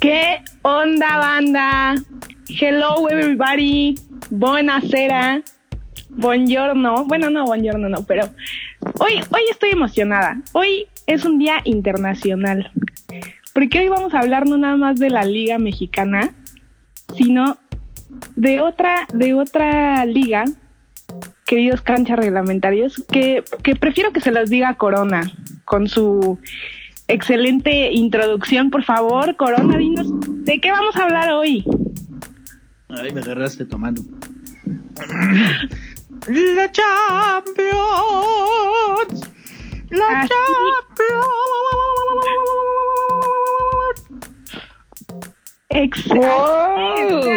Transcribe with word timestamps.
¿Qué 0.00 0.42
onda, 0.62 1.18
banda? 1.18 1.94
Hello, 2.48 3.06
everybody. 3.10 3.96
Buenasera. 4.30 5.42
Buongiorno. 6.08 7.04
Bueno, 7.04 7.28
no, 7.28 7.44
buongiorno 7.44 7.86
no, 7.90 8.02
pero 8.06 8.30
hoy, 8.98 9.20
hoy 9.30 9.42
estoy 9.50 9.72
emocionada. 9.72 10.40
Hoy 10.52 10.86
es 11.06 11.26
un 11.26 11.38
día 11.38 11.60
internacional. 11.64 12.70
Porque 13.52 13.80
hoy 13.80 13.88
vamos 13.90 14.14
a 14.14 14.20
hablar 14.20 14.46
no 14.46 14.56
nada 14.56 14.78
más 14.78 14.98
de 14.98 15.10
la 15.10 15.24
Liga 15.24 15.58
Mexicana, 15.58 16.34
sino 17.14 17.58
de 18.36 18.62
otra, 18.62 19.06
de 19.12 19.34
otra 19.34 20.06
liga, 20.06 20.46
queridos 21.44 21.82
canchas 21.82 22.18
reglamentarios, 22.18 23.04
que, 23.12 23.44
que 23.62 23.76
prefiero 23.76 24.14
que 24.14 24.22
se 24.22 24.30
los 24.30 24.48
diga 24.48 24.72
Corona 24.76 25.30
con 25.66 25.88
su 25.88 26.38
excelente 27.12 27.92
introducción. 27.92 28.70
Por 28.70 28.84
favor, 28.84 29.36
Corona, 29.36 29.76
dinos, 29.76 30.08
¿de 30.44 30.60
qué 30.60 30.70
vamos 30.70 30.96
a 30.96 31.04
hablar 31.04 31.30
hoy? 31.32 31.64
Ay, 32.88 33.12
me 33.12 33.20
agarraste 33.20 33.64
tomando. 33.64 34.02
La 36.28 36.70
Champions. 36.72 37.70
La 39.90 40.20
Así. 40.20 40.30
Excelente. 45.70 47.30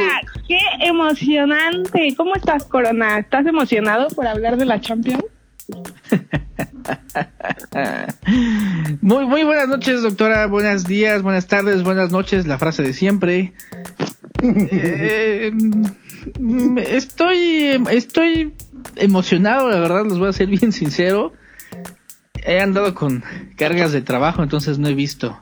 ¡Qué 0.48 0.60
emocionante! 0.82 2.14
¿Cómo 2.18 2.36
estás, 2.36 2.66
Corona? 2.66 3.20
¿Estás 3.20 3.46
emocionado 3.46 4.08
por 4.10 4.28
hablar 4.28 4.58
de 4.58 4.66
la 4.66 4.82
Champions? 4.82 5.24
Muy, 9.02 9.26
muy 9.26 9.44
buenas 9.44 9.68
noches, 9.68 10.02
doctora. 10.02 10.48
Buenos 10.48 10.86
días, 10.86 11.22
buenas 11.22 11.48
tardes, 11.48 11.84
buenas 11.84 12.12
noches. 12.12 12.48
La 12.48 12.58
frase 12.58 12.84
de 12.84 12.94
siempre. 12.94 13.54
Eh, 14.42 15.52
mm, 16.40 16.78
estoy, 16.80 17.84
estoy 17.92 18.54
emocionado, 18.96 19.70
la 19.70 19.80
verdad, 19.80 20.06
les 20.06 20.18
voy 20.18 20.30
a 20.30 20.34
ser 20.34 20.48
bien 20.48 20.72
sincero. 20.72 21.34
He 22.46 22.60
andado 22.60 22.94
con 22.94 23.24
cargas 23.56 23.94
de 23.94 24.02
trabajo, 24.02 24.44
entonces 24.44 24.80
no 24.80 24.90
he 24.90 24.94
visto 24.94 25.40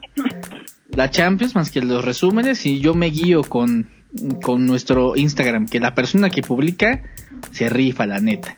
la 0.89 1.09
Champions 1.09 1.55
más 1.55 1.71
que 1.71 1.81
los 1.81 2.05
resúmenes 2.05 2.65
y 2.65 2.79
yo 2.79 2.93
me 2.93 3.07
guío 3.07 3.43
con, 3.43 3.89
con 4.43 4.67
nuestro 4.67 5.15
Instagram, 5.15 5.67
que 5.67 5.79
la 5.79 5.95
persona 5.95 6.29
que 6.29 6.41
publica 6.41 7.01
se 7.51 7.69
rifa, 7.69 8.05
la 8.05 8.19
neta. 8.19 8.57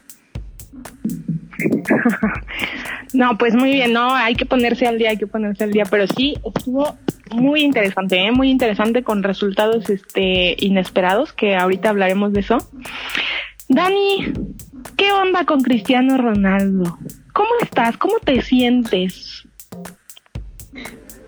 No, 3.14 3.38
pues 3.38 3.54
muy 3.54 3.74
bien, 3.74 3.94
no, 3.94 4.16
hay 4.16 4.36
que 4.36 4.46
ponerse 4.46 4.88
al 4.88 4.98
día, 4.98 5.12
hay 5.12 5.18
que 5.18 5.28
ponerse 5.28 5.64
al 5.64 5.72
día, 5.72 5.84
pero 5.90 6.08
sí 6.08 6.36
estuvo 6.44 6.98
muy 7.32 7.62
interesante, 7.62 8.18
¿eh? 8.26 8.32
muy 8.32 8.50
interesante 8.50 9.04
con 9.04 9.22
resultados 9.22 9.90
este 9.90 10.56
inesperados, 10.60 11.32
que 11.32 11.56
ahorita 11.56 11.90
hablaremos 11.90 12.34
de 12.34 12.40
eso. 12.40 12.58
Dani, 13.70 14.34
¿qué 14.98 15.12
onda 15.12 15.46
con 15.46 15.62
Cristiano 15.62 16.18
Ronaldo? 16.18 16.98
¿Cómo 17.34 17.50
estás? 17.62 17.98
¿Cómo 17.98 18.18
te 18.20 18.42
sientes? 18.42 19.48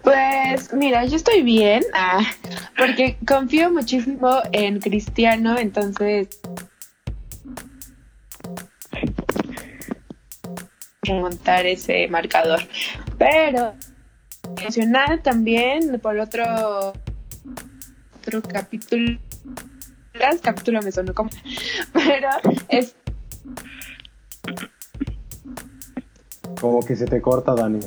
Pues 0.04 0.74
mira, 0.74 1.06
yo 1.06 1.16
estoy 1.16 1.44
bien, 1.44 1.84
ah, 1.94 2.22
porque 2.78 3.18
confío 3.28 3.72
muchísimo 3.72 4.40
en 4.52 4.80
Cristiano, 4.80 5.58
entonces 5.58 6.40
remontar 11.06 11.66
ese 11.66 12.08
marcador. 12.08 12.62
Pero 13.18 13.74
emocional 14.58 15.22
también 15.24 16.00
por 16.00 16.18
otro 16.20 16.94
otro 18.20 18.42
capítulo. 18.42 19.18
Capítulo 20.42 20.82
me 20.82 20.92
sonó 20.92 21.14
como, 21.14 21.30
pero 21.94 22.30
es 22.70 22.96
Como 26.62 26.80
que 26.86 26.96
se 26.96 27.06
te 27.06 27.22
corta, 27.22 27.54
Dani. 27.54 27.80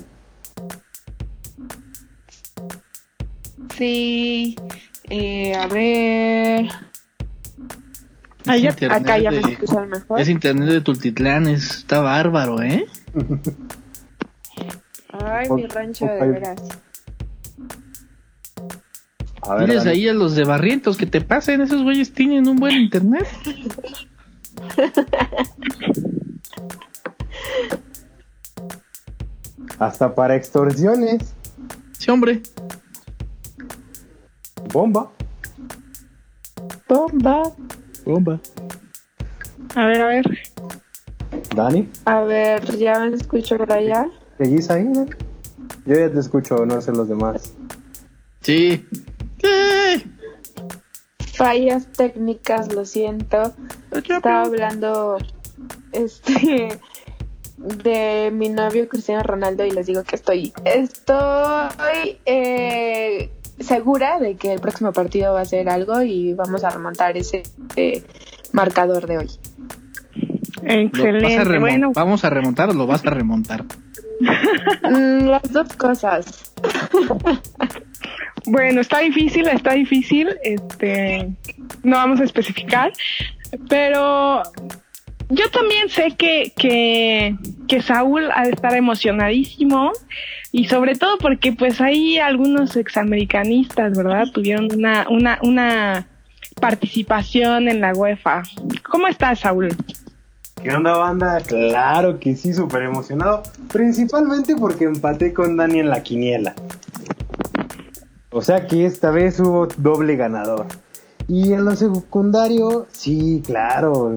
sí, 3.77 4.57
eh, 5.11 5.55
a 5.55 5.67
ver, 5.69 6.67
Es 6.67 6.71
Ay, 8.47 8.67
acá 8.67 9.19
ya 9.19 9.31
me 9.31 9.39
de- 9.41 9.53
escuchan 9.53 9.89
mejor. 9.89 10.21
Es 10.21 10.29
internet 10.29 10.69
de 10.69 10.81
Tultitlán, 10.81 11.49
es- 11.49 11.79
está 11.79 12.01
bárbaro, 12.01 12.63
¿eh? 12.63 12.87
Ay, 15.13 15.49
mi 15.51 15.67
rancho 15.67 16.05
de 16.07 16.29
veras. 16.29 16.61
A 19.43 19.55
ver, 19.55 19.67
Diles 19.69 19.85
Dani. 19.85 19.97
ahí 19.97 20.09
a 20.09 20.13
los 20.13 20.35
de 20.35 20.45
Barrientos 20.45 20.97
que 20.97 21.07
te 21.07 21.21
pasen, 21.21 21.61
esos 21.63 21.83
güeyes 21.83 22.13
tienen 22.13 22.47
un 22.49 22.57
buen 22.57 22.77
internet. 22.77 23.27
Hasta 29.79 30.15
para 30.15 30.35
extorsiones. 30.35 31.35
Sí, 31.93 32.11
hombre. 32.11 32.43
Bomba. 34.73 35.11
Bomba. 36.89 37.53
Bomba. 38.05 38.41
A 39.75 39.87
ver, 39.87 40.03
a 40.03 40.07
ver. 40.07 40.39
Dani, 41.59 41.89
A 42.05 42.21
ver, 42.21 42.79
ya 42.79 43.01
me 43.01 43.17
escucho 43.17 43.57
por 43.57 43.73
allá. 43.73 44.09
¿seguís 44.39 44.71
ahí? 44.71 44.89
Yo 45.87 45.95
ya 45.97 46.09
te 46.09 46.21
escucho, 46.21 46.65
no 46.65 46.81
sé 46.81 46.93
los 46.93 47.09
demás. 47.09 47.53
Sí. 48.43 48.87
Sí. 49.43 50.05
Fallas 51.35 51.89
técnicas, 51.89 52.73
lo 52.73 52.85
siento. 52.85 53.53
Estaba 53.91 54.43
hablando 54.43 55.19
este 55.91 56.79
de 57.57 58.31
mi 58.33 58.51
novio 58.51 58.89
Cristiano 58.89 59.25
Ronaldo 59.25 59.67
y 59.67 59.73
les 59.73 59.87
digo 59.87 60.05
que 60.05 60.15
estoy 60.15 60.53
estoy 60.65 62.19
eh, 62.25 63.33
segura 63.59 64.21
de 64.21 64.37
que 64.37 64.53
el 64.53 64.61
próximo 64.61 64.93
partido 64.93 65.33
va 65.33 65.41
a 65.41 65.45
ser 65.45 65.69
algo 65.69 66.03
y 66.03 66.35
vamos 66.35 66.63
a 66.63 66.71
remontar 66.71 67.17
ese 67.17 67.43
eh, 67.75 68.05
marcador 68.53 69.09
de 69.09 69.19
hoy. 69.19 69.29
Vas 70.63 70.71
a 70.71 70.75
Excelente. 70.81 71.45
remon- 71.45 71.61
Bueno, 71.61 71.93
¿Vamos 71.95 72.25
a 72.25 72.31
remontar 72.31 72.71
o 72.71 72.73
lo 72.73 72.87
vas 72.87 73.05
a 73.07 73.11
remontar? 73.11 73.65
Mm, 74.83 75.27
las 75.29 75.53
dos 75.53 75.75
cosas. 75.77 76.53
Bueno, 78.47 78.81
está 78.81 79.01
difícil, 79.01 79.47
está 79.49 79.75
difícil, 79.75 80.29
este, 80.43 81.29
no 81.83 81.97
vamos 81.97 82.21
a 82.21 82.25
especificar, 82.25 82.93
pero 83.69 84.43
yo 85.29 85.51
también 85.51 85.91
sé 85.91 86.15
que, 86.17 86.53
que, 86.57 87.37
que 87.67 87.83
Saúl 87.83 88.31
ha 88.35 88.45
de 88.45 88.51
estar 88.53 88.75
emocionadísimo 88.75 89.93
y 90.51 90.65
sobre 90.69 90.95
todo 90.95 91.19
porque 91.19 91.53
pues 91.53 91.83
hay 91.83 92.17
algunos 92.19 92.77
examericanistas, 92.77 93.95
¿verdad? 93.99 94.25
Tuvieron 94.33 94.69
una, 94.73 95.07
una, 95.11 95.39
una 95.43 96.07
participación 96.59 97.69
en 97.69 97.83
la 97.83 97.93
UEFA. 97.93 98.45
¿Cómo 98.83 99.09
estás, 99.09 99.41
Saúl? 99.41 99.69
¿Qué 100.63 100.71
onda, 100.75 100.97
banda? 100.97 101.39
Claro 101.47 102.19
que 102.19 102.35
sí, 102.37 102.53
súper 102.53 102.83
emocionado. 102.83 103.43
Principalmente 103.73 104.57
porque 104.57 104.85
empaté 104.85 105.33
con 105.33 105.57
Dani 105.57 105.81
en 105.81 105.89
la 105.89 106.03
quiniela. 106.03 106.55
O 108.31 108.43
sea 108.43 108.67
que 108.67 108.85
esta 108.85 109.11
vez 109.11 109.39
hubo 109.41 109.67
doble 109.77 110.17
ganador. 110.17 110.67
Y 111.29 111.53
en 111.53 111.65
lo 111.65 111.77
secundario, 111.77 112.87
sí, 112.91 113.43
claro. 113.47 114.17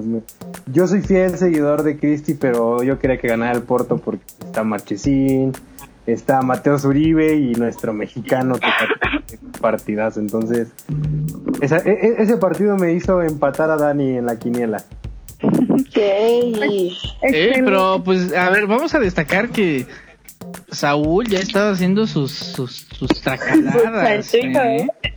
Yo 0.66 0.86
soy 0.86 1.02
fiel 1.02 1.36
seguidor 1.36 1.82
de 1.82 1.98
Cristi, 1.98 2.34
pero 2.34 2.82
yo 2.82 2.98
quería 2.98 3.18
que 3.18 3.28
ganara 3.28 3.52
el 3.52 3.62
Porto 3.62 3.98
porque 3.98 4.24
está 4.40 4.64
Marchesín, 4.64 5.52
está 6.06 6.40
Mateo 6.42 6.78
Zuribe 6.78 7.34
y 7.34 7.52
nuestro 7.54 7.92
mexicano 7.92 8.54
que 8.56 8.66
partidazo. 9.60 10.20
Entonces, 10.20 10.68
e- 11.60 11.66
e- 11.90 12.14
ese 12.22 12.36
partido 12.38 12.76
me 12.76 12.92
hizo 12.94 13.22
empatar 13.22 13.70
a 13.70 13.76
Dani 13.76 14.16
en 14.16 14.26
la 14.26 14.38
quiniela. 14.38 14.82
Ok. 15.72 15.96
Eh, 15.96 17.52
pero 17.64 18.02
pues, 18.04 18.32
a 18.34 18.50
ver, 18.50 18.66
vamos 18.66 18.94
a 18.94 18.98
destacar 18.98 19.48
que 19.50 19.86
Saúl 20.70 21.26
ya 21.28 21.38
estaba 21.40 21.70
haciendo 21.70 22.06
sus, 22.06 22.32
sus, 22.32 22.86
sus 22.98 23.08
tracaladas. 23.22 24.26
Santico, 24.26 24.60
¿eh? 24.60 24.86
¿eh? 25.02 25.14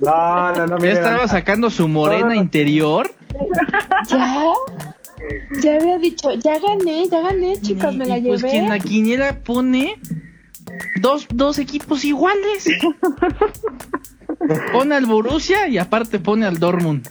No, 0.00 0.52
no, 0.52 0.66
no, 0.66 0.78
Ya 0.78 0.92
estaba 0.92 1.26
sacando 1.26 1.70
su 1.70 1.88
morena 1.88 2.20
No, 2.20 2.28
no, 2.28 2.34
no. 2.36 2.40
interior. 2.40 3.10
Ya. 4.08 4.52
Ya 5.62 5.74
había 5.74 5.98
dicho, 5.98 6.32
ya 6.34 6.58
gané, 6.60 7.08
ya 7.08 7.20
gané, 7.20 7.60
chicos, 7.60 7.94
me 7.96 8.06
la 8.06 8.18
y 8.18 8.22
pues 8.22 8.40
llevé. 8.42 8.52
que 8.52 8.58
en 8.58 8.68
la 8.68 8.78
quiniela 8.78 9.40
pone 9.40 9.96
dos, 11.00 11.26
dos 11.28 11.58
equipos 11.58 12.04
iguales. 12.04 12.68
pone 14.72 14.94
al 14.94 15.06
Borussia 15.06 15.66
y 15.68 15.78
aparte 15.78 16.20
pone 16.20 16.46
al 16.46 16.58
Dortmund. 16.58 17.08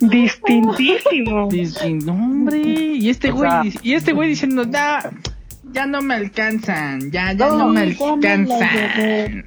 Distintísimo. 0.00 1.48
Dice, 1.50 1.90
no, 1.90 2.12
hombre. 2.12 2.58
Y 2.58 3.08
este 3.08 3.30
O 3.30 3.36
güey, 3.36 3.72
y 3.82 3.94
este 3.94 4.12
güey 4.12 4.28
diciendo, 4.30 4.64
"Ya, 4.70 5.10
ya 5.72 5.86
no 5.86 6.00
me 6.00 6.14
alcanzan, 6.14 7.10
ya, 7.10 7.32
ya 7.32 7.48
no, 7.48 7.58
No, 7.58 7.68
me 7.68 7.80
alcanzan. 7.82 8.48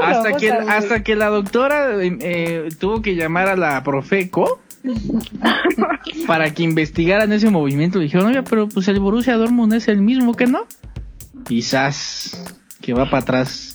hasta 0.00 0.32
que 0.36 0.50
hasta 0.50 1.02
que 1.02 1.14
la 1.16 1.28
doctora 1.28 2.02
eh, 2.02 2.16
eh, 2.20 2.68
tuvo 2.78 3.02
que 3.02 3.16
llamar 3.16 3.48
a 3.48 3.56
la 3.56 3.82
Profeco 3.82 4.60
para 6.26 6.54
que 6.54 6.62
investigaran 6.62 7.32
ese 7.32 7.50
movimiento. 7.50 7.98
Dijeron, 7.98 8.28
oye, 8.28 8.42
pero 8.42 8.68
pues 8.68 8.88
el 8.88 9.00
Borussia 9.00 9.36
Dortmund 9.36 9.74
es 9.74 9.88
el 9.88 10.00
mismo 10.00 10.34
que 10.34 10.46
no. 10.46 10.66
Quizás 11.46 12.42
que 12.80 12.94
va 12.94 13.04
para 13.10 13.22
atrás. 13.22 13.73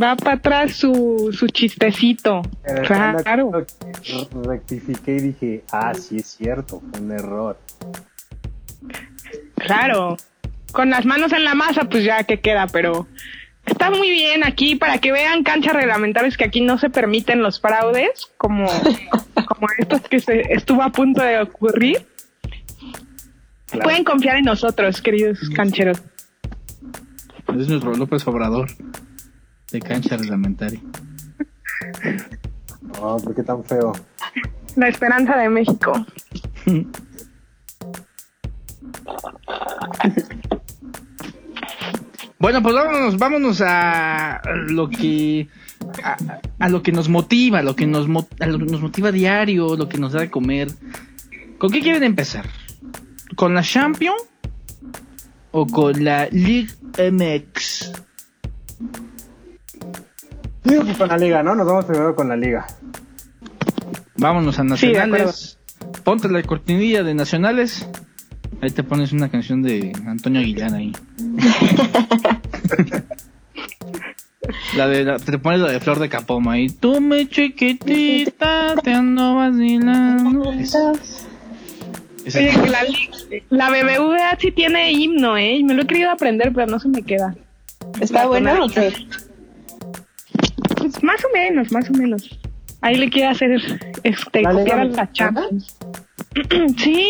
Va 0.00 0.16
para 0.16 0.36
atrás 0.36 0.72
su, 0.74 1.30
su 1.32 1.46
chistecito. 1.48 2.42
Claro. 2.86 3.50
re- 3.52 3.66
Rectifiqué 4.44 5.16
y 5.16 5.20
dije, 5.20 5.64
ah, 5.72 5.92
sí 5.94 6.16
es 6.18 6.26
cierto, 6.26 6.80
fue 6.90 7.00
un 7.00 7.12
error. 7.12 7.58
Claro. 9.56 10.16
Con 10.72 10.90
las 10.90 11.04
manos 11.04 11.32
en 11.32 11.44
la 11.44 11.54
masa, 11.54 11.84
pues 11.84 12.04
ya 12.04 12.24
que 12.24 12.40
queda, 12.40 12.66
pero 12.66 13.06
está 13.66 13.90
muy 13.90 14.10
bien 14.10 14.44
aquí 14.44 14.74
para 14.76 14.98
que 14.98 15.12
vean 15.12 15.44
canchas 15.44 15.74
reglamentarias 15.74 16.36
que 16.36 16.44
aquí 16.44 16.60
no 16.62 16.78
se 16.78 16.88
permiten 16.90 17.42
los 17.42 17.60
fraudes, 17.60 18.30
como, 18.38 18.66
como 19.46 19.66
estos 19.78 20.00
que 20.02 20.18
se 20.20 20.40
estuvo 20.52 20.82
a 20.82 20.90
punto 20.90 21.22
de 21.22 21.40
ocurrir. 21.40 22.06
Claro. 23.66 23.84
Pueden 23.84 24.04
confiar 24.04 24.36
en 24.36 24.44
nosotros, 24.44 25.00
queridos 25.02 25.38
cancheros. 25.54 26.02
Es 27.58 27.68
nuestro 27.68 27.94
López 27.94 28.26
Obrador 28.26 28.68
de 29.72 29.80
cancha 29.80 30.16
reglamentaria. 30.16 30.80
No, 32.82 33.16
¿por 33.16 33.34
qué 33.34 33.42
tan 33.42 33.64
feo? 33.64 33.92
La 34.76 34.88
esperanza 34.88 35.36
de 35.36 35.48
México. 35.48 35.92
Bueno, 42.38 42.60
pues 42.60 42.74
vámonos, 42.74 43.18
vámonos 43.18 43.60
a 43.64 44.42
lo 44.66 44.88
que 44.90 45.46
a, 46.02 46.16
a 46.58 46.68
lo 46.68 46.82
que 46.82 46.90
nos 46.90 47.08
motiva, 47.08 47.62
lo 47.62 47.76
que 47.76 47.86
nos 47.86 48.08
a 48.40 48.46
lo 48.46 48.58
que 48.58 48.64
nos 48.64 48.80
motiva 48.80 49.12
diario, 49.12 49.76
lo 49.76 49.88
que 49.88 49.96
nos 49.98 50.12
da 50.12 50.22
de 50.22 50.30
comer. 50.30 50.66
¿Con 51.58 51.70
qué 51.70 51.80
quieren 51.80 52.02
empezar? 52.02 52.46
¿Con 53.36 53.54
la 53.54 53.62
Champion 53.62 54.16
o 55.52 55.68
con 55.68 56.02
la 56.02 56.26
Ligue 56.32 56.72
MX? 56.98 57.92
Digo 60.72 60.84
que 60.86 60.94
con 60.94 61.08
la 61.08 61.18
liga, 61.18 61.42
¿no? 61.42 61.54
Nos 61.54 61.66
vamos 61.66 61.84
primero 61.84 62.14
con 62.14 62.28
la 62.28 62.36
liga. 62.36 62.66
Vámonos 64.16 64.58
a 64.58 64.62
Sí, 64.62 64.68
nacionales. 64.68 65.58
Ponte 66.04 66.28
la 66.28 66.42
cortinilla 66.42 67.02
de 67.02 67.14
nacionales. 67.14 67.86
Ahí 68.62 68.70
te 68.70 68.82
pones 68.82 69.12
una 69.12 69.28
canción 69.28 69.62
de 69.62 69.92
Antonio 70.06 70.40
Aguilar 70.40 70.72
ahí. 70.74 70.92
la 74.76 74.88
de 74.88 75.04
la- 75.04 75.18
te 75.18 75.38
pones 75.38 75.60
la 75.60 75.70
de 75.72 75.80
Flor 75.80 75.98
de 75.98 76.08
Capoma 76.08 76.58
y 76.58 76.68
tú 76.68 77.00
me 77.00 77.28
chiquitita 77.28 78.74
te 78.82 78.92
ando 78.92 79.36
vacilando. 79.36 80.48
Oye, 80.48 80.64
que 82.50 82.68
la, 82.70 82.80
la 83.50 83.70
BBVA 83.70 84.38
sí 84.38 84.52
tiene 84.52 84.92
himno, 84.92 85.36
¿eh? 85.36 85.60
Me 85.64 85.74
lo 85.74 85.82
he 85.82 85.86
querido 85.86 86.10
aprender, 86.10 86.52
pero 86.54 86.66
no 86.68 86.78
se 86.78 86.88
me 86.88 87.02
queda. 87.02 87.34
¿Está 88.00 88.26
bueno 88.26 88.64
o 88.64 88.68
qué? 88.68 88.92
Más 91.12 91.24
o 91.24 91.28
menos, 91.34 91.72
más 91.72 91.90
o 91.90 91.92
menos. 91.92 92.38
Ahí 92.80 92.96
le 92.96 93.10
quiero 93.10 93.30
hacer 93.30 93.52
este, 94.02 94.42
¿La 94.42 94.52
copiar 94.52 94.80
a 94.80 94.84
la 94.84 95.12
Champions. 95.12 95.76
sí, 96.78 97.06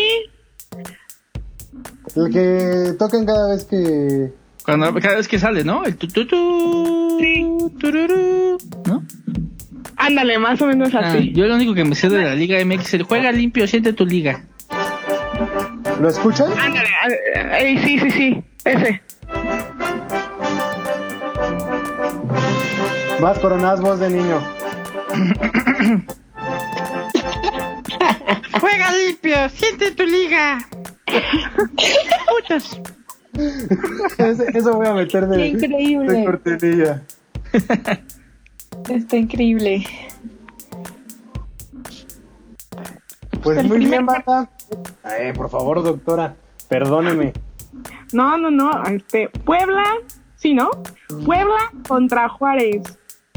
El 2.15 2.31
que 2.33 2.93
tocan 2.99 3.25
cada 3.25 3.55
vez 3.55 3.63
que... 3.65 4.29
Cuando, 4.65 4.93
cada 4.99 5.15
vez 5.15 5.27
que 5.27 5.39
sale, 5.39 5.63
¿no? 5.63 5.85
El 5.85 5.95
tu, 5.95 6.07
tu, 6.07 6.25
tu, 6.27 7.17
Sí. 7.19 7.45
tururú, 7.79 8.57
¿no? 8.87 9.03
ándale, 9.95 10.37
más 10.37 10.61
o 10.61 10.65
menos 10.67 10.93
Ah, 10.95 10.99
así. 10.99 11.31
yo 11.33 11.45
lo 11.47 11.55
único 11.55 11.73
que 11.73 11.85
me 11.85 11.95
sé 11.95 12.09
de 12.09 12.23
la 12.23 12.35
Liga 12.35 12.57
MX 12.65 12.81
es 12.87 12.93
el 12.95 13.03
juega 13.03 13.31
limpio, 13.31 13.65
siente 13.67 13.93
tu 13.93 14.05
liga. 14.05 14.43
¿Lo 16.01 16.09
escuchan? 16.09 16.51
Ándale, 16.59 16.89
ah, 17.01 17.59
eh, 17.59 17.79
sí, 17.83 17.99
sí, 17.99 18.11
sí, 18.11 18.43
ese. 18.65 19.01
Más 23.23 23.39
coronadas 23.39 23.79
voz 23.79 23.99
de 24.01 24.09
niño. 24.09 24.41
Juega 28.59 28.91
limpio, 28.91 29.49
siente 29.49 29.91
tu 29.91 30.03
liga. 30.03 30.59
Putas. 32.27 32.81
Ese- 34.17 34.57
Eso 34.57 34.73
voy 34.73 34.87
a 34.87 34.93
meter 34.93 35.27
de, 35.27 35.37
Qué 35.37 35.47
increíble. 35.47 36.11
de 36.13 36.25
cortinilla. 36.25 37.01
Está 38.89 39.15
increíble. 39.15 39.85
Pues 43.41 43.57
El 43.57 43.67
muy 43.69 43.77
primer 43.77 44.03
bien, 44.03 44.05
banda. 44.05 44.49
Eh, 45.17 45.31
por 45.33 45.49
favor, 45.49 45.81
doctora, 45.81 46.35
perdóneme. 46.67 47.31
No, 48.11 48.37
no, 48.37 48.51
no, 48.51 48.83
este, 48.83 49.29
Puebla, 49.29 49.83
sí, 50.35 50.53
¿no? 50.53 50.71
Puebla 51.25 51.71
contra 51.87 52.27
Juárez. 52.27 52.81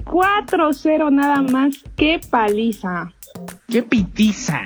4-0 0.07 1.11
nada 1.13 1.43
más, 1.43 1.85
qué 1.97 2.19
paliza. 2.31 3.13
Qué 3.69 3.83
pitiza. 3.83 4.63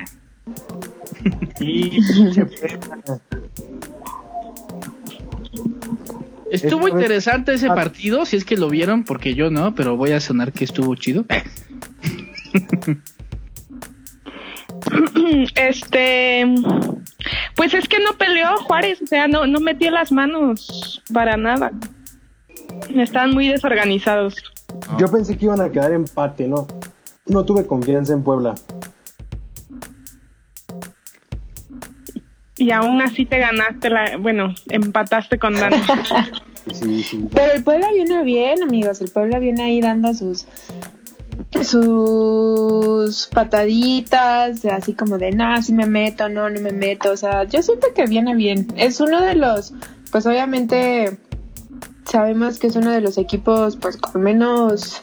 Estuvo 6.51 6.89
interesante 6.89 7.55
ese 7.55 7.69
Ah. 7.69 7.75
partido, 7.75 8.25
si 8.27 8.37
es 8.37 8.45
que 8.45 8.57
lo 8.57 8.69
vieron, 8.69 9.05
porque 9.05 9.35
yo 9.35 9.51
no, 9.51 9.75
pero 9.75 9.97
voy 9.97 10.13
a 10.13 10.21
sonar 10.21 10.53
que 10.53 10.65
estuvo 10.65 10.95
chido. 10.95 11.25
Este, 15.55 16.45
pues 17.55 17.75
es 17.75 17.87
que 17.89 17.99
no 18.01 18.17
peleó 18.19 18.57
Juárez, 18.65 19.01
o 19.03 19.07
sea, 19.07 19.29
no, 19.29 19.47
no 19.47 19.61
metió 19.61 19.91
las 19.91 20.11
manos 20.11 21.03
para 21.13 21.37
nada. 21.37 21.71
Están 22.95 23.33
muy 23.33 23.49
desorganizados. 23.49 24.35
Yo 24.99 25.09
pensé 25.09 25.37
que 25.37 25.47
iban 25.47 25.61
a 25.61 25.71
quedar 25.71 25.93
empate, 25.93 26.49
¿no? 26.49 26.67
No 27.27 27.45
tuve 27.45 27.67
confianza 27.67 28.13
en 28.13 28.23
Puebla. 28.23 28.55
Y 32.57 32.73
aún 32.73 33.01
así 33.01 33.25
te 33.25 33.39
ganaste 33.39 33.89
la, 33.89 34.17
bueno, 34.19 34.55
empataste 34.69 35.39
con 35.39 35.55
Dani. 35.55 35.77
Sí, 36.73 37.03
sí. 37.03 37.27
Pero 37.33 37.55
el 37.55 37.65
Puebla 37.65 37.89
viene 37.91 38.23
bien, 38.23 38.63
amigos. 38.63 39.01
El 39.01 39.11
Puebla 39.11 39.39
viene 39.39 39.63
ahí 39.63 39.81
dando 39.81 40.13
sus 40.13 40.47
sus 41.63 43.27
pataditas, 43.29 44.65
así 44.67 44.93
como 44.95 45.19
de, 45.19 45.33
no, 45.33 45.61
si 45.63 45.73
me 45.73 45.87
meto, 45.87 46.29
no, 46.29 46.49
no 46.49 46.61
me 46.61 46.73
meto. 46.73 47.11
O 47.13 47.17
sea, 47.17 47.45
yo 47.45 47.63
siento 47.63 47.89
que 47.95 48.05
viene 48.07 48.35
bien. 48.35 48.69
Es 48.77 49.01
uno 49.01 49.21
de 49.23 49.35
los, 49.35 49.73
pues 50.13 50.27
obviamente 50.27 51.19
sabemos 52.11 52.59
que 52.59 52.67
es 52.67 52.77
uno 52.77 52.91
de 52.91 53.01
los 53.01 53.17
equipos, 53.19 53.77
pues 53.77 53.97
con 53.97 54.23
menos 54.23 55.03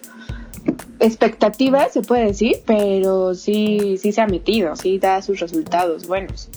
expectativas, 1.00 1.94
se 1.94 2.02
puede 2.02 2.26
decir, 2.26 2.58
pero 2.66 3.34
sí, 3.36 3.98
sí 3.98 4.12
se 4.12 4.22
ha 4.22 4.28
metido, 4.28 4.76
sí 4.76 5.00
da 5.00 5.22
sus 5.22 5.40
resultados 5.40 6.08
buenos. 6.08 6.50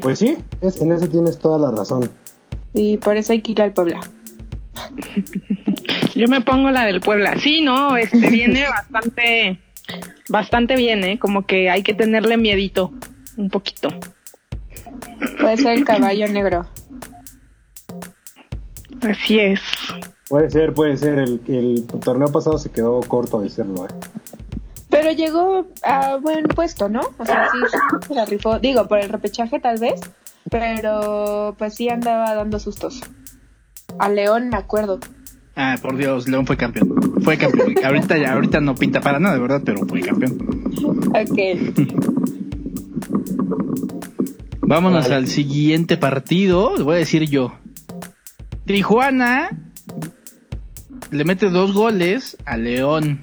Pues 0.00 0.18
sí, 0.18 0.36
es- 0.60 0.80
en 0.80 0.92
ese 0.92 1.08
tienes 1.08 1.38
toda 1.38 1.58
la 1.58 1.76
razón. 1.76 2.10
Y 2.72 2.96
por 2.96 3.16
eso 3.16 3.32
hay 3.32 3.42
que 3.42 3.52
ir 3.52 3.62
al 3.62 3.72
Puebla. 3.72 4.00
Yo 6.14 6.26
me 6.28 6.40
pongo 6.40 6.70
la 6.70 6.84
del 6.86 7.00
Puebla. 7.00 7.38
Sí, 7.38 7.60
no, 7.60 7.96
este 7.96 8.18
viene 8.30 8.64
bastante, 8.90 9.58
bastante 10.28 10.76
bien, 10.76 11.04
¿eh? 11.04 11.18
Como 11.18 11.44
que 11.46 11.70
hay 11.70 11.82
que 11.82 11.94
tenerle 11.94 12.36
miedito, 12.36 12.92
un 13.36 13.50
poquito. 13.50 13.88
Puede 15.40 15.56
ser 15.58 15.78
el 15.78 15.84
caballo 15.84 16.26
negro. 16.28 16.66
Así 19.02 19.38
es. 19.38 19.60
Puede 20.28 20.50
ser, 20.50 20.72
puede 20.74 20.96
ser. 20.96 21.18
El, 21.18 21.40
el 21.48 21.86
torneo 22.04 22.30
pasado 22.30 22.58
se 22.58 22.70
quedó 22.70 23.00
corto 23.00 23.40
de 23.40 23.48
serlo, 23.48 23.86
¿eh? 23.86 23.90
Pero 24.90 25.12
llegó 25.12 25.66
a 25.84 26.16
buen 26.16 26.44
puesto, 26.44 26.88
¿no? 26.88 27.00
O 27.18 27.24
sea, 27.24 27.48
sí, 27.52 27.58
se 28.08 28.14
la 28.14 28.24
rifó. 28.24 28.58
Digo, 28.58 28.88
por 28.88 28.98
el 28.98 29.08
repechaje 29.08 29.60
tal 29.60 29.78
vez, 29.78 30.00
pero 30.50 31.54
pues 31.58 31.74
sí 31.74 31.88
andaba 31.88 32.34
dando 32.34 32.58
sustos. 32.58 33.00
A 33.98 34.08
León 34.08 34.48
me 34.48 34.56
acuerdo. 34.56 34.98
Ah, 35.54 35.76
por 35.80 35.96
Dios, 35.96 36.28
León 36.28 36.46
fue 36.46 36.56
campeón. 36.56 36.94
Fue 37.22 37.36
campeón. 37.38 37.74
ahorita 37.84 38.18
ya, 38.18 38.32
ahorita 38.32 38.60
no 38.60 38.74
pinta 38.74 39.00
para 39.00 39.20
nada, 39.20 39.34
de 39.34 39.40
verdad, 39.40 39.62
pero 39.64 39.86
fue 39.86 40.00
campeón. 40.00 40.38
Ok. 41.08 41.38
Vámonos 44.62 45.04
Vale. 45.04 45.14
al 45.16 45.26
siguiente 45.26 45.96
partido, 45.96 46.74
voy 46.84 46.94
a 46.94 46.98
decir 46.98 47.28
yo. 47.28 47.52
Tijuana 48.70 49.50
le 51.10 51.24
mete 51.24 51.50
dos 51.50 51.72
goles 51.72 52.36
a 52.44 52.56
León. 52.56 53.20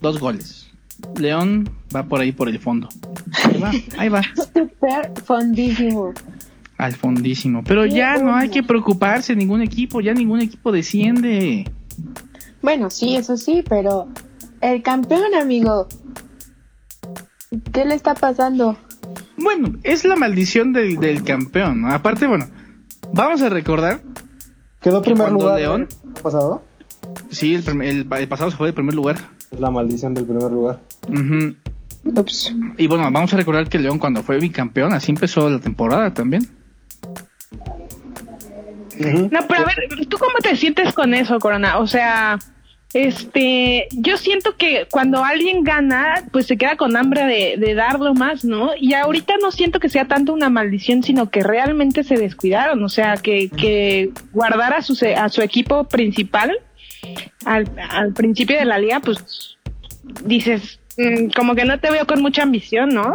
Dos 0.00 0.18
goles. 0.18 0.70
León 1.18 1.68
va 1.94 2.04
por 2.04 2.22
ahí 2.22 2.32
por 2.32 2.48
el 2.48 2.58
fondo. 2.58 2.88
Ahí 3.44 3.60
va, 3.60 3.72
ahí 3.98 4.08
va. 4.08 4.22
Super 4.34 5.12
fondísimo. 5.26 6.14
al 6.78 6.94
fondísimo. 6.94 7.62
Pero 7.62 7.84
ya 7.84 8.16
no 8.16 8.34
hay 8.34 8.48
que 8.48 8.62
preocuparse, 8.62 9.36
ningún 9.36 9.60
equipo, 9.60 10.00
ya 10.00 10.14
ningún 10.14 10.40
equipo 10.40 10.72
desciende. 10.72 11.70
Bueno, 12.62 12.88
sí, 12.88 13.16
eso 13.16 13.36
sí, 13.36 13.62
pero 13.68 14.08
el 14.62 14.82
campeón, 14.82 15.34
amigo. 15.38 15.88
¿Qué 17.70 17.84
le 17.84 17.94
está 17.94 18.14
pasando? 18.14 18.78
Bueno, 19.36 19.74
es 19.82 20.06
la 20.06 20.16
maldición 20.16 20.72
del, 20.72 20.96
del 20.96 21.22
campeón. 21.22 21.82
¿no? 21.82 21.92
Aparte, 21.92 22.26
bueno, 22.26 22.46
vamos 23.14 23.42
a 23.42 23.48
recordar. 23.48 24.00
Quedó 24.80 25.00
¿Que 25.00 25.10
primer 25.10 25.28
cuando 25.28 25.44
lugar. 25.44 25.58
León? 25.58 25.88
¿Ha 26.18 26.22
pasado? 26.22 26.62
Sí, 27.30 27.54
el, 27.54 27.82
el- 27.82 28.06
el 28.12 28.28
pasado 28.28 28.50
se 28.50 28.56
fue 28.56 28.68
de 28.68 28.72
primer 28.72 28.94
lugar. 28.94 29.16
Es 29.50 29.60
la 29.60 29.70
maldición 29.70 30.14
del 30.14 30.24
primer 30.24 30.50
lugar. 30.50 30.80
Ups. 32.04 32.54
Y 32.76 32.86
bueno, 32.86 33.04
vamos 33.10 33.32
a 33.32 33.36
recordar 33.36 33.68
que 33.68 33.78
León 33.78 33.98
cuando 33.98 34.22
fue 34.22 34.38
bicampeón, 34.38 34.92
así 34.92 35.10
empezó 35.12 35.48
la 35.48 35.58
temporada 35.60 36.12
también. 36.12 36.46
No, 38.98 39.40
pero 39.48 39.62
a 39.62 39.64
ver, 39.64 40.06
¿tú 40.08 40.16
cómo 40.18 40.34
te 40.42 40.54
sientes 40.56 40.92
con 40.94 41.14
eso, 41.14 41.38
Corona? 41.38 41.78
O 41.78 41.86
sea, 41.86 42.38
este, 42.94 43.88
yo 43.90 44.16
siento 44.16 44.56
que 44.56 44.86
cuando 44.88 45.24
alguien 45.24 45.64
gana, 45.64 46.24
pues 46.30 46.46
se 46.46 46.56
queda 46.56 46.76
con 46.76 46.96
hambre 46.96 47.24
de, 47.24 47.56
de 47.58 47.74
darlo 47.74 48.14
más, 48.14 48.44
¿no? 48.44 48.70
Y 48.78 48.94
ahorita 48.94 49.34
no 49.42 49.50
siento 49.50 49.80
que 49.80 49.88
sea 49.88 50.06
tanto 50.06 50.32
una 50.32 50.48
maldición, 50.48 51.02
sino 51.02 51.28
que 51.28 51.42
realmente 51.42 52.04
se 52.04 52.16
descuidaron, 52.16 52.84
o 52.84 52.88
sea, 52.88 53.16
que, 53.16 54.12
guardar 54.32 54.74
a 54.74 54.82
su, 54.82 54.96
a 55.16 55.28
su 55.28 55.42
equipo 55.42 55.84
principal 55.84 56.56
al, 57.44 58.12
principio 58.14 58.56
de 58.56 58.64
la 58.64 58.78
liga, 58.78 59.00
pues 59.00 59.56
dices, 60.24 60.78
mm, 60.96 61.30
como 61.34 61.56
que 61.56 61.64
no 61.64 61.80
te 61.80 61.90
veo 61.90 62.06
con 62.06 62.22
mucha 62.22 62.44
ambición, 62.44 62.90
¿no? 62.90 63.12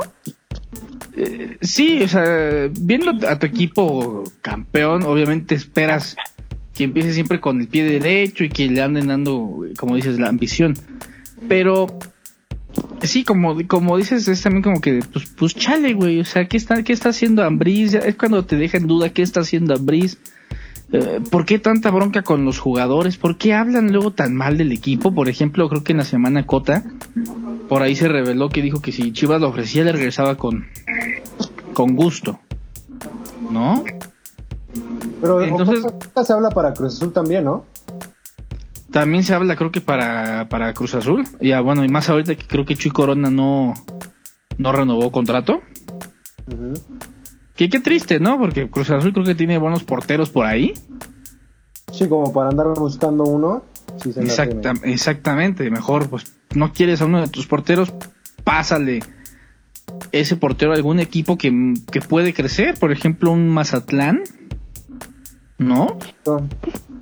Sí, 1.61 2.03
o 2.03 2.07
sea, 2.09 2.69
viendo 2.81 3.11
a 3.27 3.39
tu 3.39 3.45
equipo 3.45 4.25
campeón, 4.41 5.03
obviamente 5.03 5.55
esperas 5.55 6.17
que 6.79 6.85
empiece 6.85 7.13
siempre 7.13 7.41
con 7.41 7.59
el 7.59 7.67
pie 7.67 7.83
derecho 7.83 8.45
y 8.45 8.49
que 8.49 8.69
le 8.69 8.81
anden 8.81 9.07
dando, 9.07 9.65
como 9.77 9.97
dices, 9.97 10.17
la 10.17 10.29
ambición. 10.29 10.75
Pero 11.49 11.87
sí, 13.01 13.25
como, 13.25 13.57
como 13.67 13.97
dices, 13.97 14.25
es 14.29 14.41
también 14.41 14.63
como 14.63 14.79
que, 14.79 15.01
pues, 15.11 15.25
pues 15.37 15.55
chale, 15.55 15.93
güey, 15.93 16.21
o 16.21 16.23
sea, 16.23 16.47
¿qué 16.47 16.55
está, 16.55 16.81
qué 16.83 16.93
está 16.93 17.09
haciendo 17.09 17.43
Ambriz? 17.43 17.95
Es 17.95 18.15
cuando 18.15 18.45
te 18.45 18.55
deja 18.55 18.77
en 18.77 18.87
duda 18.87 19.09
qué 19.09 19.23
está 19.23 19.41
haciendo 19.41 19.75
Ambriz. 19.75 20.19
Eh, 20.93 21.19
¿Por 21.29 21.45
qué 21.45 21.59
tanta 21.59 21.91
bronca 21.91 22.21
con 22.21 22.45
los 22.45 22.59
jugadores? 22.59 23.17
¿Por 23.17 23.37
qué 23.37 23.53
hablan 23.53 23.91
luego 23.91 24.11
tan 24.11 24.33
mal 24.33 24.57
del 24.57 24.71
equipo? 24.71 25.13
Por 25.13 25.27
ejemplo, 25.27 25.67
creo 25.67 25.83
que 25.83 25.91
en 25.91 25.97
la 25.97 26.05
semana 26.05 26.45
Cota, 26.45 26.85
por 27.67 27.81
ahí 27.81 27.93
se 27.97 28.07
reveló 28.07 28.47
que 28.47 28.61
dijo 28.61 28.81
que 28.81 28.93
si 28.93 29.11
Chivas 29.11 29.41
lo 29.41 29.49
ofrecía, 29.49 29.83
le 29.83 29.91
regresaba 29.91 30.35
con, 30.37 30.67
con 31.73 31.97
gusto. 31.97 32.39
¿No? 33.51 33.83
Pero 35.21 35.41
Entonces- 35.41 35.85
se 36.25 36.33
habla 36.33 36.49
para 36.49 36.73
Cruz 36.73 36.95
Azul 36.95 37.11
también, 37.13 37.45
¿no? 37.45 37.65
También 38.91 39.23
se 39.23 39.33
habla, 39.35 39.55
creo 39.55 39.71
que 39.71 39.81
para, 39.81 40.49
para 40.49 40.73
Cruz 40.73 40.95
Azul. 40.95 41.25
Ya, 41.39 41.61
bueno, 41.61 41.83
y 41.85 41.89
más 41.89 42.09
ahorita 42.09 42.35
que 42.35 42.47
creo 42.47 42.65
que 42.65 42.75
Chuy 42.75 42.91
Corona 42.91 43.29
no, 43.29 43.73
no 44.57 44.71
renovó 44.71 45.11
contrato. 45.11 45.61
Ujú. 46.47 46.73
Que 47.55 47.69
qué 47.69 47.79
triste, 47.79 48.19
¿no? 48.19 48.37
Porque 48.39 48.69
Cruz 48.69 48.89
Azul 48.89 49.13
creo 49.13 49.25
que 49.25 49.35
tiene 49.35 49.57
buenos 49.57 49.83
porteros 49.83 50.29
por 50.29 50.45
ahí. 50.45 50.73
Sí, 51.91 52.07
como 52.07 52.31
para 52.33 52.49
andar 52.49 52.67
buscando 52.77 53.23
uno. 53.23 53.63
Sí, 54.01 54.13
se 54.13 54.21
Exacta- 54.21 54.73
exactamente. 54.83 55.69
Mejor, 55.69 56.09
pues, 56.09 56.33
no 56.55 56.71
quieres 56.71 57.01
a 57.01 57.05
uno 57.05 57.21
de 57.21 57.27
tus 57.27 57.45
porteros, 57.47 57.93
pásale 58.43 58.99
ese 60.11 60.35
portero 60.35 60.71
a 60.71 60.75
algún 60.75 60.99
equipo 60.99 61.37
que, 61.37 61.73
que 61.91 62.01
puede 62.01 62.33
crecer. 62.33 62.75
Por 62.79 62.91
ejemplo, 62.91 63.31
un 63.31 63.49
Mazatlán. 63.49 64.21
¿No? 65.59 65.97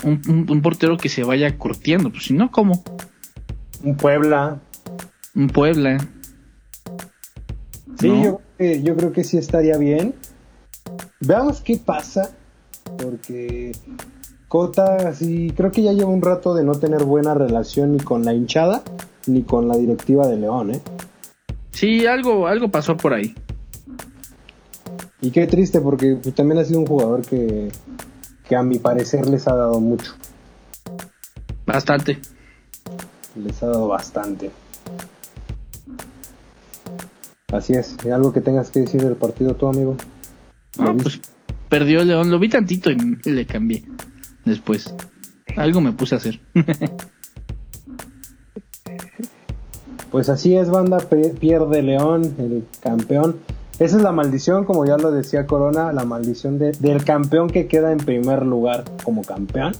Un, 0.03 0.21
un- 0.27 0.45
un 0.49 0.61
portero 0.61 0.97
que 0.97 1.09
se 1.09 1.23
vaya 1.23 1.57
curtiendo. 1.57 2.09
Pues 2.09 2.25
si 2.25 2.33
no, 2.33 2.51
¿cómo? 2.51 2.83
Un 3.83 3.95
Puebla. 3.95 4.59
Un 5.35 5.47
Puebla. 5.47 5.97
Sí, 7.99 8.09
¿no? 8.09 8.23
yo, 8.23 8.37
creo 8.37 8.41
que- 8.57 8.83
yo 8.83 8.95
creo 8.95 9.11
que 9.13 9.23
sí 9.23 9.37
estaría 9.37 9.77
bien. 9.77 10.13
Veamos 11.19 11.61
qué 11.61 11.77
pasa. 11.77 12.31
Porque 13.01 13.73
Cota, 14.47 15.13
sí, 15.13 15.53
creo 15.55 15.71
que 15.71 15.83
ya 15.83 15.91
lleva 15.91 16.09
un 16.09 16.21
rato 16.21 16.55
de 16.55 16.63
no 16.63 16.71
tener 16.73 17.03
buena 17.03 17.33
relación 17.33 17.91
ni 17.93 17.99
con 17.99 18.23
la 18.23 18.33
hinchada 18.33 18.81
ni 19.27 19.43
con 19.43 19.67
la 19.67 19.75
directiva 19.77 20.25
de 20.25 20.37
León, 20.37 20.71
¿eh? 20.73 20.79
Sí, 21.71 22.05
algo, 22.07 22.47
algo 22.47 22.69
pasó 22.69 22.95
por 22.95 23.13
ahí. 23.13 23.35
Y 25.21 25.31
qué 25.31 25.47
triste 25.47 25.81
porque 25.81 26.17
pues, 26.23 26.33
también 26.33 26.59
ha 26.59 26.63
sido 26.63 26.79
un 26.79 26.85
jugador 26.85 27.23
que, 27.23 27.69
que 28.47 28.55
a 28.55 28.63
mi 28.63 28.79
parecer 28.79 29.27
les 29.27 29.47
ha 29.47 29.55
dado 29.55 29.79
mucho. 29.79 30.13
Bastante. 31.65 32.19
Les 33.35 33.61
ha 33.61 33.67
dado 33.67 33.87
bastante. 33.87 34.51
Así 37.51 37.73
es. 37.73 37.97
¿Algo 38.05 38.33
que 38.33 38.41
tengas 38.41 38.69
que 38.71 38.81
decir 38.81 39.01
del 39.01 39.15
partido 39.15 39.55
tú, 39.55 39.67
amigo? 39.67 39.95
¿Lo 40.77 40.83
Ah, 40.89 40.93
viste? 40.93 41.03
pues 41.03 41.21
perdió 41.69 42.03
León. 42.03 42.29
Lo 42.31 42.39
vi 42.39 42.49
tantito 42.49 42.89
y 42.91 42.97
le 43.29 43.45
cambié. 43.45 43.83
Después. 44.45 44.93
Algo 45.55 45.81
me 45.81 45.91
puse 45.91 46.15
a 46.15 46.17
hacer. 46.19 46.39
Pues 50.11 50.29
así 50.29 50.55
es, 50.55 50.69
banda, 50.69 50.99
pierde 51.39 51.81
León, 51.81 52.33
el 52.39 52.65
campeón. 52.81 53.37
Esa 53.79 53.97
es 53.97 54.01
la 54.01 54.11
maldición, 54.11 54.65
como 54.65 54.85
ya 54.85 54.97
lo 54.97 55.11
decía 55.11 55.45
Corona, 55.45 55.93
la 55.93 56.03
maldición 56.03 56.57
de- 56.57 56.71
del 56.71 57.05
campeón 57.05 57.47
que 57.49 57.67
queda 57.67 57.91
en 57.91 57.99
primer 57.99 58.43
lugar 58.45 58.83
como 59.03 59.21
campeón. 59.21 59.73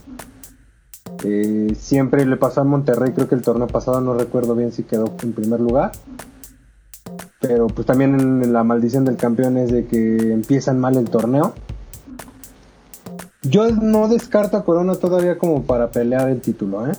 Eh, 1.23 1.75
siempre 1.79 2.25
le 2.25 2.37
pasó 2.37 2.61
a 2.61 2.63
Monterrey, 2.63 3.11
creo 3.13 3.27
que 3.27 3.33
el 3.35 3.41
torneo 3.41 3.65
pasado 3.67 3.99
no 4.01 4.13
recuerdo 4.13 4.53
bien 4.55 4.71
si 4.71 4.83
quedó 4.83 5.11
en 5.23 5.33
primer 5.33 5.59
lugar. 5.59 5.91
Pero 7.39 7.67
pues 7.67 7.87
también 7.87 8.53
la 8.53 8.63
maldición 8.63 9.03
del 9.05 9.15
campeón 9.15 9.57
es 9.57 9.71
de 9.71 9.85
que 9.85 10.31
empiezan 10.31 10.79
mal 10.79 10.95
el 10.97 11.09
torneo. 11.09 11.53
Yo 13.43 13.71
no 13.71 14.07
descarto 14.09 14.57
a 14.57 14.65
Corona 14.65 14.95
todavía 14.95 15.37
como 15.39 15.63
para 15.63 15.89
pelear 15.89 16.29
el 16.29 16.41
título, 16.41 16.85
¿eh? 16.87 16.91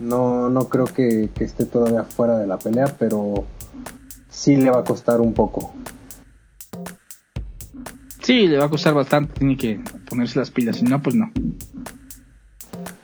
No, 0.00 0.50
no 0.50 0.68
creo 0.68 0.86
que, 0.86 1.30
que 1.34 1.44
esté 1.44 1.64
todavía 1.64 2.02
fuera 2.04 2.36
de 2.36 2.46
la 2.46 2.58
pelea, 2.58 2.94
pero 2.98 3.44
sí 4.34 4.56
le 4.56 4.70
va 4.70 4.80
a 4.80 4.84
costar 4.84 5.20
un 5.20 5.32
poco. 5.32 5.72
Sí, 8.22 8.46
le 8.48 8.58
va 8.58 8.64
a 8.66 8.68
costar 8.70 8.94
bastante. 8.94 9.38
Tiene 9.38 9.56
que 9.56 9.80
ponerse 10.08 10.38
las 10.38 10.50
pilas. 10.50 10.76
Si 10.76 10.84
no, 10.84 11.00
pues 11.02 11.14
no. 11.14 11.30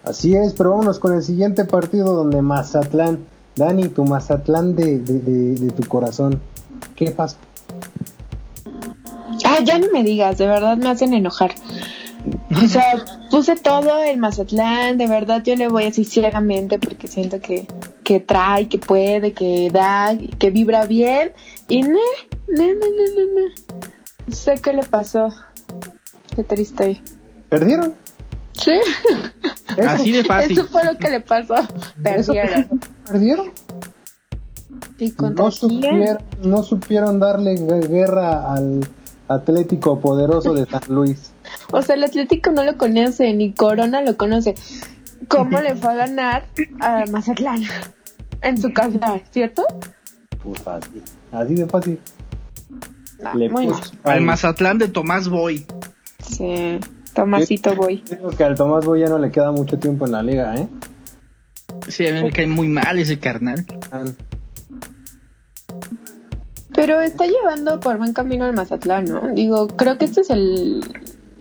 Así 0.03 0.35
es, 0.35 0.55
pero 0.55 0.71
vámonos 0.71 0.99
con 0.99 1.15
el 1.15 1.23
siguiente 1.23 1.65
partido 1.65 2.15
donde 2.15 2.41
Mazatlán, 2.43 3.19
Dani, 3.55 3.89
tu 3.89 4.05
Mazatlán 4.05 4.75
de, 4.75 4.99
de, 4.99 5.19
de- 5.21 5.55
de 5.57 5.71
tu 5.73 5.87
corazón, 5.87 6.41
¿qué 6.97 7.11
pasa? 7.11 7.37
Ah, 9.45 9.59
ya 9.65 9.79
no 9.79 9.87
me 9.93 10.03
digas, 10.03 10.39
de 10.39 10.47
verdad 10.47 10.77
me 10.79 10.89
hacen 10.89 11.13
enojar. 11.15 11.55
O 12.63 12.67
sea, 12.69 13.05
puse 13.31 13.57
todo 13.57 14.03
el 14.03 14.19
Mazatlán, 14.19 14.99
de 14.99 15.07
verdad 15.07 15.43
yo 15.45 15.55
le 15.57 15.69
voy 15.69 15.85
así 15.85 16.05
ciegamente 16.05 16.79
porque 16.79 17.07
siento 17.09 17.41
que, 17.41 17.67
que 18.05 18.21
trae, 18.21 18.69
que 18.69 18.79
puede, 18.79 19.33
que 19.33 19.71
da, 19.73 20.17
que 20.39 20.51
vibra 20.51 20.85
bien. 20.87 21.33
Y 21.69 21.83
no, 21.83 21.89
no, 22.49 22.63
no, 22.65 22.65
no, 22.67 23.05
no, 23.17 23.41
no. 24.29 24.33
Sé 24.35 24.55
qué 24.63 24.73
le 24.73 24.83
pasó. 24.83 25.29
Qué 26.37 26.45
triste. 26.45 27.01
¿Perdieron? 27.49 27.95
Sí, 28.53 28.73
Así 29.89 30.13
de 30.13 30.23
fácil. 30.25 30.59
eso 30.59 30.67
fue 30.69 30.85
lo 30.85 30.99
que 30.99 31.09
le 31.11 31.21
pasó. 31.21 31.55
Perdieron. 32.03 32.69
¿Perdieron? 33.07 33.51
¿Y 34.99 35.13
contra 35.13 35.45
No 35.47 35.51
supieron, 35.51 36.19
no 36.43 36.63
supieron 36.63 37.19
darle 37.21 37.55
gu- 37.57 37.89
guerra 37.89 38.53
al 38.53 38.81
Atlético 39.29 39.99
Poderoso 39.99 40.53
de 40.53 40.67
San 40.67 40.83
Luis. 40.89 41.33
O 41.73 41.83
sea, 41.83 41.95
el 41.95 42.05
Atlético 42.05 42.51
no 42.51 42.65
lo 42.65 42.77
conoce, 42.77 43.33
ni 43.35 43.53
Corona 43.53 44.03
lo 44.03 44.17
conoce. 44.17 44.55
¿Cómo 45.29 45.61
le 45.61 45.77
fue 45.77 45.93
a 45.93 45.97
ganar 45.97 46.47
a 46.81 47.05
Mazatlán? 47.11 47.63
En 48.43 48.57
su 48.61 48.73
casa, 48.73 49.21
¿cierto? 49.31 49.65
Pues 50.43 50.61
fácil, 50.63 51.03
así 51.33 51.55
de 51.55 51.67
fácil. 51.67 51.99
Ah, 53.23 53.35
Le 53.35 53.51
muy 53.51 53.67
puso- 53.67 53.93
mal. 54.03 54.15
Al 54.17 54.21
Mazatlán 54.23 54.79
de 54.79 54.89
Tomás 54.89 55.29
Boy. 55.29 55.67
Sí, 56.27 56.79
Tomasito 57.15 57.75
voy. 57.75 58.01
Creo 58.03 58.31
que 58.31 58.45
al 58.45 58.55
Tomás 58.57 58.85
Boy 58.87 59.01
ya 59.01 59.09
no 59.09 59.19
le 59.19 59.31
queda 59.31 59.53
mucho 59.53 59.79
tiempo 59.79 60.07
en 60.07 60.13
la 60.13 60.23
liga, 60.23 60.55
¿eh? 60.57 60.69
Sí, 61.89 62.07
a 62.07 62.13
mí 62.15 62.23
me 62.23 62.31
cae 62.33 62.47
muy 62.47 62.69
mal 62.69 62.99
ese 62.99 63.19
carnal. 63.19 63.67
Pero 66.75 67.01
está 67.01 67.27
llevando 67.27 67.81
por 67.81 67.99
buen 67.99 68.13
camino 68.13 68.45
al 68.45 68.55
Mazatlán, 68.55 69.05
¿no? 69.05 69.29
Digo, 69.35 69.69
creo 69.69 69.99
que 69.99 70.05
este 70.07 70.21
es 70.23 70.31
el... 70.31 70.81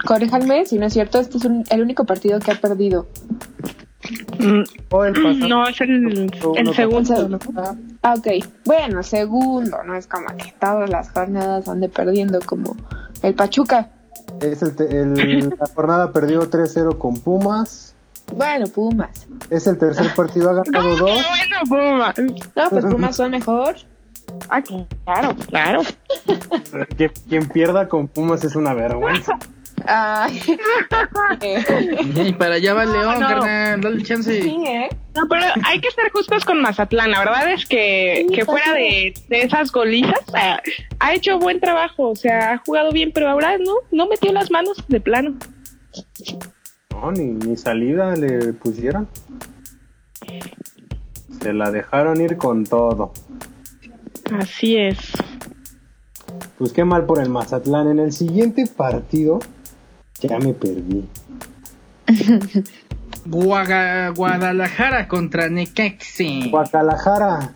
Corréjanme 0.06 0.66
si 0.66 0.78
no 0.80 0.86
es 0.88 0.94
cierto, 0.94 1.20
este 1.20 1.38
es 1.38 1.46
un- 1.46 1.64
el 1.70 1.82
único 1.82 2.06
partido 2.06 2.40
que 2.40 2.52
ha 2.52 2.56
perdido. 2.56 3.08
Mm, 4.40 4.64
O 4.92 5.04
el 5.06 5.14
pasado. 5.14 5.48
No, 5.50 5.68
es 5.68 5.82
el, 5.82 6.32
el 6.56 6.74
segundo. 6.74 7.40
Ah, 8.02 8.14
ok. 8.18 8.28
Bueno, 8.66 9.04
segundo, 9.04 9.84
no 9.84 9.96
es 9.96 10.08
como 10.08 10.28
que 10.38 10.54
todas 10.60 10.90
las 10.90 11.12
jornadas 11.12 11.68
ande 11.68 11.90
perdiendo 11.90 12.40
como 12.46 12.76
el 13.22 13.34
Pachuca. 13.36 13.90
Es 14.42 14.62
el, 14.62 15.50
la 15.60 15.66
jornada 15.76 16.12
perdió 16.14 16.50
3-0 16.50 16.98
con 16.98 17.16
Pumas. 17.20 17.94
Bueno, 18.36 18.68
Pumas. 18.68 19.28
Es 19.50 19.68
el 19.68 19.78
tercer 19.78 20.14
partido, 20.16 20.50
ha 20.52 20.54
ganado 20.64 20.72
¿Cómo 20.72 20.96
que 20.96 21.02
dos. 21.02 21.12
bueno, 21.12 21.56
Pumas? 21.68 22.16
No, 22.56 22.70
pues 22.70 22.86
Pumas 22.86 23.16
son 23.16 23.32
mejor. 23.32 23.76
Ah, 24.50 24.62
claro, 24.62 25.36
claro. 25.48 25.82
Quien 27.28 27.48
pierda 27.50 27.88
con 27.90 28.08
Pumas 28.08 28.44
es 28.44 28.56
una 28.56 28.74
vergüenza. 28.74 29.38
Ay. 29.92 30.40
Y 32.16 32.34
para 32.34 32.56
allá 32.56 32.74
va 32.74 32.84
el 32.84 32.92
León, 32.92 33.20
no. 33.20 33.28
carnal, 33.28 33.82
dale 33.82 34.04
chance. 34.04 34.42
Sí, 34.42 34.56
¿eh? 34.68 34.90
No, 35.16 35.24
pero 35.28 35.46
hay 35.64 35.82
que 35.82 35.90
ser 35.92 36.12
justos 36.12 36.46
con 36.46 36.62
Mazatlán. 36.62 37.12
La 37.12 37.20
verdad 37.20 37.52
es 37.52 37.66
que, 37.66 38.26
Sí, 38.28 38.36
que 38.36 38.46
fuera 38.46 38.74
de, 38.74 39.14
de 39.28 39.42
esas 39.42 39.72
golizas, 39.72 40.22
ha, 40.34 40.62
ha 41.00 41.14
hecho 41.14 41.40
buen 41.40 41.60
trabajo. 41.60 42.10
O 42.10 42.16
sea, 42.16 42.54
ha 42.54 42.58
jugado 42.60 42.92
bien, 42.92 43.12
pero 43.14 43.30
ahora 43.30 43.58
no, 43.58 43.74
no 43.92 44.08
metió 44.08 44.32
las 44.32 44.52
manos 44.52 44.84
de 44.88 45.02
plano. 45.02 45.36
No, 46.92 47.12
ni, 47.12 47.26
ni 47.26 47.58
salida 47.58 48.16
le 48.16 48.54
pusieron. 48.54 49.08
Se 51.42 51.54
la 51.54 51.72
dejaron 51.72 52.22
ir 52.22 52.38
con 52.38 52.66
todo. 52.66 53.12
Así 54.38 54.78
es. 54.78 54.98
Pues 56.58 56.74
qué 56.74 56.84
mal 56.84 57.06
por 57.06 57.22
el 57.22 57.30
Mazatlán. 57.30 57.90
En 57.90 58.00
el 58.00 58.12
siguiente 58.12 58.66
partido, 58.68 59.40
ya 60.22 60.38
me 60.40 60.54
perdí. 60.54 61.08
Guaga- 63.26 64.10
Guadalajara 64.16 65.08
contra 65.08 65.50
Necaxe. 65.50 66.50
Guadalajara. 66.50 67.54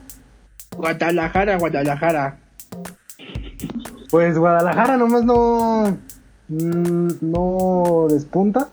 Guadalajara, 0.75 1.57
Guadalajara. 1.57 2.37
Pues 4.09 4.37
Guadalajara 4.37 4.97
nomás 4.97 5.23
no. 5.23 5.97
mm, 6.49 7.07
No 7.21 8.07
despunta. 8.09 8.67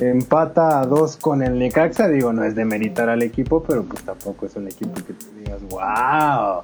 Empata 0.00 0.80
a 0.80 0.86
dos 0.86 1.16
con 1.16 1.42
el 1.42 1.58
Necaxa. 1.58 2.08
Digo, 2.08 2.32
no 2.32 2.44
es 2.44 2.54
de 2.54 2.64
meritar 2.64 3.08
al 3.08 3.22
equipo, 3.22 3.62
pero 3.62 3.84
pues 3.84 4.02
tampoco 4.02 4.46
es 4.46 4.56
un 4.56 4.66
equipo 4.68 4.94
que 5.04 5.12
tú 5.12 5.26
digas, 5.38 5.60
wow. 5.68 6.62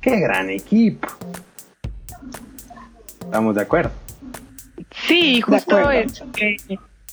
Qué 0.00 0.18
gran 0.20 0.50
equipo. 0.50 1.08
Estamos 3.20 3.54
de 3.54 3.62
acuerdo. 3.62 3.90
Sí, 4.90 5.40
justo 5.40 5.90
es 5.90 6.22
que 6.34 6.56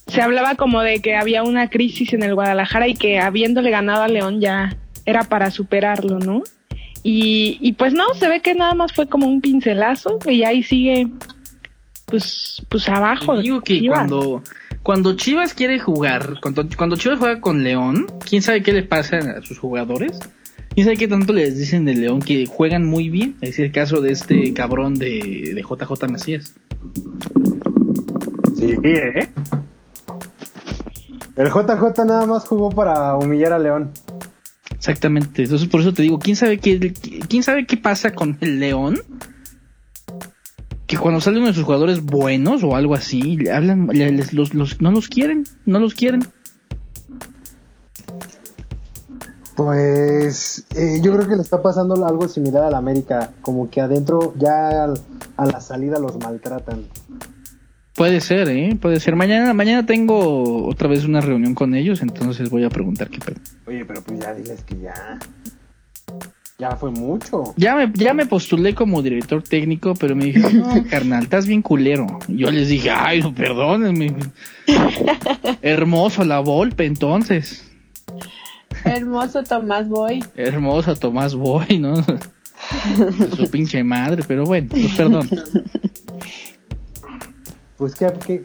se 0.08 0.22
hablaba 0.22 0.56
como 0.56 0.82
de 0.82 1.02
que 1.02 1.16
había 1.16 1.44
una 1.44 1.70
crisis 1.70 2.14
en 2.14 2.24
el 2.24 2.36
Guadalajara 2.36 2.88
y 2.88 2.96
que 2.96 3.20
habiéndole 3.20 3.70
ganado 3.70 4.04
a 4.04 4.08
León 4.08 4.42
ya 4.42 4.76
era 5.06 5.24
para 5.24 5.52
superarlo, 5.52 6.20
¿no? 6.20 6.44
Y, 7.04 7.58
y 7.62 7.74
pues 7.74 7.94
no, 7.94 8.14
se 8.14 8.28
ve 8.28 8.42
que 8.42 8.56
nada 8.56 8.74
más 8.74 8.94
fue 8.94 9.08
como 9.08 9.28
un 9.28 9.42
pincelazo 9.42 10.20
y 10.28 10.44
ahí 10.44 10.64
sigue 10.64 11.08
pues 12.06 12.62
pues 12.68 12.90
abajo. 12.90 13.40
Digo 13.40 13.62
que 13.62 13.80
Chivas. 13.80 14.00
cuando, 14.00 14.44
cuando 14.84 15.16
Chivas 15.16 15.54
quiere 15.54 15.80
jugar, 15.80 16.36
cuando, 16.42 16.68
cuando 16.76 16.98
Chivas 16.98 17.20
juega 17.20 17.40
con 17.40 17.64
León, 17.64 18.08
quién 18.28 18.42
sabe 18.42 18.62
qué 18.64 18.74
le 18.74 18.84
pasa 18.84 19.18
a 19.18 19.42
sus 19.42 19.60
jugadores. 19.60 20.20
Quién 20.74 20.86
sabe 20.86 20.98
qué 20.98 21.08
tanto 21.08 21.34
les 21.34 21.58
dicen 21.58 21.84
de 21.86 21.96
León 21.96 22.22
que 22.22 22.46
juegan 22.46 22.86
muy 22.86 23.10
bien. 23.10 23.36
Es 23.42 23.60
el 23.60 23.72
caso 23.72 24.02
de 24.02 24.12
este 24.12 24.54
cabrón 24.54 24.96
de, 24.96 25.54
de 25.56 25.62
JJ 25.62 26.08
Macías. 26.10 26.56
Sí, 28.60 28.76
¿eh? 28.84 29.30
El 31.36 31.48
JJ 31.50 32.06
nada 32.06 32.26
más 32.26 32.46
jugó 32.46 32.70
para 32.70 33.16
humillar 33.16 33.54
a 33.54 33.60
León. 33.60 33.92
Exactamente. 34.76 35.44
Entonces 35.44 35.68
por 35.70 35.80
eso 35.82 35.94
te 35.94 36.02
digo, 36.02 36.20
quién 36.20 36.36
sabe 36.36 36.58
qué, 36.60 36.94
quién 37.28 37.44
sabe 37.44 37.66
qué 37.66 37.78
pasa 37.78 38.12
con 38.12 38.38
el 38.42 38.60
León. 38.60 39.00
Que 40.88 40.98
cuando 40.98 41.22
sale 41.22 41.38
uno 41.38 41.48
de 41.48 41.54
sus 41.54 41.64
jugadores 41.64 42.04
buenos 42.04 42.64
o 42.64 42.76
algo 42.76 42.96
así, 42.96 43.38
le 43.38 43.52
hablan, 43.54 43.88
le- 43.88 44.12
les- 44.12 44.34
los, 44.34 44.54
los- 44.54 44.82
no 44.82 44.92
los 44.92 45.08
quieren, 45.08 45.46
no 45.66 45.80
los 45.80 45.94
quieren. 45.94 46.26
Pues 49.56 50.66
eh, 50.76 51.00
yo 51.04 51.14
creo 51.16 51.28
que 51.28 51.36
le 51.36 51.42
está 51.42 51.62
pasando 51.62 52.06
algo 52.06 52.28
similar 52.28 52.64
al 52.64 52.76
América, 52.76 53.32
como 53.42 53.70
que 53.70 53.82
adentro 53.82 54.34
ya 54.38 54.84
al- 54.86 55.00
a 55.38 55.46
la 55.46 55.60
salida 55.62 56.00
los 56.00 56.18
maltratan. 56.18 56.86
Puede 58.00 58.22
ser, 58.22 58.48
¿eh? 58.48 58.78
Puede 58.80 59.02
ser. 59.02 59.18
Mañana, 59.18 59.54
mañana 59.54 59.86
tengo 59.86 60.66
otra 60.66 60.88
vez 60.88 61.04
una 61.04 61.20
reunión 61.20 61.54
con 61.54 61.76
ellos, 61.76 62.02
entonces 62.02 62.50
voy 62.50 62.64
a 62.64 62.70
preguntar 62.70 63.10
qué 63.10 63.20
pedo. 63.20 63.36
Oye, 63.68 63.84
pero 63.84 64.02
pues 64.02 64.22
ya 64.22 64.34
diles 64.34 64.64
que 64.64 64.80
ya. 64.80 65.20
Ya 66.58 66.78
fue 66.78 66.92
mucho. 66.92 67.54
Ya 67.58 67.76
me, 67.76 67.92
ya 67.94 68.14
me 68.14 68.26
postulé 68.26 68.74
como 68.74 69.02
director 69.02 69.44
técnico, 69.44 69.96
pero 69.96 70.16
me 70.16 70.24
dijeron, 70.24 70.60
no, 70.60 70.86
carnal, 70.90 71.24
estás 71.24 71.46
bien 71.46 71.62
culero. 71.62 72.20
Y 72.30 72.38
yo 72.38 72.52
les 72.52 72.70
dije, 72.70 72.90
ay, 72.90 73.22
perdónenme. 73.34 74.16
Hermoso 75.62 76.24
la 76.24 76.40
Volpe, 76.40 76.86
entonces. 76.86 77.70
Hermoso 78.86 79.44
Tomás 79.44 79.90
Boy. 79.90 80.24
Hermosa 80.38 80.96
Tomás 80.96 81.36
Boy, 81.36 81.80
¿no? 81.80 81.96
Su 83.36 83.52
pinche 83.52 83.84
madre, 83.84 84.24
pero 84.26 84.46
bueno, 84.46 84.70
pues 84.70 84.96
perdón. 84.96 85.30
Pues 87.80 87.96
¿qué, 87.96 88.12
qué, 88.28 88.44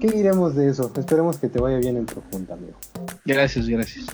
qué 0.00 0.08
diremos 0.08 0.54
de 0.56 0.68
eso? 0.68 0.92
Esperemos 0.96 1.38
que 1.38 1.48
te 1.48 1.58
vaya 1.60 1.78
bien 1.78 1.96
en 1.96 2.04
tu 2.06 2.20
junta, 2.30 2.52
amigo. 2.54 2.74
Gracias, 3.24 3.66
gracias. 3.68 4.06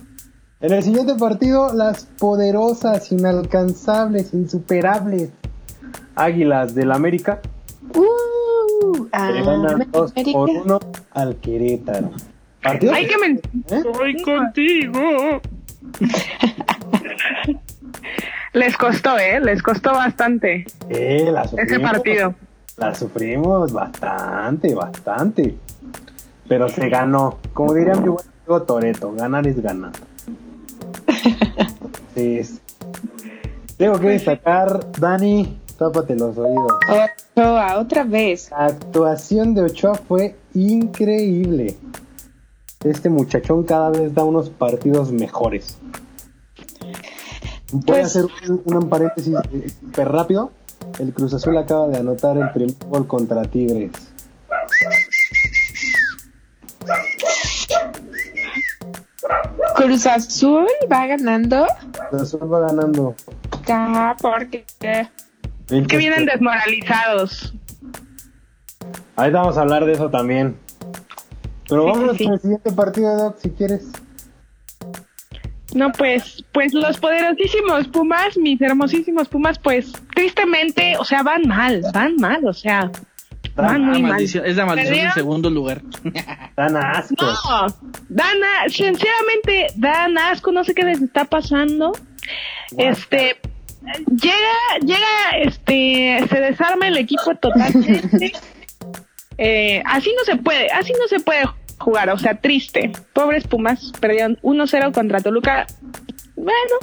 En 0.60 0.72
el 0.72 0.82
siguiente 0.84 1.14
partido, 1.16 1.72
las 1.74 2.04
poderosas, 2.04 3.10
inalcanzables, 3.10 4.32
insuperables 4.32 5.30
Águilas 6.14 6.74
del 6.76 6.92
América 6.92 7.40
Uh, 7.94 9.06
ah, 9.12 9.30
le 9.30 9.42
ganan 9.42 9.88
2 9.90 10.12
América. 10.12 10.38
por 10.38 10.50
1 10.50 10.80
al 11.10 11.36
Querétaro. 11.36 12.10
Partido 12.62 12.92
Hay 12.94 13.06
que 13.08 13.18
men- 13.18 13.40
¿Eh? 13.70 13.82
Voy 13.92 14.22
contigo. 14.22 15.40
les 18.52 18.76
costó, 18.76 19.18
¿eh? 19.18 19.40
Les 19.40 19.62
costó 19.62 19.92
bastante 19.92 20.64
Eh, 20.90 21.28
la 21.32 21.42
ese 21.42 21.80
partido. 21.80 22.34
La 22.82 22.94
sufrimos 22.94 23.72
bastante, 23.72 24.74
bastante. 24.74 25.56
Pero 26.48 26.68
se 26.68 26.88
ganó. 26.88 27.38
Como 27.52 27.72
diría 27.74 27.94
mi 27.94 28.08
buen 28.08 28.26
amigo 28.40 28.62
Toreto, 28.62 29.12
ganar 29.12 29.46
es 29.46 29.62
ganar. 29.62 29.92
Entonces, 32.14 32.60
tengo 33.76 33.98
que 33.98 34.08
destacar, 34.08 34.90
Dani, 34.98 35.58
tápate 35.78 36.16
los 36.16 36.36
oídos. 36.36 36.72
Ochoa, 37.36 37.78
otra 37.78 38.04
vez. 38.04 38.50
La 38.50 38.66
actuación 38.66 39.54
de 39.54 39.62
Ochoa 39.62 39.94
fue 39.94 40.36
increíble. 40.54 41.76
Este 42.84 43.08
muchachón 43.08 43.62
cada 43.62 43.90
vez 43.90 44.12
da 44.14 44.24
unos 44.24 44.50
partidos 44.50 45.12
mejores. 45.12 45.78
A 47.74 47.80
Pues- 47.86 48.06
hacer 48.06 48.26
un, 48.48 48.62
un 48.64 48.88
paréntesis 48.88 49.34
eh, 49.52 49.70
súper 49.80 50.08
rápido. 50.10 50.50
El 50.98 51.12
Cruz 51.12 51.34
Azul 51.34 51.56
acaba 51.56 51.88
de 51.88 51.98
anotar 51.98 52.36
el 52.36 52.50
primer 52.50 52.76
gol 52.88 53.06
contra 53.06 53.42
Tigres. 53.42 53.90
Cruz 59.76 60.06
Azul 60.06 60.66
va 60.90 61.06
ganando. 61.06 61.66
Cruz 62.10 62.22
Azul 62.22 62.52
va 62.52 62.60
ganando. 62.60 63.14
Ah, 63.68 64.16
porque 64.20 64.64
Que 64.86 65.96
vienen 65.96 66.26
desmoralizados. 66.26 67.54
Ahí 69.16 69.30
vamos 69.30 69.56
a 69.56 69.62
hablar 69.62 69.84
de 69.84 69.92
eso 69.92 70.10
también. 70.10 70.56
Pero 71.68 71.84
Sí, 71.84 71.88
vámonos 71.90 72.12
sí, 72.16 72.18
sí. 72.18 72.24
con 72.24 72.32
el 72.34 72.40
siguiente 72.40 72.72
partido, 72.72 73.16
Doc, 73.16 73.38
si 73.38 73.50
quieres. 73.50 73.84
No, 75.74 75.90
pues, 75.92 76.44
pues 76.52 76.74
los 76.74 76.98
poderosísimos 76.98 77.88
Pumas, 77.88 78.36
mis 78.36 78.60
hermosísimos 78.60 79.28
Pumas, 79.28 79.58
pues 79.58 79.92
tristemente, 80.14 80.96
o 80.98 81.04
sea, 81.04 81.22
van 81.22 81.42
mal, 81.48 81.82
van 81.94 82.16
mal, 82.16 82.46
o 82.46 82.52
sea, 82.52 82.90
van 83.54 83.74
Ah, 83.76 83.78
muy 83.78 84.02
mal. 84.02 84.12
maldición- 84.12 84.44
es 84.44 84.56
la 84.56 84.66
maldición 84.66 84.98
del 84.98 85.12
segundo 85.12 85.48
lugar. 85.50 85.80
Dan 86.56 86.76
asco. 86.76 87.24
No, 87.24 87.66
dan, 88.08 88.36
a- 88.44 88.68
sinceramente, 88.68 89.68
dan 89.76 90.16
asco, 90.18 90.52
no 90.52 90.62
sé 90.64 90.74
qué 90.74 90.84
les 90.84 91.00
está 91.00 91.24
pasando. 91.24 91.92
Este, 92.76 93.38
llega, 94.10 94.78
llega, 94.84 95.38
este, 95.42 96.24
se 96.28 96.40
desarma 96.40 96.88
el 96.88 96.96
equipo 96.98 97.34
totalmente. 97.36 98.32
Eh, 99.38 99.82
así 99.86 100.10
no 100.16 100.24
se 100.24 100.36
puede, 100.36 100.70
así 100.70 100.92
no 100.92 101.08
se 101.08 101.18
puede 101.18 101.40
jugar, 101.82 102.08
o 102.10 102.18
sea, 102.18 102.40
triste. 102.40 102.92
Pobres 103.12 103.46
Pumas 103.46 103.92
perdieron 104.00 104.38
1-0 104.42 104.92
contra 104.92 105.20
Toluca. 105.20 105.66
Bueno, 106.36 106.76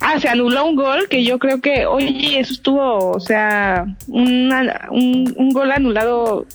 ah, 0.00 0.18
se 0.18 0.28
anuló 0.28 0.64
un 0.66 0.76
gol 0.76 1.08
que 1.08 1.24
yo 1.24 1.38
creo 1.38 1.60
que, 1.60 1.86
oye, 1.86 2.38
eso 2.40 2.52
estuvo, 2.54 3.10
o 3.10 3.20
sea, 3.20 3.86
una- 4.08 4.88
un, 4.90 5.34
un 5.36 5.50
gol 5.50 5.70
anulado 5.72 6.46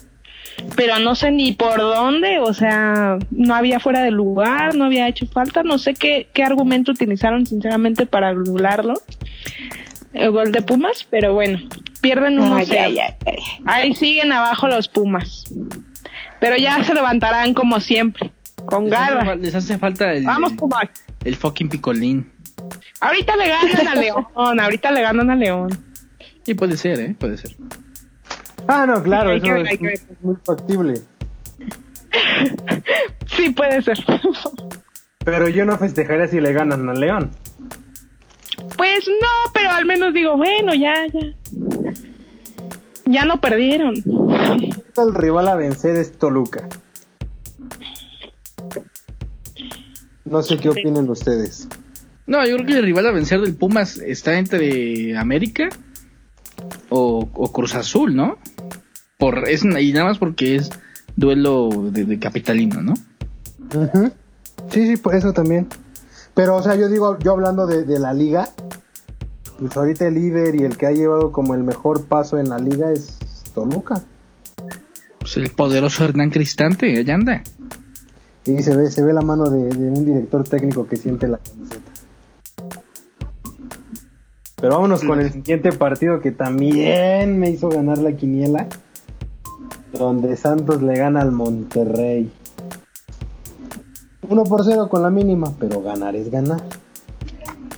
pero 0.76 1.00
no 1.00 1.16
sé 1.16 1.32
ni 1.32 1.54
por 1.54 1.78
dónde, 1.78 2.40
o 2.40 2.54
sea, 2.54 3.18
no 3.32 3.56
había 3.56 3.80
fuera 3.80 4.04
de 4.04 4.12
lugar, 4.12 4.76
no 4.76 4.84
había 4.86 5.08
hecho 5.08 5.26
falta, 5.26 5.64
no 5.64 5.78
sé 5.78 5.94
qué, 5.94 6.28
qué 6.34 6.44
argumento 6.44 6.92
utilizaron 6.92 7.46
sinceramente 7.46 8.06
para 8.06 8.30
anularlo, 8.30 8.96
el 10.12 10.32
gol 10.32 10.52
de 10.52 10.62
Pumas, 10.62 11.08
pero 11.10 11.34
bueno, 11.34 11.60
Pierden 12.02 12.40
uno 12.40 12.56
Ay, 12.56 12.66
cero. 12.68 12.82
ay, 12.88 13.00
ay, 13.00 13.14
ay. 13.26 13.38
Ahí 13.66 13.94
siguen 13.96 14.34
abajo 14.34 14.68
los 14.68 14.90
Pumas. 14.90 15.46
Pero 16.40 16.58
ya 16.58 16.84
se 16.84 16.94
levantarán 16.94 17.54
como 17.54 17.80
siempre, 17.80 18.32
con 18.66 18.86
Les 18.86 18.92
garra. 18.92 19.36
les 19.36 19.54
hace 19.56 19.78
falta 19.78 20.12
el, 20.14 20.26
Vamos, 20.26 20.54
el, 21.26 21.36
fucking 21.36 21.70
picolín. 21.70 22.32
Ahorita 23.02 23.36
le 23.36 23.50
ganan 23.50 23.88
a 23.88 23.96
León, 23.96 24.26
ahorita 24.36 24.92
le 24.92 25.02
ganan 25.02 25.30
a 25.30 25.36
León. 25.36 25.70
Y 26.46 26.54
puede 26.54 26.78
ser, 26.78 27.00
¿eh? 27.00 27.16
Puede 27.18 27.38
ser. 27.38 27.56
Ah, 28.68 28.86
no, 28.86 29.02
claro, 29.04 29.32
Hay 29.32 29.38
eso 29.38 29.46
que 29.46 29.54
ver, 29.54 29.68
hay 29.68 29.74
es 29.74 29.80
que 29.80 29.86
ver. 29.86 30.00
muy 30.22 30.36
factible. 30.46 30.94
Sí, 33.28 33.52
puede 33.52 33.82
ser. 33.82 33.98
Pero 35.24 35.48
yo 35.48 35.64
no 35.64 35.78
festejaría 35.78 36.28
si 36.28 36.42
le 36.42 36.52
ganan 36.52 36.90
a 36.90 36.94
León. 36.94 37.32
Pues 38.76 39.08
no, 39.08 39.52
pero 39.54 39.70
al 39.72 39.86
menos 39.86 40.14
digo, 40.14 40.36
bueno, 40.36 40.74
ya, 40.74 40.94
ya. 41.14 41.20
Ya 43.10 43.26
no 43.26 43.42
perdieron. 43.42 43.96
El 43.96 45.16
rival 45.16 45.48
a 45.48 45.56
vencer 45.56 45.96
es 45.96 46.12
Toluca. 46.12 46.70
No 50.26 50.44
sé 50.44 50.58
qué 50.58 50.70
opinen 50.70 51.10
ustedes. 51.10 51.68
No, 52.28 52.46
yo 52.46 52.58
creo 52.58 52.68
que 52.68 52.78
el 52.78 52.84
rival 52.84 53.08
a 53.08 53.12
vencer 53.12 53.42
del 53.42 53.56
Pumas 53.56 53.98
está 53.98 54.38
entre 54.38 55.18
América 55.18 55.70
o, 56.90 57.28
o 57.34 57.52
Cruz 57.52 57.74
Azul, 57.74 58.16
¿no? 58.16 58.38
Por, 59.18 59.50
es, 59.50 59.64
y 59.66 59.92
nada 59.92 60.06
más 60.06 60.20
porque 60.20 60.58
es 60.58 60.70
duelo 61.16 61.70
de, 61.92 62.06
de 62.06 62.20
capitalino, 62.20 62.84
¿no? 62.84 62.94
Ujú. 63.74 64.12
Sí, 64.70 64.86
sí, 64.86 64.98
por 64.98 65.16
eso 65.16 65.34
también. 65.34 65.68
Pero, 66.36 66.58
o 66.58 66.62
sea, 66.62 66.76
yo 66.76 66.88
digo, 66.90 67.18
yo 67.18 67.32
hablando 67.32 67.66
de, 67.66 67.86
de 67.86 67.98
la 67.98 68.14
liga, 68.14 68.50
pues 69.60 69.76
ahorita 69.76 70.08
el 70.08 70.16
líder 70.16 70.56
y 70.56 70.64
el 70.64 70.78
que 70.78 70.88
ha 70.88 70.92
llevado 70.92 71.32
como 71.32 71.54
el 71.54 71.64
mejor 71.64 72.06
paso 72.06 72.38
en 72.38 72.50
la 72.50 72.58
liga 72.58 72.92
es 72.92 73.18
Toluca. 73.54 74.04
Pues 75.20 75.36
el 75.38 75.50
poderoso 75.50 76.06
Hernán 76.06 76.30
Cristante, 76.30 76.98
allá 76.98 77.16
anda. 77.16 77.44
Y 78.46 78.64
se 78.64 78.76
ve, 78.76 78.90
se 78.90 79.04
ve 79.04 79.14
la 79.14 79.22
mano 79.22 79.50
de, 79.50 79.70
de 79.70 79.90
un 79.90 80.06
director 80.06 80.48
técnico 80.48 80.88
que 80.88 80.96
siente 80.96 81.28
la 81.28 81.38
camiseta. 81.38 81.92
Pero 84.56 84.74
vámonos 84.74 85.04
con 85.04 85.20
el 85.20 85.32
siguiente 85.32 85.72
partido 85.72 86.20
que 86.20 86.32
también 86.32 87.38
me 87.38 87.50
hizo 87.50 87.70
ganar 87.70 87.98
la 87.98 88.14
quiniela. 88.14 88.68
Donde 89.94 90.38
Santos 90.38 90.82
le 90.82 90.98
gana 90.98 91.22
al 91.22 91.32
Monterrey. 91.32 92.32
1 94.30 94.44
por 94.44 94.64
0 94.64 94.90
con 94.90 95.02
la 95.02 95.10
mínima, 95.10 95.54
pero 95.60 95.82
ganar 95.82 96.16
es 96.16 96.30
ganar. 96.30 96.62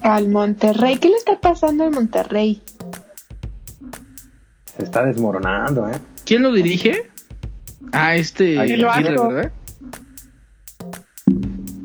Al 0.01 0.29
Monterrey. 0.29 0.97
¿Qué 0.97 1.09
le 1.09 1.15
está 1.15 1.39
pasando 1.39 1.83
al 1.83 1.91
Monterrey? 1.91 2.61
Se 4.77 4.83
está 4.83 5.05
desmoronando, 5.05 5.87
¿eh? 5.89 5.99
¿Quién 6.25 6.43
lo 6.43 6.51
dirige? 6.51 7.09
Ah, 7.91 8.15
este 8.15 8.59
Aguirre. 8.59 8.85
¿verdad? 8.85 9.51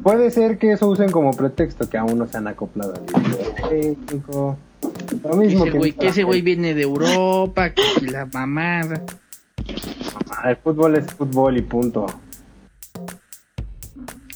Puede 0.03 0.31
ser 0.31 0.59
que 0.59 0.73
eso 0.73 0.89
usen 0.89 1.11
como 1.11 1.33
pretexto 1.33 1.91
que 1.91 1.99
aún 1.99 2.19
no 2.19 2.27
se 2.27 2.37
han 2.37 2.47
acoplado 2.47 2.95
al 2.95 3.69
técnico. 3.69 4.57
Lo 5.25 5.37
mismo 5.37 5.65
ese 5.65 5.73
que 5.73 5.79
güey, 5.79 5.93
que 5.93 6.07
ese 6.09 6.23
güey 6.23 6.43
viene 6.43 6.75
de 6.75 6.83
Europa, 6.83 7.73
que 7.75 7.83
la 8.07 8.27
mamada. 8.27 9.03
El 10.45 10.57
fútbol 10.59 10.97
es 10.97 11.13
fútbol 11.13 11.57
y 11.57 11.63
punto. 11.63 12.07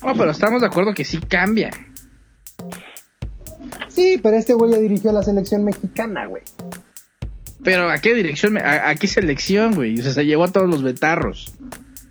Oh, 0.02 0.12
pero 0.16 0.30
estamos 0.30 0.60
de 0.60 0.66
acuerdo 0.66 0.92
que 0.92 1.04
sí 1.04 1.20
cambia. 1.20 1.70
Sí, 4.00 4.18
pero 4.22 4.34
este 4.38 4.54
güey 4.54 4.72
ya 4.72 4.78
dirigió 4.78 5.10
a 5.10 5.12
la 5.12 5.22
selección 5.22 5.62
mexicana, 5.62 6.24
güey. 6.24 6.42
Pero 7.62 7.90
¿a 7.90 7.98
qué 7.98 8.14
dirección? 8.14 8.56
¿A, 8.56 8.88
a 8.88 8.94
qué 8.94 9.06
selección, 9.06 9.74
güey? 9.74 10.00
O 10.00 10.02
sea, 10.02 10.12
se 10.12 10.24
llevó 10.24 10.44
a 10.44 10.48
todos 10.48 10.70
los 10.70 10.82
betarros. 10.82 11.52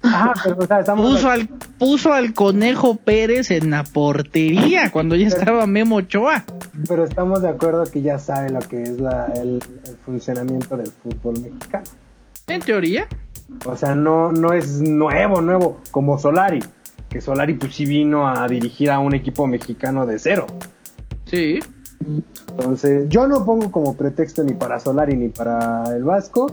Ah, 0.03 0.33
pero 0.43 0.57
o 0.59 0.67
sea, 0.67 0.81
estamos 0.81 1.09
Puso 1.11 1.29
al, 1.31 1.47
puso 1.79 2.13
al 2.13 2.33
Conejo 2.35 2.95
Pérez 2.95 3.49
en 3.49 3.71
la 3.71 3.83
portería 3.83 4.91
cuando 4.91 5.15
ya 5.15 5.25
estaba 5.25 5.65
Memo 5.65 5.95
Ochoa. 5.95 6.45
pero 6.87 7.05
estamos 7.05 7.41
de 7.41 7.49
acuerdo 7.49 7.83
que 7.85 8.03
ya 8.03 8.19
sabe 8.19 8.51
lo 8.51 8.59
que 8.59 8.83
es 8.83 8.99
la, 8.99 9.25
el, 9.35 9.59
el 9.85 9.95
funcionamiento 10.05 10.77
del 10.77 10.91
fútbol 10.91 11.41
mexicano. 11.41 11.85
En 12.45 12.61
teoría. 12.61 13.07
O 13.65 13.75
sea, 13.75 13.95
no, 13.95 14.31
no 14.31 14.53
es 14.53 14.79
nuevo, 14.79 15.41
nuevo, 15.41 15.81
como 15.89 16.19
Solari. 16.19 16.59
Que 17.09 17.19
Solari 17.19 17.55
pues 17.55 17.73
sí 17.73 17.85
vino 17.85 18.27
a 18.29 18.47
dirigir 18.47 18.91
a 18.91 18.99
un 18.99 19.15
equipo 19.15 19.47
mexicano 19.47 20.05
de 20.05 20.19
cero. 20.19 20.45
Sí. 21.25 21.59
Entonces, 22.49 23.09
yo 23.09 23.27
no 23.27 23.45
pongo 23.45 23.71
como 23.71 23.95
pretexto 23.95 24.43
ni 24.43 24.53
para 24.53 24.79
Solari 24.79 25.15
ni 25.15 25.29
para 25.29 25.83
el 25.95 26.03
Vasco 26.03 26.51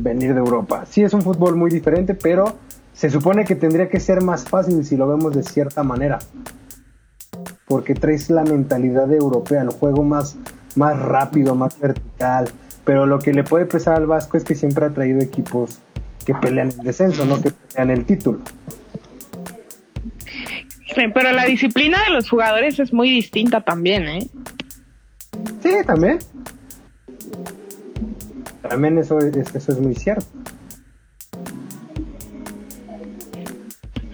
venir 0.00 0.34
de 0.34 0.40
Europa. 0.40 0.84
Sí 0.86 1.02
es 1.02 1.14
un 1.14 1.22
fútbol 1.22 1.56
muy 1.56 1.70
diferente, 1.70 2.14
pero 2.14 2.56
se 2.92 3.10
supone 3.10 3.44
que 3.44 3.54
tendría 3.54 3.88
que 3.88 4.00
ser 4.00 4.22
más 4.22 4.44
fácil 4.44 4.84
si 4.84 4.96
lo 4.96 5.08
vemos 5.08 5.34
de 5.34 5.42
cierta 5.42 5.82
manera. 5.82 6.18
Porque 7.66 7.94
traes 7.94 8.30
la 8.30 8.44
mentalidad 8.44 9.10
europea, 9.12 9.62
el 9.62 9.70
juego 9.70 10.02
más, 10.02 10.36
más 10.76 10.98
rápido, 10.98 11.54
más 11.54 11.78
vertical. 11.78 12.50
Pero 12.84 13.06
lo 13.06 13.18
que 13.18 13.32
le 13.32 13.42
puede 13.42 13.64
pesar 13.64 13.96
al 13.96 14.06
Vasco 14.06 14.36
es 14.36 14.44
que 14.44 14.54
siempre 14.54 14.84
ha 14.84 14.90
traído 14.90 15.20
equipos 15.20 15.78
que 16.24 16.34
pelean 16.34 16.68
el 16.68 16.78
descenso, 16.78 17.24
no 17.24 17.40
que 17.40 17.50
pelean 17.50 17.90
el 17.90 18.04
título. 18.04 18.40
Sí, 20.94 21.02
pero 21.12 21.32
la 21.32 21.44
disciplina 21.44 21.98
de 22.06 22.14
los 22.14 22.30
jugadores 22.30 22.78
es 22.78 22.92
muy 22.92 23.10
distinta 23.10 23.62
también, 23.62 24.06
¿eh? 24.06 24.28
Sí, 25.64 25.70
también. 25.86 26.18
También 28.68 28.98
eso 28.98 29.18
es, 29.18 29.34
eso 29.54 29.72
es 29.72 29.78
muy 29.80 29.94
cierto. 29.94 30.26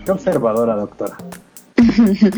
Qué 0.05 0.11
observadora, 0.13 0.77
doctora. 0.77 1.17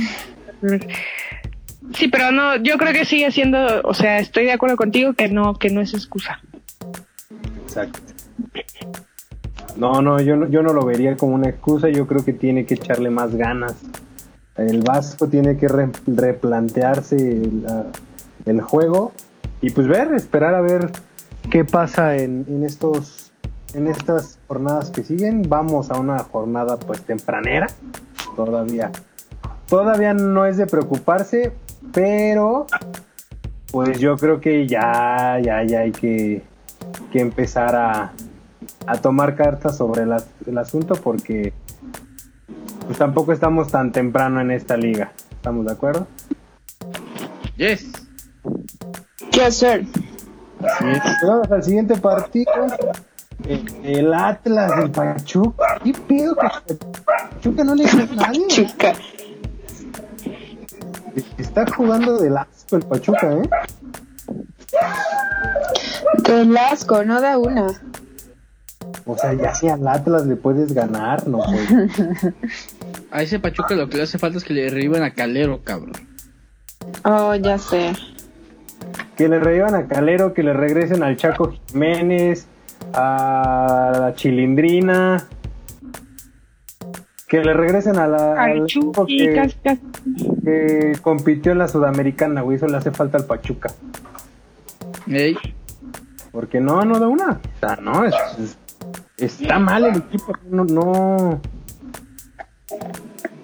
Sí, 1.94 2.08
pero 2.08 2.30
no, 2.32 2.56
yo 2.56 2.78
creo 2.78 2.92
que 2.94 3.04
sigue 3.04 3.30
siendo, 3.32 3.82
o 3.82 3.92
sea, 3.92 4.18
estoy 4.18 4.44
de 4.44 4.52
acuerdo 4.52 4.76
contigo 4.76 5.12
que 5.12 5.28
no, 5.28 5.58
que 5.58 5.68
no 5.68 5.80
es 5.82 5.92
excusa. 5.92 6.40
Exacto. 7.64 7.98
No, 9.76 10.00
no, 10.00 10.18
yo 10.22 10.36
no, 10.36 10.48
yo 10.48 10.62
no 10.62 10.72
lo 10.72 10.86
vería 10.86 11.16
como 11.16 11.34
una 11.34 11.50
excusa. 11.50 11.90
Yo 11.90 12.06
creo 12.06 12.24
que 12.24 12.32
tiene 12.32 12.64
que 12.64 12.74
echarle 12.74 13.10
más 13.10 13.34
ganas. 13.34 13.74
El 14.56 14.80
Vasco 14.82 15.28
tiene 15.28 15.56
que 15.58 15.68
re- 15.68 15.90
replantearse 16.06 17.16
el, 17.16 17.66
ah, 17.68 17.84
el 18.46 18.60
juego 18.60 19.12
y 19.60 19.70
pues 19.70 19.86
ver, 19.86 20.12
esperar 20.14 20.54
a 20.54 20.60
ver 20.60 20.90
qué 21.50 21.64
pasa 21.64 22.16
en, 22.16 22.44
en 22.48 22.64
estos 22.64 23.32
en 23.74 23.86
estas 23.86 24.38
jornadas 24.48 24.90
que 24.90 25.02
siguen. 25.02 25.42
Vamos 25.48 25.90
a 25.90 25.98
una 25.98 26.18
jornada 26.18 26.78
pues 26.78 27.02
tempranera. 27.02 27.68
Todavía 28.36 28.90
todavía 29.68 30.12
no 30.14 30.44
es 30.44 30.56
de 30.56 30.66
preocuparse, 30.66 31.52
pero 31.92 32.66
pues 33.70 33.98
yo 33.98 34.16
creo 34.16 34.40
que 34.40 34.66
ya 34.66 35.38
ya 35.42 35.62
ya 35.62 35.80
hay 35.80 35.92
que 35.92 36.42
que 37.10 37.20
empezar 37.20 37.74
a, 37.76 38.12
a 38.86 38.96
tomar 39.00 39.36
cartas 39.36 39.76
sobre 39.76 40.02
el 40.02 40.58
asunto 40.58 40.94
porque 40.96 41.52
pues 42.86 42.98
tampoco 42.98 43.32
estamos 43.32 43.68
tan 43.70 43.92
temprano 43.92 44.40
en 44.40 44.50
esta 44.50 44.76
liga. 44.76 45.12
¿Estamos 45.30 45.66
de 45.66 45.72
acuerdo? 45.72 46.06
Yes. 47.56 48.01
Sir. 49.32 49.86
Pues 50.58 51.16
Vamos 51.26 51.50
al 51.50 51.62
siguiente 51.64 51.96
partido. 51.96 52.52
Eh, 53.44 53.64
El 53.82 54.12
Atlas 54.14 54.76
del 54.76 54.90
Pachuca. 54.90 55.80
¿Qué 55.82 55.92
pedo 55.92 56.36
que 56.36 56.74
Pachuca 56.74 57.64
no 57.64 57.74
le 57.74 57.84
gana 57.84 58.02
a 58.12 58.14
nadie? 58.16 58.46
Chica. 58.48 58.92
Está 61.38 61.66
jugando 61.70 62.18
del 62.18 62.36
asco 62.36 62.76
el 62.76 62.82
Pachuca, 62.82 63.32
¿eh? 63.32 63.50
Del 66.24 66.56
asco, 66.56 67.04
no 67.04 67.20
da 67.20 67.36
una. 67.38 67.66
O 69.04 69.16
sea, 69.18 69.34
ya 69.34 69.54
si 69.54 69.68
al 69.68 69.86
Atlas 69.88 70.26
le 70.26 70.36
puedes 70.36 70.72
ganar, 70.72 71.26
no 71.26 71.38
pues. 71.38 71.68
A 73.10 73.22
ese 73.22 73.40
Pachuca 73.40 73.74
lo 73.74 73.88
que 73.88 73.96
le 73.96 74.04
hace 74.04 74.18
falta 74.18 74.38
es 74.38 74.44
que 74.44 74.54
le 74.54 74.70
revivan 74.70 75.02
a 75.02 75.12
Calero, 75.12 75.62
cabrón. 75.62 75.92
Oh, 77.04 77.34
ya 77.34 77.58
sé. 77.58 77.92
Que 79.16 79.28
le 79.28 79.38
revivan 79.38 79.74
a 79.74 79.86
Calero, 79.86 80.32
que 80.34 80.42
le 80.42 80.52
regresen 80.52 81.02
al 81.02 81.16
Chaco 81.16 81.52
Jiménez, 81.68 82.46
a 82.94 83.92
la 84.00 84.14
Chilindrina. 84.14 85.26
Que 87.28 87.42
le 87.42 87.54
regresen 87.54 87.98
a 87.98 88.06
la, 88.06 88.42
al 88.42 88.62
equipo 88.64 89.06
que, 89.06 90.92
compitió 91.00 91.52
en 91.52 91.58
la 91.58 91.68
Sudamericana, 91.68 92.42
güey. 92.42 92.56
Eso 92.56 92.66
le 92.66 92.76
hace 92.76 92.90
falta 92.90 93.16
al 93.16 93.24
Pachuca. 93.24 93.70
Ey. 95.06 95.36
Porque 96.30 96.60
no, 96.60 96.84
no 96.84 96.98
da 96.98 97.08
una. 97.08 97.40
O 97.56 97.58
sea, 97.60 97.76
no, 97.76 98.04
es, 98.04 98.14
es- 99.18 99.40
está 99.40 99.58
mal 99.58 99.84
el 99.84 99.96
equipo. 99.96 100.32
No, 100.50 100.64
no, 100.64 101.40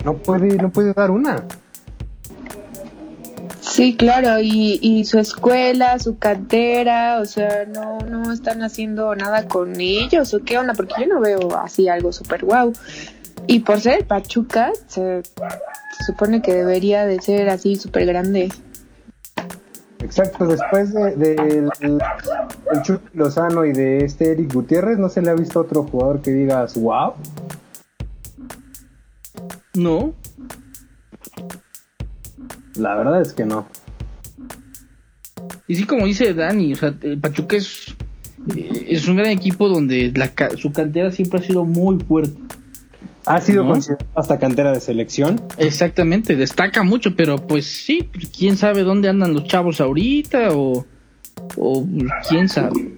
no 0.04 0.14
puede, 0.14 0.56
no 0.56 0.70
puede 0.70 0.92
dar 0.92 1.10
una. 1.10 1.44
Sí, 3.78 3.94
claro, 3.94 4.40
y, 4.40 4.80
y 4.82 5.04
su 5.04 5.20
escuela, 5.20 6.00
su 6.00 6.18
cantera, 6.18 7.20
o 7.20 7.24
sea, 7.24 7.64
no, 7.64 7.98
no 8.00 8.32
están 8.32 8.64
haciendo 8.64 9.14
nada 9.14 9.46
con 9.46 9.80
ellos, 9.80 10.34
o 10.34 10.42
qué 10.42 10.58
onda, 10.58 10.74
porque 10.74 10.94
yo 10.98 11.06
no 11.06 11.20
veo 11.20 11.56
así 11.56 11.88
algo 11.88 12.10
súper 12.10 12.44
guau. 12.44 12.72
Y 13.46 13.60
por 13.60 13.80
ser 13.80 14.04
Pachuca, 14.04 14.72
se, 14.88 15.22
se 15.22 16.04
supone 16.04 16.42
que 16.42 16.54
debería 16.54 17.06
de 17.06 17.20
ser 17.20 17.50
así 17.50 17.76
súper 17.76 18.06
grande. 18.06 18.48
Exacto, 20.00 20.48
después 20.48 20.92
de, 20.92 21.14
de 21.14 21.34
el, 21.34 21.70
el 22.72 22.82
Chucky 22.82 23.16
Lozano 23.16 23.64
y 23.64 23.72
de 23.72 24.04
este 24.04 24.32
Eric 24.32 24.54
Gutiérrez, 24.54 24.98
no 24.98 25.08
se 25.08 25.22
le 25.22 25.30
ha 25.30 25.34
visto 25.34 25.60
otro 25.60 25.84
jugador 25.84 26.20
que 26.20 26.32
digas, 26.32 26.74
wow. 26.74 27.12
No. 29.74 30.14
La 32.78 32.94
verdad 32.94 33.20
es 33.20 33.32
que 33.32 33.44
no. 33.44 33.66
Y 35.66 35.74
sí, 35.74 35.84
como 35.84 36.06
dice 36.06 36.32
Dani, 36.34 36.72
o 36.72 36.76
sea, 36.76 36.94
el 37.02 37.18
Pachuca 37.18 37.56
es, 37.56 37.94
eh, 38.56 38.86
es 38.88 39.06
un 39.06 39.16
gran 39.16 39.30
equipo 39.30 39.68
donde 39.68 40.12
la, 40.14 40.32
su 40.56 40.72
cantera 40.72 41.10
siempre 41.12 41.40
ha 41.40 41.42
sido 41.42 41.64
muy 41.64 41.98
fuerte. 41.98 42.38
Ha 43.26 43.40
sido 43.42 43.64
¿No? 43.64 43.72
considerado 43.72 44.06
hasta 44.14 44.38
cantera 44.38 44.72
de 44.72 44.80
selección. 44.80 45.42
Exactamente, 45.58 46.34
destaca 46.34 46.82
mucho, 46.82 47.14
pero 47.14 47.36
pues 47.46 47.66
sí, 47.66 48.08
pues, 48.10 48.30
quién 48.30 48.56
sabe 48.56 48.82
dónde 48.82 49.10
andan 49.10 49.34
los 49.34 49.44
chavos 49.44 49.82
ahorita 49.82 50.56
o, 50.56 50.86
o 51.56 51.86
pues, 51.86 52.10
quién 52.28 52.48
sabe. 52.48 52.90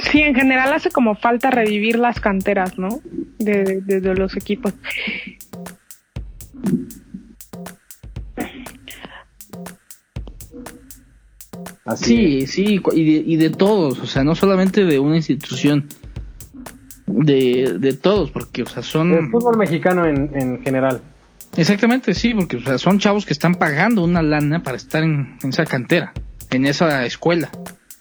Sí, 0.00 0.20
en 0.20 0.34
general 0.34 0.72
hace 0.72 0.90
como 0.90 1.14
falta 1.14 1.50
revivir 1.50 1.98
las 1.98 2.20
canteras, 2.20 2.78
¿no? 2.78 3.00
De, 3.38 3.80
de, 3.80 4.00
de 4.00 4.14
los 4.14 4.36
equipos. 4.36 4.74
Así 11.84 12.04
Sí, 12.04 12.46
sí, 12.46 12.82
y 12.92 13.04
de, 13.04 13.32
y 13.32 13.36
de 13.36 13.50
todos, 13.50 13.98
o 13.98 14.06
sea, 14.06 14.24
no 14.24 14.34
solamente 14.34 14.84
de 14.84 14.98
una 14.98 15.16
institución, 15.16 15.86
de, 17.06 17.76
de 17.78 17.92
todos, 17.92 18.30
porque, 18.30 18.62
o 18.62 18.66
sea, 18.66 18.82
son... 18.82 19.12
El 19.12 19.30
fútbol 19.30 19.58
mexicano 19.58 20.06
en, 20.06 20.30
en 20.34 20.62
general. 20.62 21.02
Exactamente, 21.56 22.14
sí, 22.14 22.34
porque 22.34 22.56
o 22.56 22.60
sea, 22.60 22.78
son 22.78 22.98
chavos 22.98 23.26
que 23.26 23.32
están 23.32 23.54
pagando 23.54 24.02
una 24.02 24.22
lana 24.22 24.62
para 24.62 24.76
estar 24.76 25.02
en, 25.02 25.36
en 25.42 25.50
esa 25.50 25.64
cantera, 25.66 26.12
en 26.50 26.66
esa 26.66 27.04
escuela, 27.04 27.50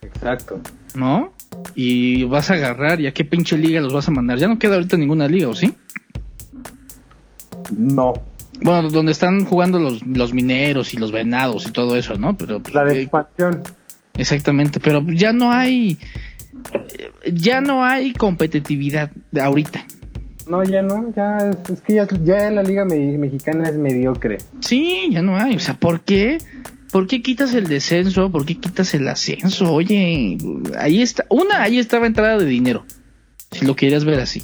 Exacto. 0.01 0.60
¿no? 0.95 1.33
Y 1.76 2.24
vas 2.26 2.52
a 2.52 2.56
agarrar, 2.56 3.02
¿y 3.02 3.08
a 3.08 3.13
qué 3.13 3.26
pinche 3.26 3.58
liga 3.58 3.82
los 3.82 3.94
vas 3.94 4.08
a 4.08 4.12
mandar? 4.12 4.38
Ya 4.38 4.48
no 4.48 4.60
queda 4.60 4.76
ahorita 4.76 4.96
ninguna 4.98 5.28
liga, 5.28 5.48
¿o 5.50 5.56
sí? 5.56 5.74
No. 7.76 8.13
Bueno, 8.62 8.89
donde 8.89 9.12
están 9.12 9.46
jugando 9.46 9.80
los, 9.80 10.06
los 10.06 10.34
mineros 10.34 10.94
y 10.94 10.98
los 10.98 11.12
venados 11.12 11.68
y 11.68 11.72
todo 11.72 11.96
eso, 11.96 12.16
¿no? 12.18 12.38
Pero 12.38 12.60
pues, 12.62 12.74
La 12.74 12.84
de 12.86 13.00
eh, 13.00 13.02
expansión. 13.04 13.62
exactamente, 14.16 14.80
pero 14.80 15.04
ya 15.12 15.34
no 15.34 15.52
hay 15.52 15.98
ya 17.32 17.62
no 17.62 17.84
hay 17.84 18.13
competitividad 18.13 19.12
de 19.32 19.42
ahorita. 19.42 19.86
No, 20.48 20.63
ya 20.63 20.82
no. 20.82 21.12
Ya 21.16 21.38
es, 21.38 21.70
es 21.72 21.82
que 21.82 21.96
ya, 21.96 22.08
ya 22.24 22.52
la 22.52 22.63
liga 22.63 22.86
me- 22.86 23.18
mexicana 23.18 23.68
es 23.70 23.76
mediocre. 23.76 24.38
Sí, 24.60 25.10
ya 25.12 25.22
no 25.22 25.36
hay, 25.38 25.56
o 25.56 25.60
sea, 25.60 25.74
¿por 25.74 26.02
qué? 26.02 26.38
¿Por 26.93 27.08
qué 27.08 27.21
quitas 27.23 27.53
el 27.56 27.67
descenso? 27.67 28.32
¿Por 28.32 28.45
qué 28.45 28.56
quitas 28.56 28.93
el 28.93 29.08
ascenso? 29.08 29.73
Oye, 29.73 30.38
ahí 30.77 31.01
está, 31.01 31.25
una, 31.27 31.63
ahí 31.63 31.79
estaba 31.79 32.06
entrada 32.06 32.38
de 32.38 32.45
dinero, 32.45 32.86
si 33.51 33.65
lo 33.65 33.75
quieres 33.75 34.06
ver 34.06 34.19
así. 34.21 34.43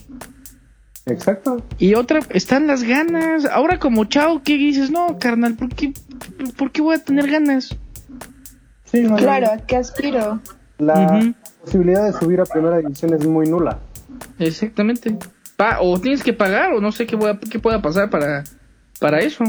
Exacto. 1.06 1.64
Y 1.78 1.94
otra, 1.94 2.20
están 2.32 2.66
las 2.68 2.84
ganas. 2.84 3.46
Ahora 3.46 3.78
como 3.80 4.06
chao, 4.06 4.42
¿qué 4.44 4.58
dices? 4.58 4.90
No, 4.92 5.18
carnal, 5.20 5.56
¿por 5.56 5.70
qué, 5.70 5.94
¿por 6.58 6.72
qué 6.72 6.82
voy 6.82 6.96
a 6.96 7.04
tener 7.04 7.30
ganas? 7.30 7.76
Sí. 8.86 9.04
Claro, 9.18 9.52
¿a 9.52 9.58
qué 9.60 9.76
aspiro? 9.78 10.42
La 10.80 11.34
posibilidad 11.64 12.04
de 12.12 12.14
subir 12.20 12.42
a 12.42 12.46
primera 12.46 12.80
división 12.80 13.14
es 13.14 13.26
muy 13.28 13.48
nula. 13.48 13.80
Exactamente. 14.40 15.16
Pa- 15.56 15.78
o 15.82 16.00
tienes 16.00 16.24
que 16.24 16.34
pagar, 16.34 16.74
o 16.74 16.82
no 16.82 16.92
sé 16.92 17.06
qué, 17.06 17.16
voy 17.16 17.30
a- 17.30 17.40
qué 17.40 17.60
pueda 17.60 17.80
pasar 17.82 18.10
para, 18.10 18.44
para 19.00 19.20
eso. 19.20 19.44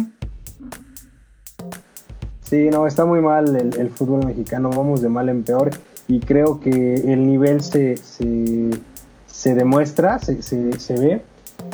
Sí, 2.51 2.69
no, 2.69 2.85
está 2.89 3.05
muy 3.05 3.21
mal 3.21 3.55
el, 3.55 3.91
fútbol 3.91 4.27
mexicano, 4.27 4.71
vamos 4.71 5.01
de 5.01 5.09
mal 5.09 5.29
en 5.29 5.45
peor 5.45 5.71
y 6.09 6.19
creo 6.19 6.59
que 6.59 6.95
el 6.95 7.25
nivel 7.25 7.63
se, 7.63 7.97
se, 7.97 9.55
demuestra, 9.55 10.19
se, 10.19 10.43
se, 10.43 10.95
ve. 10.99 11.23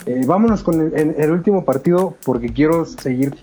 Eh, 0.05 0.25
vámonos 0.27 0.63
con 0.63 0.93
el, 0.95 1.31
último 1.31 1.65
partido 1.65 2.15
porque 2.27 2.51
quiero 2.51 2.85
seguir, 2.85 3.35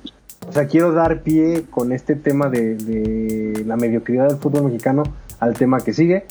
o 0.48 0.52
sea, 0.52 0.68
quiero 0.68 0.92
dar 0.92 1.24
pie 1.24 1.64
con 1.72 1.92
este 1.92 2.14
tema 2.16 2.50
de, 2.50 3.64
la 3.66 3.78
mediocridad 3.78 4.28
del 4.28 4.38
fútbol 4.38 4.66
mexicano 4.66 5.02
al 5.40 5.56
tema 5.56 5.80
que 5.80 5.92
sigue. 5.92 6.26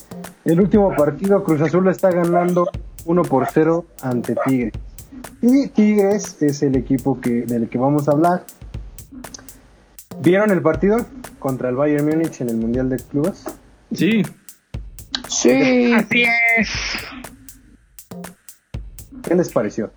El 0.44 0.60
último 0.60 0.94
partido, 0.94 1.42
Cruz 1.42 1.62
Azul 1.62 1.88
está 1.88 2.12
ganando 2.12 2.68
1 3.06 3.22
por 3.22 3.48
0 3.52 3.86
ante 4.02 4.36
Tigres. 4.46 4.74
Y 5.40 5.66
Tigres 5.66 6.40
es 6.42 6.62
el 6.62 6.76
equipo 6.76 7.18
del 7.20 7.68
que 7.68 7.78
vamos 7.78 8.08
a 8.08 8.12
hablar. 8.12 8.44
¿Vieron 10.20 10.50
el 10.50 10.62
partido 10.62 11.04
contra 11.38 11.68
el 11.68 11.76
Bayern 11.76 12.06
Múnich 12.06 12.40
en 12.40 12.48
el 12.50 12.56
Mundial 12.56 12.88
de 12.88 12.96
Clubes? 12.98 13.44
Sí. 13.92 14.22
Sí. 15.28 15.92
Así 15.92 16.24
es. 16.58 16.70
¿Qué 19.26 19.34
les 19.34 19.50
pareció? 19.52 19.90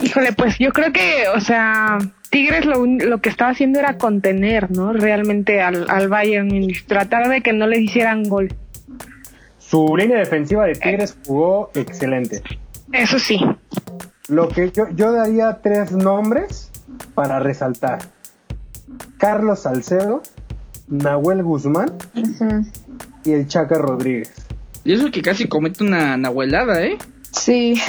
Híjole, 0.00 0.32
pues 0.32 0.58
yo 0.58 0.70
creo 0.72 0.92
que, 0.92 1.24
o 1.34 1.40
sea, 1.40 1.98
Tigres 2.30 2.64
lo, 2.64 2.80
un- 2.80 2.98
lo 2.98 3.20
que 3.20 3.28
estaba 3.28 3.50
haciendo 3.50 3.78
era 3.80 3.98
contener, 3.98 4.70
¿no? 4.70 4.92
Realmente 4.92 5.60
al, 5.60 5.86
al 5.90 6.08
Bayern 6.08 6.46
Múnich, 6.46 6.86
tratar 6.86 7.28
de 7.28 7.40
que 7.40 7.52
no 7.52 7.66
le 7.66 7.80
hicieran 7.80 8.22
gol. 8.24 8.54
Su 9.58 9.96
línea 9.96 10.18
defensiva 10.18 10.66
de 10.66 10.74
Tigres 10.74 11.16
jugó 11.26 11.70
excelente. 11.74 12.42
Eso 12.92 13.18
sí. 13.18 13.40
Lo 14.28 14.48
que 14.48 14.70
yo, 14.70 14.88
yo 14.94 15.12
daría 15.12 15.60
tres 15.62 15.92
nombres 15.92 16.70
para 17.14 17.38
resaltar. 17.38 18.00
Carlos 19.18 19.60
Salcedo, 19.60 20.22
Nahuel 20.88 21.42
Guzmán 21.42 21.92
y 23.24 23.32
el 23.32 23.46
Chaca 23.48 23.76
Rodríguez. 23.76 24.32
Y 24.84 24.92
eso 24.92 25.10
que 25.10 25.22
casi 25.22 25.48
comete 25.48 25.84
una 25.84 26.16
nahuelada, 26.16 26.82
¿eh? 26.82 26.98
Sí. 27.32 27.80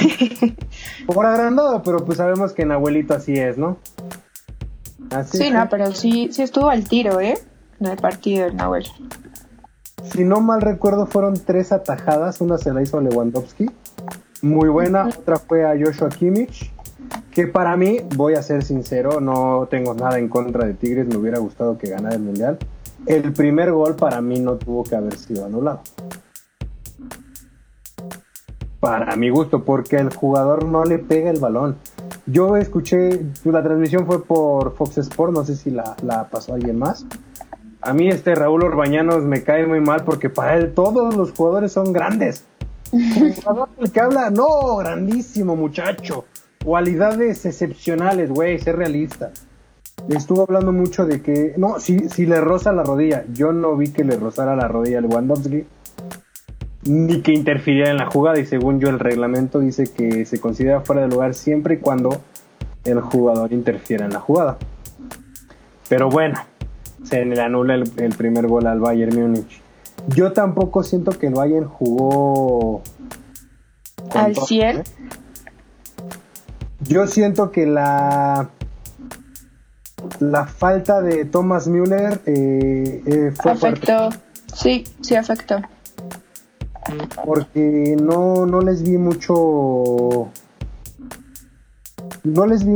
Por 1.08 1.26
agrandado, 1.26 1.82
pero 1.84 2.04
pues 2.06 2.18
sabemos 2.18 2.54
que 2.54 2.66
Nahuelito 2.66 3.14
así 3.14 3.34
es, 3.34 3.58
¿no? 3.58 3.78
Así 5.12 5.38
sí, 5.38 5.44
que, 5.46 5.52
no, 5.52 5.68
pero 5.70 5.94
sí, 5.94 6.30
sí 6.32 6.42
estuvo 6.42 6.70
al 6.70 6.88
tiro, 6.88 7.20
¿eh? 7.22 7.38
En 7.80 7.88
el 7.88 7.98
partido 7.98 8.46
del 8.46 8.58
Nahuel. 8.58 8.86
si 10.12 10.24
no 10.24 10.42
mal 10.42 10.62
recuerdo, 10.62 11.08
fueron 11.08 11.34
tres 11.34 11.72
atajadas. 11.72 12.42
Una 12.42 12.58
se 12.58 12.74
la 12.74 12.82
hizo 12.82 12.98
a 12.98 13.02
Lewandowski. 13.02 13.70
Muy 14.42 14.70
buena. 14.70 15.08
Otra 15.08 15.38
fue 15.38 15.66
a 15.66 15.74
Joshua 15.78 16.10
Kimmich. 16.10 16.72
Que 17.32 17.48
para 17.48 17.76
mí, 17.78 18.00
voy 18.16 18.36
a 18.36 18.42
ser 18.42 18.64
sincero, 18.64 19.20
no 19.20 19.68
tengo 19.70 19.94
nada 19.94 20.20
en 20.20 20.30
contra 20.30 20.66
de 20.66 20.74
Tigres. 20.74 21.08
Me 21.08 21.18
hubiera 21.18 21.40
gustado 21.40 21.78
que 21.78 21.90
ganara 21.90 22.16
el 22.16 22.22
Mundial. 22.22 22.58
El 23.06 23.34
primer 23.34 23.72
gol 23.72 23.96
para 23.96 24.22
mí 24.22 24.40
no 24.40 24.56
tuvo 24.56 24.84
que 24.84 24.96
haber 24.96 25.16
sido 25.18 25.46
anulado. 25.46 25.82
Para 28.80 29.16
mi 29.16 29.30
gusto, 29.30 29.64
porque 29.66 29.98
el 29.98 30.14
jugador 30.14 30.66
no 30.66 30.86
le 30.86 31.00
pega 31.00 31.30
el 31.30 31.40
balón. 31.40 31.76
Yo 32.26 32.56
escuché, 32.56 33.26
la 33.44 33.62
transmisión 33.62 34.06
fue 34.06 34.24
por 34.24 34.76
Fox 34.76 35.00
Sport, 35.00 35.34
no 35.34 35.44
sé 35.44 35.56
si 35.56 35.72
la, 35.72 35.96
la 36.04 36.30
pasó 36.30 36.54
alguien 36.54 36.78
más. 36.78 37.06
A 37.82 37.94
mí 37.94 38.10
este 38.10 38.36
Raúl 38.36 38.64
Orbañanos 38.64 39.24
me 39.24 39.44
cae 39.44 39.66
muy 39.66 39.80
mal 39.80 40.04
porque 40.04 40.30
para 40.30 40.58
él 40.58 40.74
todos 40.74 41.16
los 41.16 41.32
jugadores 41.32 41.72
son 41.72 41.92
grandes. 41.94 42.46
El 42.92 43.92
que 43.92 44.00
habla, 44.00 44.30
no, 44.30 44.78
grandísimo 44.78 45.56
muchacho. 45.56 46.26
Cualidades 46.64 47.46
excepcionales, 47.46 48.30
güey, 48.30 48.60
ser 48.60 48.78
realista. 48.78 49.32
Estuvo 50.10 50.44
hablando 50.44 50.72
mucho 50.72 51.06
de 51.06 51.22
que, 51.22 51.54
no, 51.58 51.80
si, 51.80 52.10
si 52.10 52.26
le 52.26 52.42
roza 52.42 52.72
la 52.72 52.84
rodilla. 52.84 53.26
Yo 53.34 53.52
no 53.52 53.76
vi 53.76 53.92
que 53.92 54.04
le 54.04 54.18
rozara 54.18 54.56
la 54.56 54.68
rodilla 54.68 55.00
a 55.00 55.02
Lewandowski, 55.02 55.66
ni 56.84 57.22
que 57.22 57.34
interfiriera 57.34 57.92
en 57.92 57.98
la 57.98 58.08
jugada. 58.08 58.40
Y 58.40 58.46
según 58.46 58.80
yo, 58.80 58.90
el 58.90 59.00
reglamento 59.00 59.60
dice 59.60 59.86
que 59.86 60.26
se 60.26 60.40
considera 60.40 60.82
fuera 60.82 61.02
de 61.02 61.10
lugar 61.10 61.34
siempre 61.34 61.76
y 61.76 61.78
cuando 61.78 62.22
el 62.86 63.02
jugador 63.02 63.54
interfiera 63.54 64.06
en 64.06 64.14
la 64.14 64.20
jugada. 64.20 64.58
Pero 65.88 66.10
bueno, 66.10 66.40
se 67.04 67.26
le 67.26 67.40
anula 67.42 67.76
el, 67.76 67.92
el 67.98 68.16
primer 68.16 68.48
gol 68.48 68.68
al 68.68 68.80
Bayern 68.80 69.20
Múnich. 69.20 69.62
Yo 70.08 70.34
tampoco 70.34 70.84
siento 70.84 71.12
que 71.12 71.28
el 71.28 71.34
Bayern 71.34 71.68
jugó 71.68 72.82
Al 74.14 74.34
todo, 74.34 74.46
100. 74.46 74.78
¿eh? 74.78 74.84
Yo 76.82 77.08
siento 77.08 77.52
que 77.52 77.66
la 77.66 78.50
la 80.20 80.46
falta 80.46 81.02
de 81.02 81.26
Thomas 81.26 81.68
Müller 81.68 82.22
eh, 82.26 83.04
eh, 83.06 83.34
fue. 83.42 83.52
Afectó. 83.52 84.10
Sí, 84.54 84.84
sí 85.02 85.16
afectó. 85.16 85.62
porque 87.26 87.96
no, 88.02 88.46
no 88.46 88.62
les 88.62 88.82
vi 88.84 88.98
mucho 88.98 90.32
no 92.24 92.46
les 92.46 92.66
vi 92.66 92.76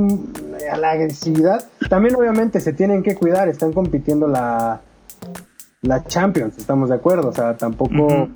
a 0.72 0.78
la 0.78 0.92
agresividad. 0.92 1.66
También 1.90 2.16
obviamente 2.16 2.60
se 2.60 2.74
tienen 2.74 3.04
que 3.04 3.16
cuidar, 3.16 3.50
están 3.50 3.74
compitiendo 3.74 4.28
la, 4.28 4.82
la 5.84 6.04
Champions, 6.06 6.58
estamos 6.58 6.89
de 6.89 6.96
acuerdo. 6.96 7.30
O 7.30 7.34
sea, 7.34 7.56
tampoco, 7.56 8.30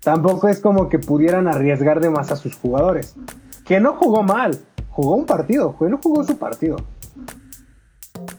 tampoco 0.00 0.48
es 0.48 0.60
como 0.60 0.88
que 0.88 0.98
pudieran 0.98 1.48
arriesgar 1.48 2.00
de 2.00 2.10
más 2.10 2.30
a 2.30 2.36
sus 2.36 2.54
jugadores. 2.54 3.16
Que 3.64 3.80
no 3.80 3.94
jugó 3.94 4.22
mal, 4.22 4.58
jugó 4.90 5.16
un 5.16 5.26
partido, 5.26 5.74
no 5.80 5.98
jugó 5.98 6.22
su 6.22 6.38
partido. 6.38 6.76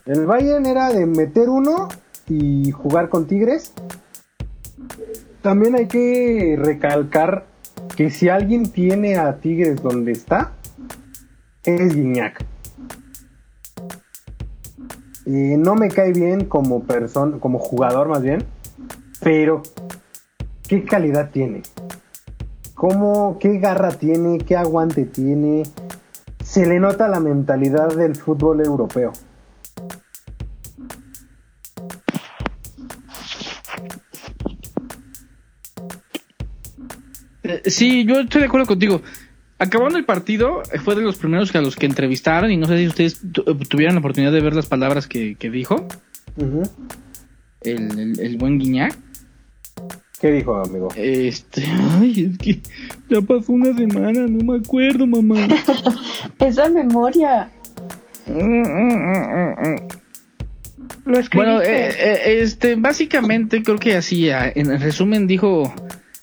El 0.06 0.24
Bayern 0.24 0.64
era 0.64 0.90
de 0.90 1.04
meter 1.04 1.50
uno 1.50 1.88
y 2.28 2.70
jugar 2.70 3.10
con 3.10 3.26
Tigres. 3.26 3.74
También 5.42 5.76
hay 5.76 5.86
que 5.86 6.56
recalcar 6.58 7.46
que 7.96 8.10
si 8.10 8.28
alguien 8.28 8.70
tiene 8.70 9.18
a 9.18 9.36
Tigres 9.36 9.82
donde 9.82 10.12
está, 10.12 10.52
es 11.64 11.94
Guiñac. 11.94 12.44
Eh, 15.30 15.58
no 15.58 15.74
me 15.74 15.88
cae 15.88 16.14
bien 16.14 16.46
como 16.46 16.84
persona, 16.84 17.36
como 17.38 17.58
jugador 17.58 18.08
más 18.08 18.22
bien, 18.22 18.46
pero 19.20 19.60
qué 20.66 20.84
calidad 20.84 21.28
tiene. 21.30 21.60
¿Cómo, 22.72 23.36
qué 23.38 23.58
garra 23.58 23.90
tiene, 23.90 24.38
qué 24.38 24.56
aguante 24.56 25.04
tiene. 25.04 25.64
Se 26.42 26.64
le 26.64 26.80
nota 26.80 27.08
la 27.08 27.20
mentalidad 27.20 27.94
del 27.94 28.16
fútbol 28.16 28.64
europeo. 28.64 29.12
Eh, 37.42 37.62
sí, 37.66 38.06
yo 38.06 38.20
estoy 38.20 38.40
de 38.40 38.46
acuerdo 38.46 38.66
contigo. 38.66 39.02
Acabando 39.58 39.98
el 39.98 40.04
partido, 40.04 40.62
eh, 40.72 40.78
fue 40.78 40.94
de 40.94 41.02
los 41.02 41.16
primeros 41.16 41.54
a 41.54 41.60
los 41.60 41.74
que 41.76 41.86
entrevistaron 41.86 42.50
y 42.52 42.56
no 42.56 42.66
sé 42.66 42.78
si 42.78 42.86
ustedes 42.86 43.20
eh, 43.24 43.54
tuvieron 43.68 43.94
la 43.96 44.00
oportunidad 44.00 44.30
de 44.32 44.40
ver 44.40 44.54
las 44.54 44.66
palabras 44.66 45.06
que, 45.08 45.34
que 45.34 45.50
dijo 45.50 45.86
el, 47.62 47.98
el- 47.98 48.20
el 48.20 48.36
buen 48.38 48.58
Guiñac. 48.58 48.96
¿Qué 50.20 50.32
dijo, 50.32 50.56
amigo? 50.56 50.88
Este, 50.96 51.64
ay, 52.00 52.30
es 52.32 52.38
que 52.38 52.60
ya 53.08 53.20
pasó 53.20 53.52
una 53.52 53.72
semana, 53.76 54.26
no 54.28 54.52
me 54.52 54.58
acuerdo, 54.58 55.06
mamá. 55.06 55.46
Esa 56.40 56.68
memoria. 56.68 57.50
Lo. 61.04 61.20
Bueno, 61.34 61.62
eh, 61.62 61.88
eh, 61.98 62.40
este, 62.42 62.74
básicamente 62.74 63.62
creo 63.62 63.78
que 63.78 63.94
así, 63.96 64.28
ah, 64.30 64.52
en 64.54 64.78
resumen 64.80 65.26
dijo, 65.26 65.72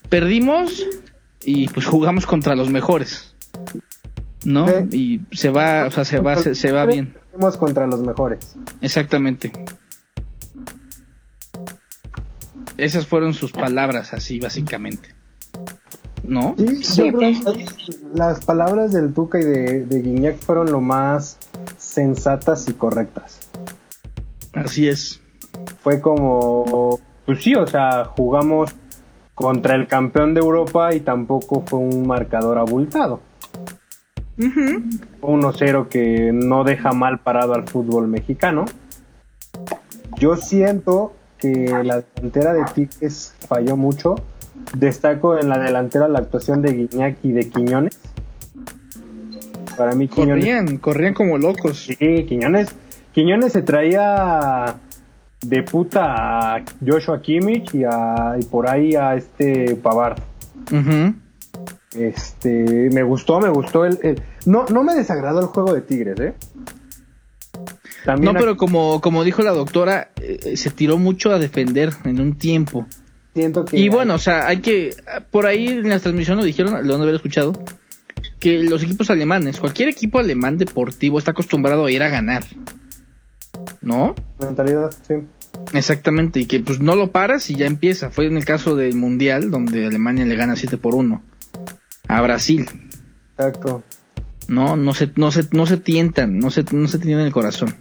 perdimos 0.09 0.85
y 1.45 1.67
pues 1.69 1.85
jugamos 1.85 2.25
contra 2.25 2.55
los 2.55 2.69
mejores, 2.69 3.35
¿no? 4.43 4.67
Sí. 4.67 5.21
Y 5.31 5.35
se 5.35 5.49
va, 5.49 5.85
o 5.85 5.91
sea, 5.91 6.03
se 6.03 6.19
va, 6.19 6.35
se, 6.37 6.55
se 6.55 6.71
va 6.71 6.85
bien, 6.85 7.13
Perdimos 7.31 7.57
contra 7.57 7.87
los 7.87 8.01
mejores. 8.01 8.55
exactamente. 8.81 9.51
Esas 12.77 13.07
fueron 13.07 13.33
sus 13.33 13.51
palabras, 13.53 14.13
así 14.13 14.39
básicamente, 14.39 15.09
¿no? 16.23 16.55
Sí, 16.57 16.83
Sí, 16.83 17.11
yo 17.11 17.17
creo 17.17 17.31
que 17.31 17.65
las 18.13 18.43
palabras 18.43 18.91
del 18.91 19.13
Tuca 19.13 19.39
y 19.39 19.43
de, 19.45 19.85
de 19.85 20.01
Guiñac 20.01 20.37
fueron 20.39 20.71
lo 20.71 20.81
más 20.81 21.37
sensatas 21.77 22.67
y 22.67 22.73
correctas. 22.73 23.39
Así 24.53 24.89
es. 24.89 25.21
Fue 25.81 26.01
como, 26.01 26.99
pues 27.25 27.41
sí, 27.41 27.55
o 27.55 27.65
sea, 27.65 28.05
jugamos 28.05 28.73
contra 29.35 29.75
el 29.75 29.85
campeón 29.87 30.33
de 30.33 30.39
Europa 30.39 30.95
y 30.95 31.01
tampoco 31.01 31.63
fue 31.65 31.79
un 31.79 32.07
marcador 32.07 32.57
abultado. 32.57 33.19
1-0 34.37 35.87
que 35.87 36.31
no 36.33 36.63
deja 36.63 36.93
mal 36.93 37.19
parado 37.19 37.53
al 37.53 37.67
fútbol 37.67 38.07
mexicano. 38.07 38.65
Yo 40.17 40.35
siento 40.37 41.13
que 41.37 41.69
la 41.83 42.01
delantera 42.01 42.53
de 42.53 42.63
Tigres 42.73 43.35
falló 43.47 43.77
mucho. 43.77 44.15
Destaco 44.77 45.37
en 45.37 45.49
la 45.49 45.59
delantera 45.59 46.07
la 46.07 46.19
actuación 46.19 46.61
de 46.61 46.73
Guiñac 46.73 47.17
y 47.23 47.31
de 47.31 47.49
Quiñones. 47.49 47.99
Para 49.77 49.93
mí 49.95 50.07
Quiñones 50.07 50.45
Corrían, 50.45 50.77
corrían 50.77 51.13
como 51.13 51.37
locos. 51.37 51.85
Sí, 51.85 52.25
Quiñones, 52.25 52.73
Quiñones 53.13 53.51
se 53.51 53.61
traía 53.61 54.75
de 55.47 55.63
puta 55.63 56.55
a 56.55 56.63
Joshua 56.85 57.21
Kimmich 57.21 57.73
y, 57.75 57.83
a, 57.83 58.35
y 58.39 58.43
por 58.45 58.69
ahí 58.69 58.95
a 58.95 59.15
este 59.15 59.75
Pavard. 59.75 60.19
Este, 61.95 62.89
me 62.91 63.03
gustó, 63.03 63.39
me 63.39 63.49
gustó 63.49 63.85
el, 63.85 63.97
el- 64.03 64.21
no, 64.45 64.65
no 64.65 64.83
me 64.83 64.95
desagradó 64.95 65.39
el 65.39 65.47
juego 65.47 65.73
de 65.73 65.81
Tigres, 65.81 66.19
eh. 66.19 66.33
También 68.03 68.33
No, 68.33 68.39
pero 68.39 68.57
como, 68.57 68.99
como 69.01 69.23
dijo 69.23 69.41
la 69.41 69.51
doctora, 69.51 70.09
eh, 70.21 70.57
se 70.57 70.69
tiró 70.71 70.97
mucho 70.97 71.31
a 71.31 71.39
defender 71.39 71.91
en 72.03 72.19
un 72.19 72.37
tiempo. 72.37 72.85
siento 73.33 73.63
que 73.65 73.77
Y 73.79 73.89
bueno, 73.89 74.15
o 74.15 74.19
sea, 74.19 74.45
hay 74.47 74.57
que. 74.59 74.93
Por 75.31 75.45
ahí 75.45 75.67
en 75.67 75.89
la 75.89 75.99
transmisión 75.99 76.37
lo 76.37 76.43
dijeron, 76.43 76.73
lo 76.85 76.93
han 76.93 76.99
de 76.99 77.03
haber 77.03 77.15
escuchado, 77.15 77.53
que 78.39 78.61
los 78.63 78.83
equipos 78.83 79.09
alemanes, 79.09 79.59
cualquier 79.59 79.89
equipo 79.89 80.19
alemán 80.19 80.57
deportivo 80.57 81.17
está 81.17 81.31
acostumbrado 81.31 81.85
a 81.85 81.91
ir 81.91 82.03
a 82.03 82.09
ganar. 82.09 82.43
¿No? 83.81 84.13
mentalidad, 84.39 84.93
sí. 85.07 85.15
Exactamente, 85.73 86.39
y 86.39 86.45
que 86.45 86.59
pues 86.59 86.79
no 86.79 86.95
lo 86.95 87.11
paras 87.11 87.49
y 87.49 87.55
ya 87.55 87.65
empieza. 87.65 88.09
Fue 88.09 88.27
en 88.27 88.37
el 88.37 88.45
caso 88.45 88.75
del 88.75 88.95
Mundial, 88.95 89.51
donde 89.51 89.85
Alemania 89.85 90.25
le 90.25 90.35
gana 90.35 90.55
7 90.55 90.77
por 90.77 90.95
1 90.95 91.21
a 92.07 92.21
Brasil. 92.21 92.69
Exacto. 93.37 93.83
No, 94.47 94.75
no 94.75 94.93
se, 94.93 95.11
no 95.15 95.31
se, 95.31 95.47
no 95.51 95.65
se 95.65 95.77
tientan, 95.77 96.39
no 96.39 96.51
se, 96.51 96.63
no 96.71 96.87
se 96.87 96.99
tienen 96.99 97.25
el 97.25 97.33
corazón. 97.33 97.75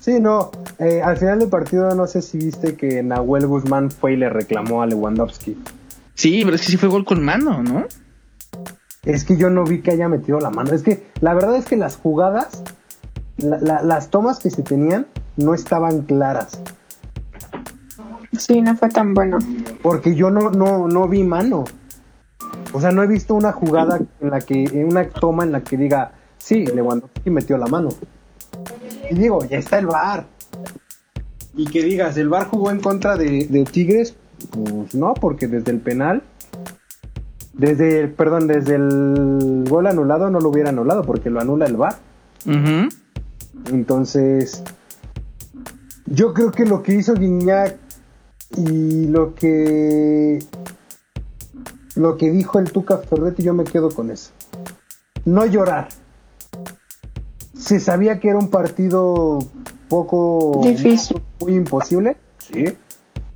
Sí, 0.00 0.20
no, 0.20 0.50
eh, 0.78 1.00
al 1.02 1.16
final 1.16 1.38
del 1.38 1.48
partido 1.48 1.94
no 1.94 2.06
sé 2.06 2.20
si 2.20 2.36
viste 2.36 2.76
que 2.76 3.02
Nahuel 3.02 3.46
Guzmán 3.46 3.90
fue 3.90 4.12
y 4.12 4.16
le 4.16 4.28
reclamó 4.28 4.82
a 4.82 4.86
Lewandowski. 4.86 5.56
Sí, 6.14 6.42
pero 6.44 6.56
es 6.56 6.62
que 6.62 6.68
sí 6.68 6.76
fue 6.76 6.90
gol 6.90 7.04
con 7.04 7.24
mano, 7.24 7.62
¿no? 7.62 7.86
Es 9.02 9.24
que 9.24 9.36
yo 9.36 9.50
no 9.50 9.64
vi 9.64 9.80
que 9.80 9.92
haya 9.92 10.08
metido 10.08 10.40
la 10.40 10.50
mano. 10.50 10.72
Es 10.72 10.82
que 10.82 11.06
la 11.20 11.34
verdad 11.34 11.56
es 11.56 11.64
que 11.64 11.76
las 11.76 11.96
jugadas, 11.96 12.62
la- 13.38 13.58
la- 13.58 13.82
las 13.82 14.08
tomas 14.10 14.38
que 14.38 14.50
se 14.50 14.62
tenían 14.62 15.06
no 15.36 15.54
estaban 15.54 16.02
claras. 16.02 16.60
Sí, 18.36 18.60
no 18.60 18.76
fue 18.76 18.88
tan 18.88 19.14
bueno. 19.14 19.38
Porque 19.82 20.14
yo 20.14 20.30
no, 20.30 20.50
no, 20.50 20.88
no 20.88 21.08
vi 21.08 21.22
mano. 21.22 21.64
O 22.72 22.80
sea, 22.80 22.90
no 22.90 23.02
he 23.02 23.06
visto 23.06 23.34
una 23.34 23.52
jugada 23.52 24.00
en 24.20 24.30
la 24.30 24.40
que, 24.40 24.64
en 24.64 24.88
una 24.88 25.08
toma 25.08 25.44
en 25.44 25.52
la 25.52 25.62
que 25.62 25.76
diga, 25.76 26.12
sí, 26.38 26.66
Lewandowski 26.66 27.30
metió 27.30 27.56
la 27.56 27.66
mano. 27.66 27.90
Y 29.10 29.14
digo, 29.14 29.44
ya 29.44 29.58
está 29.58 29.78
el 29.78 29.86
VAR. 29.86 30.26
Y 31.56 31.66
que 31.66 31.82
digas, 31.84 32.16
¿el 32.16 32.28
VAR 32.28 32.48
jugó 32.48 32.70
en 32.72 32.80
contra 32.80 33.16
de, 33.16 33.46
de 33.48 33.64
Tigres? 33.64 34.16
Pues 34.50 34.94
no, 34.94 35.14
porque 35.14 35.46
desde 35.46 35.70
el 35.70 35.78
penal, 35.78 36.22
desde 37.52 38.00
el, 38.00 38.10
perdón, 38.10 38.48
desde 38.48 38.74
el 38.74 39.64
gol 39.68 39.86
anulado 39.86 40.28
no 40.30 40.40
lo 40.40 40.48
hubiera 40.48 40.70
anulado 40.70 41.02
porque 41.04 41.30
lo 41.30 41.40
anula 41.40 41.66
el 41.66 41.76
VAR. 41.76 41.94
Ujú. 42.46 42.88
Entonces, 43.70 44.62
yo 46.06 46.34
creo 46.34 46.50
que 46.52 46.64
lo 46.66 46.82
que 46.82 46.94
hizo 46.94 47.14
Guiñac 47.14 47.76
y 48.56 49.06
lo 49.06 49.34
que 49.34 50.38
lo 51.96 52.16
que 52.16 52.30
dijo 52.30 52.58
el 52.58 52.70
Tuca 52.72 52.98
Ferretti, 52.98 53.42
yo 53.42 53.54
me 53.54 53.64
quedo 53.64 53.90
con 53.90 54.10
eso. 54.10 54.30
No 55.24 55.46
llorar. 55.46 55.88
Se 57.56 57.78
sabía 57.80 58.18
que 58.20 58.28
era 58.30 58.38
un 58.38 58.50
partido 58.50 59.38
poco 59.88 60.60
Difícil. 60.64 61.22
muy 61.40 61.54
imposible. 61.54 62.16
Sí. 62.38 62.64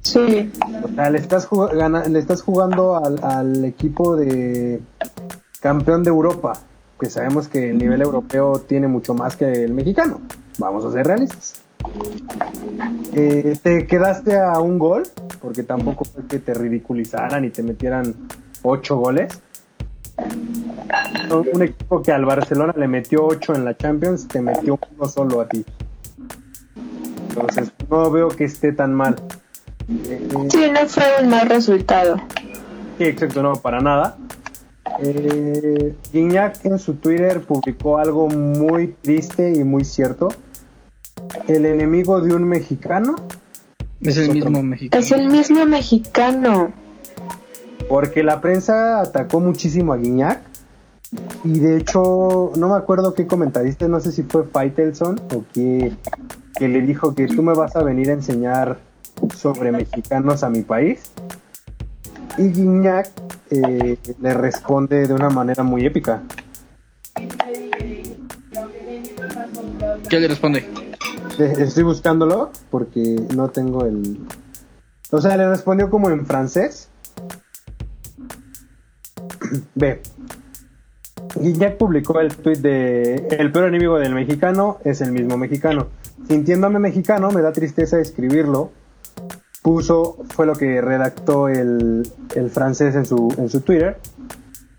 Sí, 0.01 0.51
O 0.85 0.89
sea, 0.95 1.11
le 1.11 1.19
estás, 1.19 1.49
jug- 1.49 1.75
gana- 1.77 2.05
le 2.07 2.19
estás 2.19 2.41
jugando 2.43 2.97
al, 2.97 3.23
al 3.23 3.65
equipo 3.65 4.17
de 4.17 4.81
campeón 5.61 6.03
de 6.03 6.09
Europa, 6.11 6.55
que 6.99 7.09
sabemos 7.09 7.49
que 7.49 7.71
el 7.71 7.79
nivel 7.79 8.03
europeo 8.03 8.61
tiene 8.61 8.89
mucho 8.89 9.15
más 9.15 9.37
que 9.37 9.65
el 9.65 9.73
mexicano. 9.73 10.21
Vamos 10.59 10.85
a 10.85 10.93
ser 10.93 11.07
realistas. 11.07 11.63
Eh, 13.15 13.57
te 13.63 13.87
quedaste 13.87 14.39
a 14.39 14.59
un 14.59 14.79
gol, 14.79 15.05
porque 15.41 15.63
tampoco 15.63 16.05
fue 16.05 16.25
que 16.27 16.39
te 16.39 16.55
ridiculizaran 16.55 17.45
y 17.45 17.51
te 17.51 17.63
metieran 17.63 18.15
ocho 18.63 18.97
goles. 18.97 19.41
Un 21.31 21.63
equipo 21.63 22.03
que 22.03 22.13
al 22.13 22.25
Barcelona 22.25 22.75
le 22.77 22.89
metió 22.89 23.25
ocho 23.25 23.55
en 23.55 23.65
la 23.65 23.77
Champions, 23.77 24.27
te 24.27 24.41
metió 24.41 24.79
uno 24.97 25.09
solo 25.09 25.41
a 25.41 25.49
ti. 25.49 25.65
Entonces, 27.29 27.73
no 27.89 28.11
veo 28.11 28.29
que 28.29 28.45
esté 28.45 28.73
tan 28.73 28.95
mal. 28.95 29.17
Eh, 29.89 30.29
eh, 30.31 30.49
sí, 30.51 30.71
no 30.73 30.87
fue 30.89 31.05
un 31.23 31.29
mal 31.31 31.49
resultado. 31.49 32.17
Sí, 32.99 33.05
exacto, 33.05 33.43
no, 33.43 33.55
para 33.55 33.81
nada. 33.81 34.17
Eh, 35.01 35.95
Guiñac 36.13 36.65
en 36.65 36.79
su 36.79 36.95
Twitter 36.95 37.41
publicó 37.43 37.99
algo 37.99 38.29
muy 38.29 38.89
triste 39.01 39.53
y 39.55 39.65
muy 39.65 39.85
cierto. 39.85 40.29
El 41.47 41.67
enemigo 41.67 42.21
de 42.21 42.35
un 42.35 42.45
mexicano. 42.45 43.17
Es 44.01 44.17
el 44.17 44.33
mismo 44.33 44.63
mexicano. 44.63 45.03
Es 45.03 45.13
el 45.13 45.29
mismo 45.29 45.65
mexicano. 45.67 46.73
Porque 47.89 48.23
la 48.23 48.41
prensa 48.41 49.01
atacó 49.01 49.41
muchísimo 49.41 49.93
a 49.93 49.97
Guiñac. 49.97 50.41
Y 51.45 51.59
de 51.59 51.79
hecho, 51.79 52.53
no 52.57 52.69
me 52.69 52.77
acuerdo 52.77 53.15
qué 53.15 53.27
comentariste, 53.27 53.89
no 53.89 53.99
sé 53.99 54.13
si 54.13 54.25
fue 54.25 54.45
Faitelson 54.45 55.19
o 55.35 55.43
que, 55.55 55.93
que 56.59 56.69
le 56.69 56.83
dijo 56.83 57.15
que 57.15 57.27
tú 57.27 57.43
me 57.43 57.55
vas 57.55 57.77
a 57.77 57.83
venir 57.83 58.11
a 58.11 58.13
enseñar 58.13 58.79
sobre 59.35 59.73
mexicanos 59.73 60.43
a 60.43 60.51
mi 60.51 60.63
país. 60.63 61.11
Y 62.37 62.49
Guiñac 62.49 63.11
eh, 63.51 63.99
le 64.21 64.35
responde 64.35 65.07
de 65.07 65.15
una 65.15 65.31
manera 65.31 65.63
muy 65.63 65.85
épica. 65.87 66.23
¿Qué 70.09 70.21
le 70.21 70.29
responde? 70.29 70.67
Estoy 71.39 71.85
buscándolo 71.85 72.51
porque 72.71 73.17
no 73.35 73.49
tengo 73.49 73.85
el... 73.85 74.19
O 75.11 75.21
sea, 75.21 75.37
le 75.37 75.49
respondió 75.49 75.91
como 75.91 76.11
en 76.11 76.27
francés. 76.27 76.89
Ve. 79.75 80.03
Guiñac 81.37 81.77
publicó 81.77 82.21
el 82.21 82.35
tweet 82.35 82.57
de 82.57 83.29
El 83.31 83.53
peor 83.53 83.69
enemigo 83.69 83.99
del 83.99 84.15
mexicano 84.15 84.79
es 84.85 85.01
el 85.01 85.13
mismo 85.13 85.37
mexicano. 85.37 85.89
Sintiéndome 86.27 86.79
mexicano, 86.79 87.31
me 87.31 87.43
da 87.43 87.53
tristeza 87.53 88.01
escribirlo. 88.01 88.73
Puso, 89.63 90.19
fue 90.29 90.47
lo 90.47 90.55
que 90.55 90.81
redactó 90.81 91.49
el, 91.49 92.09
el 92.35 92.51
francés 92.51 92.95
en 92.95 93.05
su, 93.05 93.35
en 93.39 93.49
su 93.49 93.61
Twitter. 93.61 93.99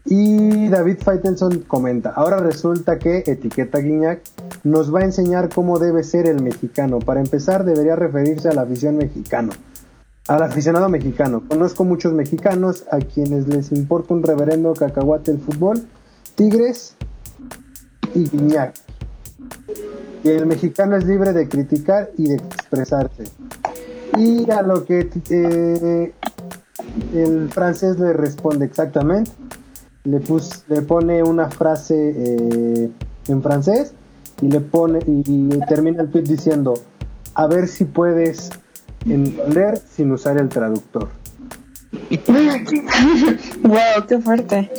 Y 0.06 0.70
David 0.70 0.98
Faitelson 1.04 1.60
comenta, 1.68 2.10
ahora 2.10 2.38
resulta 2.38 2.98
que 2.98 3.24
etiqueta 3.28 3.80
Guiñac 3.80 4.22
nos 4.64 4.94
va 4.94 5.02
a 5.02 5.04
enseñar 5.04 5.50
cómo 5.50 5.78
debe 5.78 6.04
ser 6.04 6.28
el 6.28 6.42
mexicano. 6.42 6.98
Para 6.98 7.20
empezar, 7.20 7.64
debería 7.64 7.96
referirse 7.96 8.50
a 8.50 8.54
la 8.54 8.62
afición 8.64 8.98
mexicano, 8.98 9.52
al 10.28 10.42
aficionado 10.42 10.90
mexicano. 10.90 11.44
Conozco 11.48 11.84
muchos 11.84 12.14
mexicanos 12.14 12.86
a 12.92 12.98
quienes 12.98 13.48
les 13.48 13.72
importa 13.72 14.16
un 14.16 14.24
reverendo 14.24 14.74
cacahuate 14.74 15.32
el 15.32 15.40
fútbol, 15.40 15.86
Tigres 16.34 16.96
y 18.16 18.28
Guiñac. 18.28 18.74
Y 20.24 20.30
el 20.30 20.48
mexicano 20.48 20.96
es 20.96 21.06
libre 21.06 21.34
de 21.34 21.48
criticar 21.48 22.10
y 22.18 22.30
de 22.30 22.36
expresarse. 22.36 23.26
Y 24.20 24.52
a 24.52 24.62
lo 24.62 24.86
que 24.86 25.10
eh, 25.30 26.14
el 27.14 27.50
francés 27.50 27.98
le 28.00 28.14
responde 28.14 28.66
exactamente 28.66 29.32
le, 30.04 30.20
pus, 30.20 30.64
le 30.68 30.82
pone 30.82 31.24
una 31.24 31.50
frase 31.50 32.14
eh, 32.16 32.90
en 33.28 33.44
francés 33.44 33.94
y 34.42 34.50
le 34.50 34.60
pone 34.60 35.00
y, 35.06 35.50
termina 35.68 36.04
el 36.04 36.10
tweet 36.10 36.24
diciendo 36.24 36.74
a 37.36 37.48
ver 37.48 37.68
si 37.68 37.86
puedes 37.86 38.50
leer 39.06 39.78
sin 39.78 40.12
usar 40.12 40.38
el 40.38 40.50
traductor. 40.50 41.10
wow, 43.64 44.06
qué 44.08 44.20
fuerte. 44.20 44.70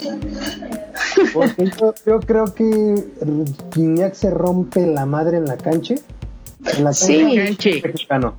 Porque 1.33 1.71
yo, 1.81 1.95
yo 2.07 2.21
creo 2.21 2.45
que 2.55 2.95
Guiñac 3.75 4.15
se 4.15 4.31
rompe 4.31 4.87
la 4.87 5.07
madre 5.07 5.39
en 5.39 5.47
la 5.47 5.57
cancha. 5.57 5.95
En 6.77 6.85
la 6.85 6.93
Sí. 6.93 7.37
Canche. 7.37 7.83
mexicano. 7.83 8.35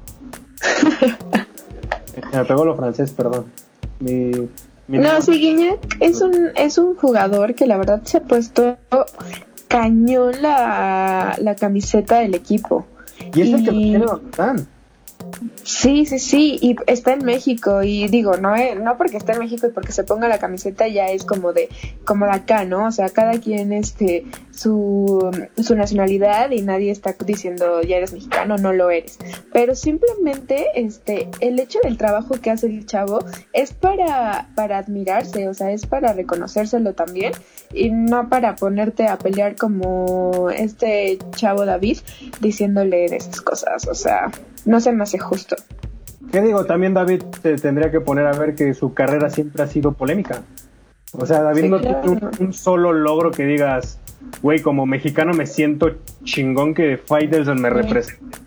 Me 2.34 2.38
lo 2.65 2.75
francés, 2.75 3.11
perdón. 3.11 3.45
Mi, 3.99 4.32
mi 4.88 4.97
No, 4.97 5.21
sí, 5.21 5.34
Guiñac 5.39 5.79
es 5.99 6.21
un, 6.21 6.49
es 6.55 6.77
un 6.77 6.95
jugador 6.95 7.55
que 7.55 7.67
la 7.67 7.77
verdad 7.77 8.01
se 8.03 8.17
ha 8.17 8.21
puesto 8.23 8.77
cañón 9.67 10.41
la, 10.41 11.36
la 11.39 11.55
camiseta 11.55 12.19
del 12.19 12.36
equipo. 12.36 12.86
Y 13.34 13.41
es 13.41 13.49
el 13.53 13.63
que 13.65 13.71
y- 13.75 13.84
tiene 13.91 14.05
donde 14.05 14.29
están. 14.29 14.67
Sí, 15.63 16.05
sí, 16.05 16.19
sí, 16.19 16.57
y 16.61 16.75
está 16.88 17.13
en 17.13 17.23
México 17.23 17.84
y 17.84 18.07
digo, 18.07 18.38
no 18.38 18.55
eh, 18.55 18.75
no 18.75 18.97
porque 18.97 19.17
esté 19.17 19.34
en 19.34 19.39
México 19.39 19.67
y 19.67 19.71
porque 19.71 19.91
se 19.91 20.03
ponga 20.03 20.27
la 20.27 20.39
camiseta 20.39 20.88
ya 20.88 21.07
es 21.07 21.23
como 21.23 21.53
de 21.53 21.69
como 22.03 22.25
de 22.25 22.32
acá, 22.32 22.65
¿no? 22.65 22.88
O 22.88 22.91
sea, 22.91 23.09
cada 23.09 23.39
quien 23.39 23.71
este 23.71 24.25
su 24.51 25.32
su 25.57 25.75
nacionalidad 25.75 26.51
y 26.51 26.61
nadie 26.61 26.91
está 26.91 27.15
diciendo 27.25 27.82
ya 27.82 27.97
eres 27.97 28.13
mexicano, 28.13 28.57
no 28.57 28.73
lo 28.73 28.89
eres. 28.89 29.19
Pero 29.53 29.75
simplemente 29.75 30.67
este 30.75 31.29
el 31.39 31.59
hecho 31.59 31.79
del 31.84 31.97
trabajo 31.97 32.36
que 32.41 32.51
hace 32.51 32.67
el 32.67 32.86
chavo 32.86 33.19
es 33.53 33.73
para 33.73 34.49
para 34.55 34.79
admirarse, 34.79 35.47
o 35.47 35.53
sea, 35.53 35.71
es 35.71 35.86
para 35.86 36.13
reconocérselo 36.13 36.93
también 36.93 37.34
y 37.73 37.91
no 37.91 38.29
para 38.29 38.55
ponerte 38.55 39.07
a 39.07 39.17
pelear 39.17 39.55
como 39.55 40.49
este 40.49 41.19
chavo 41.36 41.65
David 41.65 41.99
diciéndole 42.39 43.09
de 43.09 43.17
esas 43.17 43.41
cosas, 43.41 43.88
o 43.88 43.95
sea, 43.95 44.32
no 44.66 44.80
se 44.80 44.91
me 44.91 45.03
hace 45.03 45.20
justo. 45.20 45.55
¿Qué 46.32 46.41
digo? 46.41 46.66
También 46.66 46.93
David 46.93 47.24
se 47.41 47.55
tendría 47.55 47.91
que 47.91 47.99
poner 47.99 48.28
a 48.28 48.32
ver 48.32 48.55
que 48.55 48.74
su 48.74 48.93
carrera 48.93 49.30
siempre 49.30 49.64
ha 49.64 49.68
sido 49.68 49.91
polémica. 49.93 50.43
O 51.14 51.26
sea, 51.26 51.41
David 51.41 51.64
Sí, 51.64 51.70
no 51.70 51.80
claro. 51.80 52.01
tiene 52.01 52.20
un, 52.39 52.47
un 52.47 52.53
solo 52.53 52.93
logro 52.93 53.32
que 53.32 53.45
digas, 53.45 53.99
güey, 54.41 54.62
como 54.62 54.86
mexicano 54.86 55.34
me 55.34 55.45
siento 55.45 55.91
chingón 56.24 56.74
que 56.74 56.97
Faitelson 56.97 57.62
me 57.62 57.70
represente. 57.70 58.38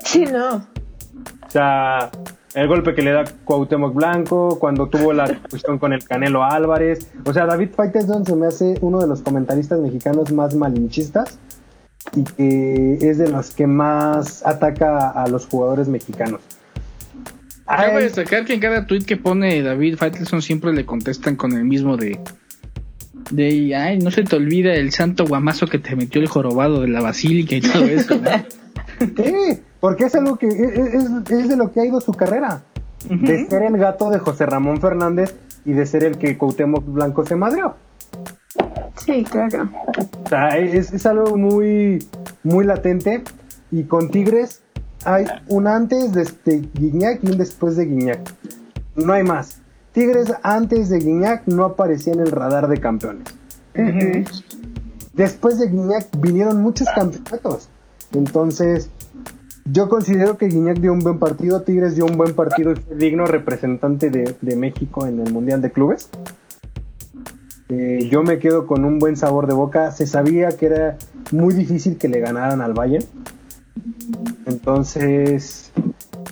Sí, 0.00 0.24
no. 0.26 0.56
O 0.56 1.50
sea, 1.50 2.10
el 2.54 2.68
golpe 2.68 2.94
que 2.94 3.02
le 3.02 3.12
da 3.12 3.24
Cuauhtémoc 3.44 3.94
Blanco, 3.94 4.58
cuando 4.58 4.88
tuvo 4.88 5.12
la 5.12 5.26
discusión 5.26 5.78
con 5.78 5.92
el 5.92 6.04
Canelo 6.04 6.44
Álvarez. 6.44 7.10
O 7.24 7.32
sea, 7.32 7.46
David 7.46 7.70
Faitelson 7.74 8.26
se 8.26 8.36
me 8.36 8.46
hace 8.46 8.76
uno 8.82 9.00
de 9.00 9.06
los 9.06 9.22
comentaristas 9.22 9.78
mexicanos 9.80 10.30
más 10.32 10.54
malinchistas 10.54 11.38
y 12.14 12.24
que 12.24 12.98
es 13.10 13.18
de 13.18 13.28
los 13.28 13.50
que 13.52 13.66
más 13.66 14.44
ataca 14.46 15.10
a 15.10 15.26
los 15.28 15.46
jugadores 15.46 15.88
mexicanos. 15.88 16.40
Cabe 17.66 18.02
destacar 18.04 18.44
que 18.44 18.54
en 18.54 18.60
cada 18.60 18.86
tweet 18.86 19.00
que 19.04 19.16
pone 19.16 19.62
David 19.62 19.96
Faitelson 19.96 20.42
siempre 20.42 20.72
le 20.72 20.84
contestan 20.84 21.36
con 21.36 21.52
el 21.52 21.64
mismo 21.64 21.96
de. 21.96 22.18
De, 23.30 23.74
ay, 23.74 23.98
no 24.00 24.10
se 24.10 24.22
te 24.22 24.36
olvida 24.36 24.74
el 24.74 24.92
santo 24.92 25.24
guamazo 25.26 25.66
que 25.66 25.78
te 25.78 25.96
metió 25.96 26.20
el 26.20 26.28
jorobado 26.28 26.82
de 26.82 26.88
la 26.88 27.00
basílica 27.00 27.54
y 27.56 27.60
todo 27.60 27.84
eso. 27.84 28.16
Sí, 29.00 29.60
porque 29.80 30.04
es 30.04 30.14
algo 30.14 30.36
que 30.36 30.46
es, 30.46 30.54
es- 30.56 31.30
es 31.30 31.48
de 31.48 31.56
lo 31.56 31.72
que 31.72 31.80
ha 31.80 31.84
ido 31.84 32.00
su 32.00 32.12
carrera. 32.12 32.62
De 33.08 33.46
ser 33.48 33.62
el 33.64 33.76
gato 33.76 34.08
de 34.08 34.18
José 34.20 34.46
Ramón 34.46 34.80
Fernández 34.80 35.34
y 35.64 35.72
de 35.72 35.84
ser 35.84 36.04
el 36.04 36.16
que 36.16 36.38
Cuauhtémoc 36.38 36.84
Blanco 36.86 37.26
se 37.26 37.34
madreó. 37.34 37.76
Sí, 38.96 39.24
claro. 39.24 39.70
O 40.24 40.28
sea, 40.28 40.56
es, 40.58 40.92
es 40.92 41.06
algo 41.06 41.36
muy, 41.36 42.06
muy 42.42 42.64
latente. 42.64 43.22
Y 43.70 43.84
con 43.84 44.10
Tigres 44.10 44.62
hay 45.04 45.26
un 45.48 45.66
antes 45.66 46.12
de 46.12 46.22
este 46.22 46.62
Guiñac 46.74 47.22
y 47.22 47.30
un 47.30 47.38
después 47.38 47.76
de 47.76 47.86
Guiñac. 47.86 48.20
No 48.96 49.12
hay 49.12 49.22
más. 49.22 49.60
Tigres 49.92 50.32
antes 50.42 50.88
de 50.88 50.98
Guiñac 50.98 51.46
no 51.46 51.64
aparecía 51.64 52.12
en 52.12 52.20
el 52.20 52.30
radar 52.30 52.68
de 52.68 52.78
campeones. 52.78 53.34
Después 55.12 55.58
de 55.58 55.68
Guiñac 55.68 56.08
vinieron 56.18 56.62
muchos 56.62 56.88
campeonatos. 56.94 57.68
Entonces, 58.12 58.90
yo 59.64 59.88
considero 59.88 60.36
que 60.36 60.46
Guiñac 60.46 60.78
dio 60.78 60.92
un 60.92 61.00
buen 61.00 61.18
partido, 61.18 61.62
Tigres 61.62 61.96
dio 61.96 62.06
un 62.06 62.16
buen 62.16 62.34
partido 62.34 62.72
y 62.72 62.76
fue 62.76 62.96
digno 62.96 63.26
representante 63.26 64.10
de, 64.10 64.36
de 64.40 64.56
México 64.56 65.06
en 65.06 65.20
el 65.20 65.32
Mundial 65.32 65.62
de 65.62 65.70
Clubes. 65.70 66.10
Eh, 67.70 68.08
yo 68.10 68.22
me 68.22 68.38
quedo 68.38 68.66
con 68.66 68.84
un 68.84 68.98
buen 68.98 69.16
sabor 69.16 69.46
de 69.46 69.54
boca. 69.54 69.90
Se 69.90 70.06
sabía 70.06 70.48
que 70.50 70.66
era 70.66 70.96
muy 71.32 71.54
difícil 71.54 71.96
que 71.96 72.08
le 72.08 72.20
ganaran 72.20 72.60
al 72.60 72.74
Bayern. 72.74 73.04
Entonces, 74.46 75.72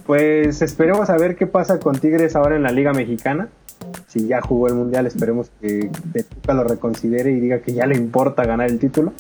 pues 0.06 0.62
esperemos 0.62 1.10
a 1.10 1.16
ver 1.16 1.36
qué 1.36 1.46
pasa 1.46 1.78
con 1.78 1.98
Tigres 1.98 2.36
ahora 2.36 2.56
en 2.56 2.62
la 2.62 2.72
Liga 2.72 2.92
Mexicana. 2.92 3.48
Si 4.06 4.26
ya 4.26 4.40
jugó 4.40 4.68
el 4.68 4.74
Mundial, 4.74 5.06
esperemos 5.06 5.50
que 5.60 5.90
De 6.12 6.22
Tuca 6.22 6.54
lo 6.54 6.64
reconsidere 6.64 7.32
y 7.32 7.40
diga 7.40 7.60
que 7.60 7.72
ya 7.72 7.86
le 7.86 7.96
importa 7.96 8.44
ganar 8.44 8.70
el 8.70 8.78
título. 8.78 9.12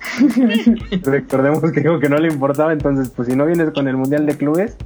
Recordemos 1.02 1.70
que 1.72 1.80
dijo 1.80 1.98
que 2.00 2.08
no 2.08 2.18
le 2.18 2.28
importaba, 2.28 2.72
entonces 2.72 3.10
pues 3.10 3.28
si 3.28 3.36
no 3.36 3.46
vienes 3.46 3.70
con 3.70 3.88
el 3.88 3.96
Mundial 3.96 4.26
de 4.26 4.36
Clubes, 4.36 4.76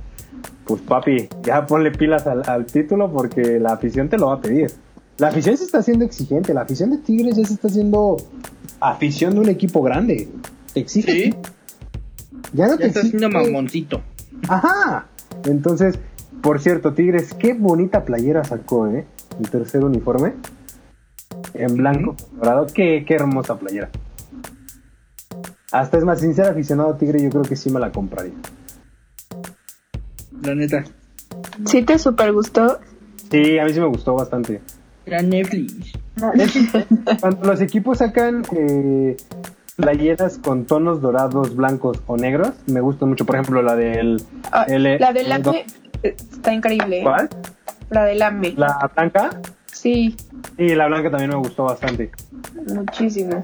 pues 0.64 0.80
papi, 0.83 1.28
ya 1.43 1.66
ponle 1.66 1.93
pilas 1.93 2.26
al, 2.26 2.43
al 2.47 2.66
título 2.66 3.11
porque 3.12 3.61
la 3.61 3.72
afición 3.72 4.09
te 4.09 4.18
lo 4.18 4.28
va 4.28 4.35
a 4.35 4.41
pedir. 4.41 4.72
La 5.18 5.28
afición 5.28 5.56
se 5.56 5.64
está 5.64 5.78
haciendo 5.78 6.04
exigente, 6.04 6.52
la 6.54 6.62
afición 6.62 6.90
de 6.90 6.98
Tigres 6.98 7.36
ya 7.36 7.44
se 7.44 7.54
está 7.54 7.68
haciendo 7.68 8.16
afición 8.80 9.34
de 9.34 9.40
un 9.40 9.48
equipo 9.48 9.82
grande. 9.82 10.28
Te 10.72 10.80
exige. 10.80 11.12
Sí. 11.12 11.34
Ya 12.54 12.66
no 12.66 12.72
Ya 12.72 12.78
te 12.78 12.86
está 12.88 13.00
exige- 13.00 13.16
haciendo 13.16 13.30
mamoncito. 13.30 14.00
Ajá. 14.48 15.06
Entonces, 15.44 15.98
por 16.42 16.60
cierto, 16.60 16.92
Tigres, 16.94 17.34
qué 17.34 17.54
bonita 17.54 18.04
playera 18.04 18.42
sacó, 18.44 18.88
¿eh? 18.88 19.06
El 19.40 19.48
tercer 19.50 19.84
uniforme. 19.84 20.34
En 21.54 21.76
blanco, 21.76 22.16
dorado. 22.36 22.66
Qué, 22.74 23.04
qué 23.06 23.14
hermosa 23.14 23.58
playera. 23.58 23.90
Hasta 25.70 25.98
es 25.98 26.04
más, 26.04 26.20
sin 26.20 26.34
ser 26.34 26.46
aficionado 26.46 26.90
a 26.90 26.98
Tigre, 26.98 27.22
yo 27.22 27.30
creo 27.30 27.42
que 27.42 27.56
sí 27.56 27.70
me 27.70 27.80
la 27.80 27.92
compraría. 27.92 28.34
La 30.42 30.54
neta. 30.54 30.84
¿Sí 31.66 31.82
te 31.82 31.98
super 31.98 32.32
gustó? 32.32 32.80
Sí, 33.30 33.58
a 33.58 33.64
mí 33.64 33.72
sí 33.72 33.80
me 33.80 33.86
gustó 33.86 34.14
bastante. 34.14 34.60
La 35.07 35.22
Netflix. 35.22 35.92
Cuando 37.20 37.44
los 37.48 37.61
equipos 37.61 37.98
sacan 37.98 38.42
eh, 38.57 39.16
playeras 39.76 40.38
con 40.38 40.64
tonos 40.66 41.00
dorados, 41.00 41.57
blancos 41.57 42.00
o 42.07 42.16
negros, 42.16 42.50
me 42.66 42.80
gusta 42.80 43.07
mucho. 43.07 43.24
Por 43.26 43.36
ejemplo, 43.36 43.62
la 43.62 43.74
del... 43.76 44.22
Ah, 44.53 44.66
la 44.68 45.12
del 45.12 45.26
el- 45.26 45.32
AME 45.32 45.64
está 46.03 46.53
increíble. 46.53 47.00
¿Cuál? 47.03 47.28
La 47.90 48.05
del 48.05 48.22
AME. 48.22 48.55
La 48.57 48.90
blanca. 48.94 49.30
Sí, 49.66 50.14
Y 50.59 50.74
la 50.74 50.86
blanca 50.86 51.11
también 51.11 51.30
me 51.30 51.36
gustó 51.36 51.64
bastante. 51.64 52.11
muchísimo. 52.74 53.42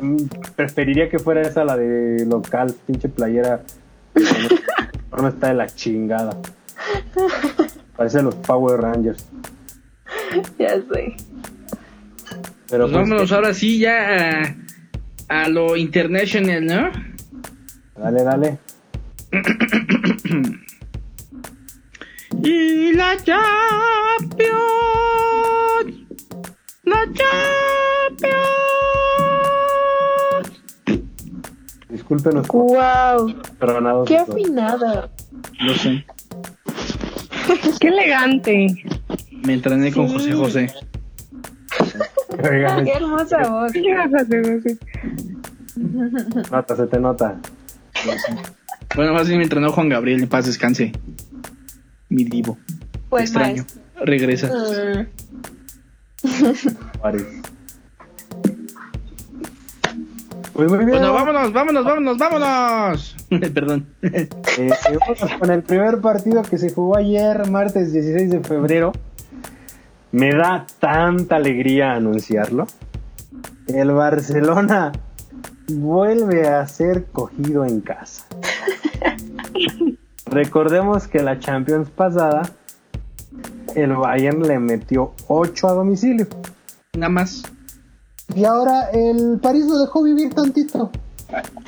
Mm, 0.00 0.16
Preferiría 0.56 1.08
que 1.10 1.18
fuera 1.18 1.42
esa 1.42 1.64
la 1.64 1.76
de 1.76 2.24
local, 2.26 2.74
pinche 2.86 3.08
playera. 3.08 3.60
No 5.20 5.28
está 5.28 5.48
de 5.48 5.54
la 5.54 5.66
chingada. 5.66 6.34
Parece 7.94 8.22
los 8.22 8.34
Power 8.36 8.80
Rangers. 8.80 9.26
Ya 10.58 10.68
sé. 10.76 11.16
Pero 12.68 12.84
Pues 12.84 12.92
pues, 12.92 12.92
vámonos 12.92 13.32
ahora 13.32 13.52
sí 13.54 13.78
ya 13.78 14.44
a, 15.28 15.42
a 15.42 15.48
lo 15.48 15.76
international, 15.76 16.64
¿no? 16.64 16.90
dale, 17.96 18.22
dale. 18.24 18.58
Y 22.42 22.92
la 22.94 23.16
Champions. 23.22 24.52
La 26.84 27.04
Champions. 27.12 27.32
Discúlpenos 31.88 32.48
Wow, 32.48 33.34
perdonados. 33.58 34.08
qué 34.08 34.16
afinada. 34.16 35.10
Lo 35.60 35.74
sé. 35.74 36.04
Qué 37.80 37.88
elegante. 37.88 38.66
Me 39.44 39.54
entrené 39.54 39.92
con. 39.92 40.08
José 40.08 40.32
José. 40.32 40.72
Qué 42.42 42.92
hermosa 42.94 43.38
voz. 43.48 43.72
Nota, 46.50 46.76
se 46.76 46.86
te 46.86 47.00
nota. 47.00 47.40
Bueno, 48.94 49.14
más 49.14 49.26
bien 49.26 49.38
me 49.38 49.44
entrenó 49.44 49.72
Juan 49.72 49.88
Gabriel. 49.88 50.22
En 50.22 50.28
paz 50.28 50.46
descanse. 50.46 50.92
Mi 52.08 52.24
divo. 52.24 52.58
Pues 53.08 53.30
Extraño. 53.30 53.64
Regresa. 54.04 54.48
Mm. 54.48 55.06
Pues 60.52 60.68
muy 60.68 60.78
bien. 60.78 60.90
Bueno, 60.90 61.12
vámonos, 61.14 61.52
vámonos, 61.52 61.84
vámonos, 61.84 62.18
vámonos. 62.18 63.16
Perdón. 63.54 63.86
Eh, 64.02 64.28
vamos 64.58 65.32
con 65.38 65.50
el 65.50 65.62
primer 65.62 66.00
partido 66.00 66.42
que 66.42 66.58
se 66.58 66.72
jugó 66.72 66.96
ayer, 66.96 67.50
martes 67.50 67.92
16 67.92 68.30
de 68.30 68.40
febrero. 68.40 68.92
Me 70.12 70.34
da 70.34 70.66
tanta 70.78 71.36
alegría 71.36 71.92
anunciarlo. 71.92 72.66
El 73.66 73.92
Barcelona 73.92 74.92
vuelve 75.68 76.46
a 76.46 76.66
ser 76.66 77.06
cogido 77.06 77.64
en 77.64 77.80
casa. 77.80 78.26
Recordemos 80.26 81.08
que 81.08 81.22
la 81.22 81.38
Champions 81.38 81.88
pasada, 81.88 82.42
el 83.74 83.96
Bayern 83.96 84.42
le 84.42 84.58
metió 84.58 85.14
8 85.28 85.68
a 85.68 85.72
domicilio. 85.72 86.26
Nada 86.92 87.08
más. 87.08 87.42
Y 88.34 88.44
ahora 88.44 88.90
el 88.90 89.40
París 89.40 89.66
lo 89.66 89.78
dejó 89.78 90.02
vivir 90.02 90.34
tantito. 90.34 90.90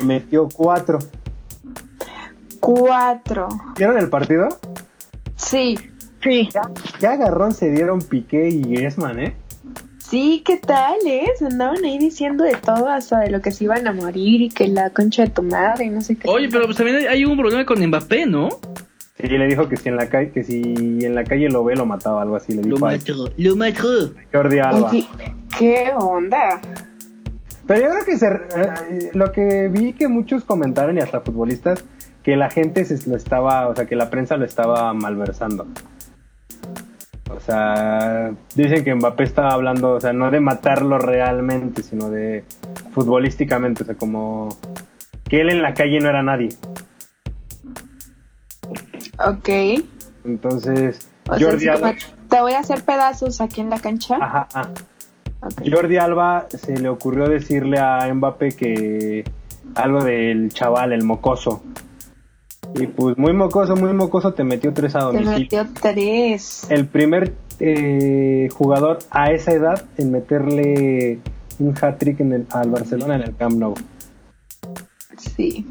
Metió 0.04 0.48
4. 0.54 0.98
Cuatro. 2.60 3.48
¿Vieron 3.76 3.98
el 3.98 4.10
partido? 4.10 4.48
Sí, 5.36 5.78
Sí. 6.24 6.48
Ya 7.00 7.12
agarrón 7.12 7.52
se 7.52 7.70
dieron 7.70 8.00
Piqué 8.00 8.48
y 8.48 8.62
Griezmann, 8.62 9.20
¿eh? 9.20 9.36
sí, 9.98 10.42
¿qué 10.44 10.58
tal, 10.58 10.94
eh? 11.06 11.26
Se 11.38 11.46
andaban 11.46 11.84
ahí 11.84 11.98
diciendo 11.98 12.44
de 12.44 12.54
todo, 12.54 12.88
hasta 12.88 13.20
de 13.20 13.30
lo 13.30 13.40
que 13.42 13.50
se 13.50 13.64
iban 13.64 13.86
a 13.86 13.92
morir 13.92 14.42
y 14.42 14.48
que 14.48 14.68
la 14.68 14.90
concha 14.90 15.24
de 15.24 15.30
tu 15.30 15.42
madre 15.42 15.86
y 15.86 15.90
no 15.90 16.00
sé 16.00 16.16
qué. 16.16 16.28
Oye, 16.28 16.48
pero 16.50 16.66
pues 16.66 16.76
también 16.76 16.98
hay, 16.98 17.06
hay 17.06 17.24
un 17.24 17.36
problema 17.36 17.64
con 17.64 17.84
Mbappé, 17.84 18.26
¿no? 18.26 18.48
Sí, 19.16 19.28
le 19.28 19.46
dijo 19.46 19.68
que 19.68 19.76
si 19.76 19.88
en 19.88 19.96
la 19.96 20.08
calle, 20.08 20.30
que 20.30 20.44
si 20.44 20.60
en 20.62 21.14
la 21.14 21.24
calle 21.24 21.48
lo 21.48 21.64
ve 21.64 21.76
lo 21.76 21.86
mataba, 21.86 22.22
algo 22.22 22.36
así 22.36 22.52
le 22.52 22.62
dijo 22.62 22.86
a 22.86 22.96
lo 23.36 23.56
mató. 23.56 24.12
Jordi 24.32 24.58
Alba. 24.58 24.90
Oye, 24.90 25.06
¿Qué 25.58 25.92
onda? 25.96 26.60
Pero 27.66 27.80
yo 27.80 27.90
creo 27.90 28.04
que 28.04 28.18
se, 28.18 28.26
eh, 28.26 29.10
lo 29.14 29.32
que 29.32 29.68
vi 29.68 29.94
que 29.94 30.08
muchos 30.08 30.44
comentaron 30.44 30.96
y 30.96 31.00
hasta 31.00 31.20
futbolistas 31.20 31.84
que 32.22 32.36
la 32.36 32.50
gente 32.50 32.84
se 32.84 33.08
lo 33.08 33.16
estaba, 33.16 33.68
o 33.68 33.74
sea, 33.74 33.86
que 33.86 33.96
la 33.96 34.10
prensa 34.10 34.36
lo 34.36 34.44
estaba 34.44 34.92
malversando. 34.94 35.66
O 37.30 37.40
sea, 37.40 38.32
dicen 38.54 38.84
que 38.84 38.94
Mbappé 38.94 39.24
estaba 39.24 39.52
hablando, 39.52 39.92
o 39.92 40.00
sea, 40.00 40.12
no 40.12 40.30
de 40.30 40.40
matarlo 40.40 40.98
realmente, 40.98 41.82
sino 41.82 42.10
de 42.10 42.44
futbolísticamente, 42.92 43.82
o 43.82 43.86
sea, 43.86 43.94
como 43.94 44.48
que 45.28 45.40
él 45.40 45.50
en 45.50 45.62
la 45.62 45.74
calle 45.74 46.00
no 46.00 46.10
era 46.10 46.22
nadie. 46.22 46.50
Ok. 49.26 49.48
Entonces, 50.24 51.08
O 51.28 51.38
Jordi 51.38 51.68
Alba, 51.68 51.94
te 52.28 52.40
voy 52.40 52.52
a 52.52 52.60
hacer 52.60 52.82
pedazos 52.82 53.40
aquí 53.40 53.60
en 53.60 53.70
la 53.70 53.78
cancha. 53.78 54.16
ajá, 54.20 54.48
ah. 54.54 54.68
Jordi 55.70 55.98
Alba 55.98 56.46
se 56.48 56.78
le 56.78 56.88
ocurrió 56.88 57.28
decirle 57.28 57.78
a 57.78 58.12
Mbappé 58.12 58.56
que 58.56 59.24
algo 59.74 60.02
del 60.02 60.52
chaval, 60.52 60.92
el 60.92 61.04
mocoso. 61.04 61.62
Y 62.74 62.86
pues 62.88 63.16
muy 63.16 63.32
mocoso, 63.32 63.76
muy 63.76 63.92
mocoso, 63.92 64.34
te 64.34 64.42
metió 64.42 64.72
tres 64.72 64.96
a 64.96 64.98
Te 64.98 65.04
domicilio. 65.04 65.38
metió 65.38 65.66
tres. 65.80 66.66
El 66.70 66.86
primer 66.86 67.32
eh, 67.60 68.48
jugador 68.52 68.98
a 69.10 69.30
esa 69.30 69.52
edad 69.52 69.84
en 69.96 70.10
meterle 70.10 71.20
un 71.58 71.74
hat-trick 71.80 72.20
al 72.50 72.70
Barcelona 72.70 73.14
en 73.16 73.22
el 73.22 73.36
Camp 73.36 73.56
Nou. 73.56 73.74
Sí. 75.16 75.66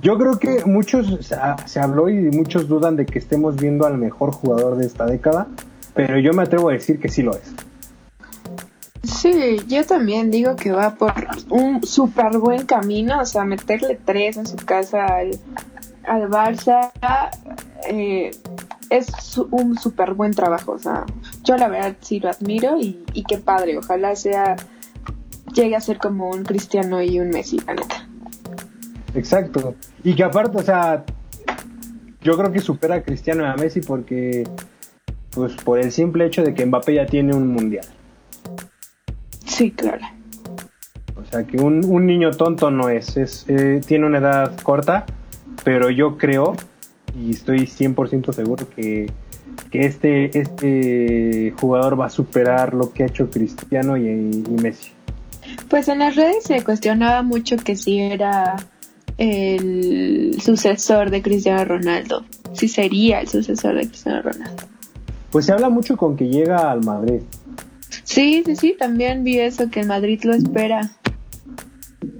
Yo 0.00 0.18
creo 0.18 0.38
que 0.38 0.64
muchos 0.64 1.26
se, 1.26 1.36
se 1.66 1.80
habló 1.80 2.08
y 2.08 2.30
muchos 2.30 2.68
dudan 2.68 2.96
de 2.96 3.06
que 3.06 3.18
estemos 3.18 3.56
viendo 3.56 3.86
al 3.86 3.98
mejor 3.98 4.32
jugador 4.32 4.76
de 4.76 4.86
esta 4.86 5.06
década, 5.06 5.48
pero 5.94 6.18
yo 6.18 6.32
me 6.32 6.42
atrevo 6.42 6.70
a 6.70 6.72
decir 6.72 6.98
que 6.98 7.08
sí 7.08 7.22
lo 7.22 7.32
es. 7.32 7.54
Sí, 9.02 9.58
yo 9.68 9.84
también 9.84 10.30
digo 10.30 10.56
que 10.56 10.72
va 10.72 10.94
por 10.94 11.12
un 11.48 11.82
súper 11.84 12.38
buen 12.38 12.66
camino, 12.66 13.20
o 13.20 13.24
sea, 13.24 13.44
meterle 13.44 13.98
tres 14.04 14.36
en 14.36 14.46
su 14.46 14.56
casa 14.56 15.04
al, 15.06 15.38
al 16.06 16.28
Barça 16.28 16.90
eh, 17.88 18.30
es 18.90 19.38
un 19.50 19.78
súper 19.78 20.14
buen 20.14 20.32
trabajo, 20.32 20.72
o 20.72 20.78
sea, 20.78 21.04
yo 21.44 21.56
la 21.56 21.68
verdad 21.68 21.96
sí 22.00 22.20
lo 22.20 22.30
admiro 22.30 22.78
y, 22.78 23.04
y 23.12 23.24
qué 23.24 23.38
padre, 23.38 23.76
ojalá 23.78 24.14
sea, 24.16 24.56
llegue 25.52 25.76
a 25.76 25.80
ser 25.80 25.98
como 25.98 26.30
un 26.30 26.44
Cristiano 26.44 27.02
y 27.02 27.18
un 27.18 27.30
Messi, 27.30 27.58
la 27.66 27.74
neta. 27.74 28.06
Exacto. 29.14 29.74
Y 30.04 30.14
que 30.14 30.22
aparte, 30.22 30.58
o 30.58 30.62
sea, 30.62 31.04
yo 32.20 32.36
creo 32.36 32.52
que 32.52 32.60
supera 32.60 32.96
a 32.96 33.02
Cristiano 33.02 33.44
y 33.44 33.46
a 33.46 33.54
Messi 33.54 33.80
porque, 33.80 34.44
pues, 35.30 35.54
por 35.54 35.78
el 35.78 35.90
simple 35.90 36.26
hecho 36.26 36.42
de 36.42 36.54
que 36.54 36.66
Mbappé 36.66 36.94
ya 36.94 37.06
tiene 37.06 37.34
un 37.34 37.48
mundial. 37.48 37.86
Sí, 39.44 39.70
claro. 39.70 40.04
O 41.16 41.24
sea, 41.24 41.44
que 41.44 41.56
un, 41.56 41.84
un 41.84 42.06
niño 42.06 42.30
tonto 42.30 42.70
no 42.70 42.88
es. 42.88 43.16
es 43.16 43.46
eh, 43.48 43.80
tiene 43.84 44.06
una 44.06 44.18
edad 44.18 44.56
corta, 44.60 45.06
pero 45.66 45.90
yo 45.90 46.16
creo, 46.16 46.54
y 47.20 47.32
estoy 47.32 47.62
100% 47.62 48.32
seguro 48.32 48.68
que, 48.70 49.10
que 49.72 49.80
este, 49.84 50.38
este 50.38 51.52
jugador 51.60 51.98
va 52.00 52.06
a 52.06 52.10
superar 52.10 52.72
lo 52.72 52.92
que 52.92 53.02
ha 53.02 53.06
hecho 53.06 53.28
Cristiano 53.28 53.96
y, 53.96 54.04
y 54.06 54.56
Messi. 54.62 54.92
Pues 55.68 55.88
en 55.88 55.98
las 55.98 56.14
redes 56.14 56.44
se 56.44 56.62
cuestionaba 56.62 57.22
mucho 57.22 57.56
que 57.56 57.74
si 57.74 57.98
era 57.98 58.54
el 59.18 60.36
sucesor 60.40 61.10
de 61.10 61.20
Cristiano 61.20 61.64
Ronaldo, 61.64 62.24
si 62.52 62.68
sería 62.68 63.20
el 63.20 63.26
sucesor 63.26 63.74
de 63.74 63.88
Cristiano 63.88 64.22
Ronaldo. 64.22 64.62
Pues 65.32 65.46
se 65.46 65.52
habla 65.52 65.68
mucho 65.68 65.96
con 65.96 66.16
que 66.16 66.28
llega 66.28 66.70
al 66.70 66.84
Madrid. 66.84 67.22
Sí, 68.04 68.44
sí, 68.46 68.54
sí, 68.54 68.76
también 68.78 69.24
vi 69.24 69.40
eso, 69.40 69.68
que 69.68 69.80
el 69.80 69.88
Madrid 69.88 70.20
lo 70.22 70.32
espera. 70.32 70.90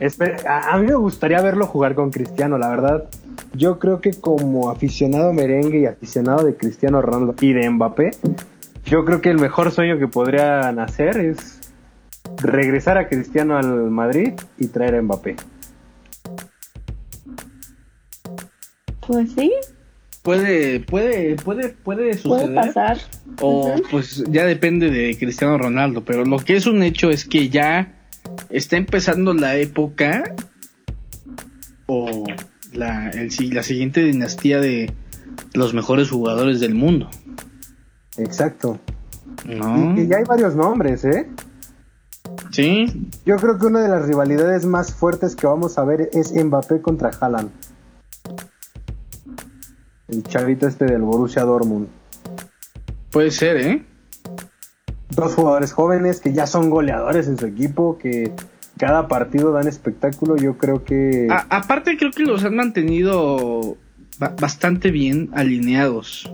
Espe- 0.01 0.45
a, 0.45 0.73
a 0.75 0.79
mí 0.79 0.87
me 0.89 0.97
gustaría 0.97 1.41
verlo 1.41 1.69
jugar 1.69 1.95
con 1.95 2.11
Cristiano, 2.11 2.59
la 2.59 2.69
verdad. 2.71 3.05
Yo 3.55 3.79
creo 3.79 4.01
que 4.01 4.11
como 4.13 4.71
aficionado 4.71 5.33
merengue 5.33 5.81
y 5.81 5.87
aficionado 5.87 6.45
de 6.45 6.57
Cristiano 6.57 7.01
Ronaldo 7.01 7.35
y 7.41 7.53
de 7.53 7.69
Mbappé, 7.71 8.11
yo 8.85 9.05
creo 9.05 9.21
que 9.21 9.31
el 9.31 9.39
mejor 9.39 9.71
sueño 9.73 9.99
que 9.99 10.09
podrían 10.09 10.79
hacer 10.79 11.19
es 11.19 11.61
regresar 12.43 12.99
a 12.99 13.09
Cristiano 13.09 13.57
al 13.57 13.91
Madrid 13.91 14.35
y 14.59 14.69
traer 14.69 14.97
a 14.97 15.03
Mbappé. 15.03 15.37
Pues 19.07 19.33
sí, 19.33 19.53
Puede, 20.27 20.81
puede, 20.81 21.37
puede, 21.37 21.69
puede 21.69 22.17
puede 22.17 22.19
suceder. 22.19 22.55
pasar. 22.57 22.99
O 23.41 23.77
pues 23.93 24.25
ya 24.29 24.45
depende 24.45 24.91
de 24.91 25.17
Cristiano 25.17 25.57
Ronaldo, 25.57 26.05
pero 26.05 26.25
lo 26.25 26.39
que 26.39 26.57
es 26.57 26.67
un 26.67 26.83
hecho 26.83 27.11
es 27.11 27.25
que 27.25 27.49
ya 27.49 27.95
está 28.51 28.77
empezando 28.77 29.33
la 29.35 29.55
época 29.57 30.35
o 31.87 32.25
la, 32.73 33.11
el 33.11 33.31
la 33.55 33.63
siguiente 33.63 34.03
dinastía 34.03 34.61
de 34.61 34.93
los 35.55 35.75
mejores 35.75 36.11
jugadores 36.11 36.61
del 36.61 36.75
mundo, 36.75 37.09
Exacto. 38.17 38.79
¿no? 39.47 39.95
Y, 39.97 40.03
y 40.03 40.07
ya 40.09 40.19
hay 40.19 40.25
varios 40.25 40.55
nombres, 40.57 41.05
¿eh? 41.05 41.29
Sí, 42.51 43.09
Yo 43.27 43.37
creo 43.37 43.59
que 43.59 43.67
una 43.67 43.81
de 43.81 43.89
las 43.89 44.07
rivalidades 44.07 44.65
más 44.65 44.93
fuertes 44.93 45.37
que 45.37 45.47
vamos 45.47 45.79
a 45.79 45.85
ver 45.85 46.09
es 46.13 46.33
Mbappé 46.33 46.81
contra 46.81 47.11
Haaland. 47.21 47.51
El 50.09 50.23
chavito 50.23 50.67
este 50.67 50.87
del 50.87 51.03
Borussia 51.03 51.43
Dortmund. 51.43 51.89
puede 53.11 53.31
ser, 53.31 53.57
¿eh? 53.59 53.85
dos 55.11 55.35
jugadores 55.35 55.73
jóvenes 55.73 56.21
que 56.21 56.33
ya 56.33 56.47
son 56.47 56.69
goleadores 56.71 57.27
en 57.27 57.39
su 57.39 57.47
equipo, 57.47 57.97
que 57.99 58.33
cada 58.79 59.09
partido 59.09 59.53
dan 59.53 59.69
espectáculo. 59.69 60.37
Yo 60.37 60.57
creo 60.59 60.85
que. 60.85 61.27
A- 61.31 61.47
aparte, 61.51 61.97
creo 61.97 62.11
que 62.11 62.23
los 62.25 62.45
han 62.45 62.57
mantenido 62.57 63.77
ba- 64.19 64.35
bastante 64.41 64.91
bien 64.91 65.31
alineados. 65.33 66.31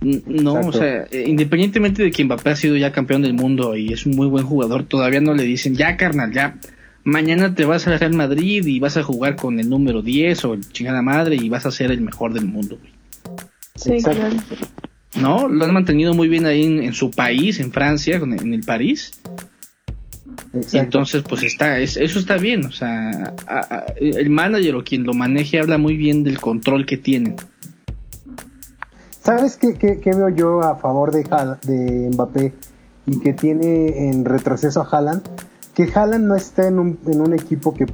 No, 0.00 0.58
Exacto. 0.58 0.68
o 0.68 0.72
sea, 0.72 1.04
eh, 1.10 1.24
independientemente 1.26 2.02
de 2.02 2.10
que 2.10 2.24
Mbappé 2.24 2.50
ha 2.50 2.56
sido 2.56 2.76
ya 2.76 2.92
campeón 2.92 3.22
del 3.22 3.32
mundo 3.34 3.74
y 3.76 3.92
es 3.92 4.04
un 4.06 4.14
muy 4.14 4.26
buen 4.28 4.44
jugador, 4.46 4.84
todavía 4.84 5.20
no 5.20 5.34
le 5.34 5.42
dicen, 5.44 5.74
ya 5.74 5.96
carnal, 5.96 6.32
ya, 6.32 6.58
mañana 7.02 7.54
te 7.54 7.64
vas 7.64 7.86
al 7.86 7.98
Real 7.98 8.12
Madrid 8.12 8.64
y 8.66 8.78
vas 8.78 8.96
a 8.98 9.02
jugar 9.02 9.36
con 9.36 9.58
el 9.58 9.68
número 9.70 10.02
10 10.02 10.44
o 10.44 10.54
el 10.54 10.68
chingada 10.70 11.00
madre 11.02 11.36
y 11.36 11.48
vas 11.48 11.64
a 11.66 11.70
ser 11.70 11.90
el 11.90 12.02
mejor 12.02 12.34
del 12.34 12.44
mundo. 12.44 12.78
güey. 12.78 12.92
Sí, 13.74 13.92
Exacto. 13.94 14.20
claro. 14.20 14.36
No, 15.20 15.48
lo 15.48 15.64
han 15.64 15.72
mantenido 15.72 16.12
muy 16.12 16.28
bien 16.28 16.44
ahí 16.44 16.64
en, 16.64 16.82
en 16.82 16.92
su 16.92 17.10
país, 17.10 17.58
en 17.58 17.72
Francia, 17.72 18.20
con- 18.20 18.34
en 18.38 18.52
el 18.52 18.60
París. 18.64 19.18
Exacto. 20.54 20.78
entonces, 20.78 21.22
pues 21.28 21.42
está, 21.42 21.78
es- 21.78 21.96
eso 21.96 22.18
está 22.18 22.36
bien. 22.36 22.64
O 22.66 22.72
sea, 22.72 23.34
a- 23.46 23.74
a- 23.76 23.84
el 23.96 24.30
manager 24.30 24.76
o 24.76 24.84
quien 24.84 25.04
lo 25.04 25.12
maneje 25.14 25.58
habla 25.60 25.78
muy 25.78 25.96
bien 25.96 26.24
del 26.24 26.40
control 26.40 26.86
que 26.86 26.96
tienen. 26.96 27.36
¿Sabes 29.22 29.56
qué, 29.56 29.74
qué- 29.74 29.98
qué 30.00 30.10
veo 30.10 30.28
yo 30.28 30.60
a 30.62 30.76
favor 30.76 31.10
de, 31.12 31.24
Haaland- 31.24 31.60
de 31.62 32.10
Mbappé 32.12 32.52
y 33.06 33.18
que 33.20 33.32
tiene 33.32 34.08
en 34.08 34.24
retroceso 34.24 34.80
a 34.82 34.84
Haaland? 34.88 35.22
Que 35.74 35.90
Haaland 35.92 36.26
no 36.26 36.36
está 36.36 36.68
en 36.68 36.78
un, 36.78 36.98
en 37.06 37.20
un 37.20 37.32
equipo 37.34 37.74
que, 37.74 37.86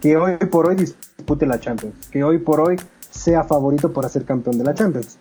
que 0.00 0.16
hoy 0.16 0.36
por 0.50 0.66
hoy 0.68 0.74
dispute 0.76 1.46
la 1.46 1.60
Champions, 1.60 2.08
que 2.10 2.24
hoy 2.24 2.38
por 2.38 2.60
hoy 2.60 2.76
sea 3.10 3.44
favorito 3.44 3.92
para 3.92 4.08
ser 4.08 4.24
campeón 4.24 4.58
de 4.58 4.64
la 4.64 4.74
Champions, 4.74 5.18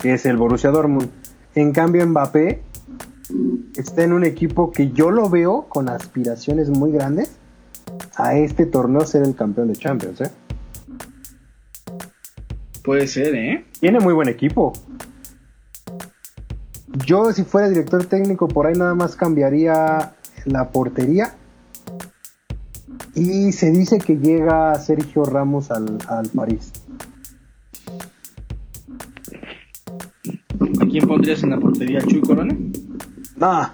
que 0.00 0.12
es 0.12 0.26
el 0.26 0.36
Borussia 0.36 0.70
Dortmund. 0.70 1.08
En 1.54 1.72
cambio 1.72 2.06
Mbappé 2.06 2.62
está 3.76 4.04
en 4.04 4.12
un 4.12 4.24
equipo 4.24 4.70
que 4.70 4.90
yo 4.90 5.10
lo 5.10 5.28
veo 5.28 5.66
con 5.68 5.88
aspiraciones 5.88 6.70
muy 6.70 6.92
grandes 6.92 7.36
a 8.16 8.36
este 8.36 8.66
torneo 8.66 9.02
ser 9.02 9.22
el 9.22 9.34
campeón 9.34 9.68
de 9.68 9.76
Champions. 9.76 10.20
¿eh? 10.20 10.30
Puede 12.82 13.06
ser, 13.06 13.34
¿eh? 13.34 13.64
Tiene 13.80 14.00
muy 14.00 14.14
buen 14.14 14.28
equipo. 14.28 14.72
Yo, 17.06 17.32
si 17.32 17.44
fuera 17.44 17.68
director 17.68 18.04
técnico, 18.06 18.48
por 18.48 18.66
ahí 18.66 18.74
nada 18.74 18.94
más 18.94 19.14
cambiaría 19.14 20.14
la 20.44 20.70
portería. 20.70 21.34
Y 23.14 23.52
se 23.52 23.70
dice 23.70 23.98
que 23.98 24.16
llega 24.16 24.74
Sergio 24.76 25.24
Ramos 25.24 25.70
al, 25.70 25.98
al 26.08 26.28
París. 26.28 26.72
¿A 30.80 30.86
quién 30.86 31.06
pondrías 31.06 31.42
en 31.42 31.50
la 31.50 31.58
portería? 31.58 32.00
¿Chuy 32.00 32.20
Corona? 32.20 32.56
No, 33.38 33.70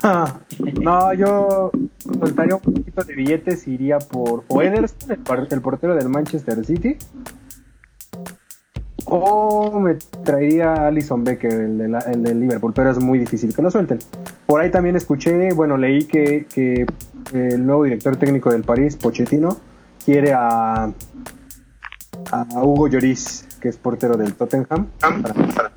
no, 0.83 1.15
yo 1.15 1.71
soltaría 2.03 2.55
un 2.57 2.61
poquito 2.61 3.03
de 3.05 3.15
billetes 3.15 3.67
y 3.67 3.73
iría 3.75 3.99
por 3.99 4.45
o 4.49 4.63
Ederson, 4.63 5.11
el, 5.51 5.61
portero 5.61 5.95
del 5.95 6.09
Manchester 6.09 6.65
City. 6.65 6.97
O 9.07 9.79
me 9.81 9.97
traería 10.25 10.73
a 10.73 10.87
Alison 10.89 11.25
Becker, 11.25 11.53
el 11.53 11.79
de, 11.79 11.89
la- 11.89 11.99
el 12.01 12.23
del 12.23 12.41
Liverpool, 12.41 12.73
pero 12.75 12.91
es 12.91 12.99
muy 12.99 13.19
difícil 13.19 13.55
que 13.55 13.61
lo 13.63 13.71
suelten. 13.71 13.99
Por 14.47 14.61
ahí 14.61 14.71
también 14.71 14.97
escuché, 14.97 15.53
bueno, 15.53 15.77
leí 15.77 16.05
que, 16.05 16.47
que 16.53 16.87
el 17.33 17.65
nuevo 17.67 17.85
director 17.85 18.17
técnico 18.17 18.51
del 18.51 18.63
París, 18.65 18.97
Pochettino, 18.97 19.59
quiere 20.05 20.33
a, 20.33 20.85
a 22.33 22.47
Hugo 22.63 22.89
Lloris, 22.89 23.47
que 23.61 23.69
es 23.69 23.77
portero 23.77 24.17
del 24.17 24.35
Tottenham. 24.35 24.87
para- 25.01 25.73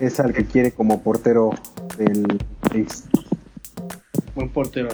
es 0.00 0.20
al 0.20 0.32
que 0.34 0.44
quiere 0.44 0.72
como 0.72 1.00
portero 1.02 1.50
del 1.98 2.38
París. 2.60 3.04
Buen 4.34 4.48
portero. 4.50 4.88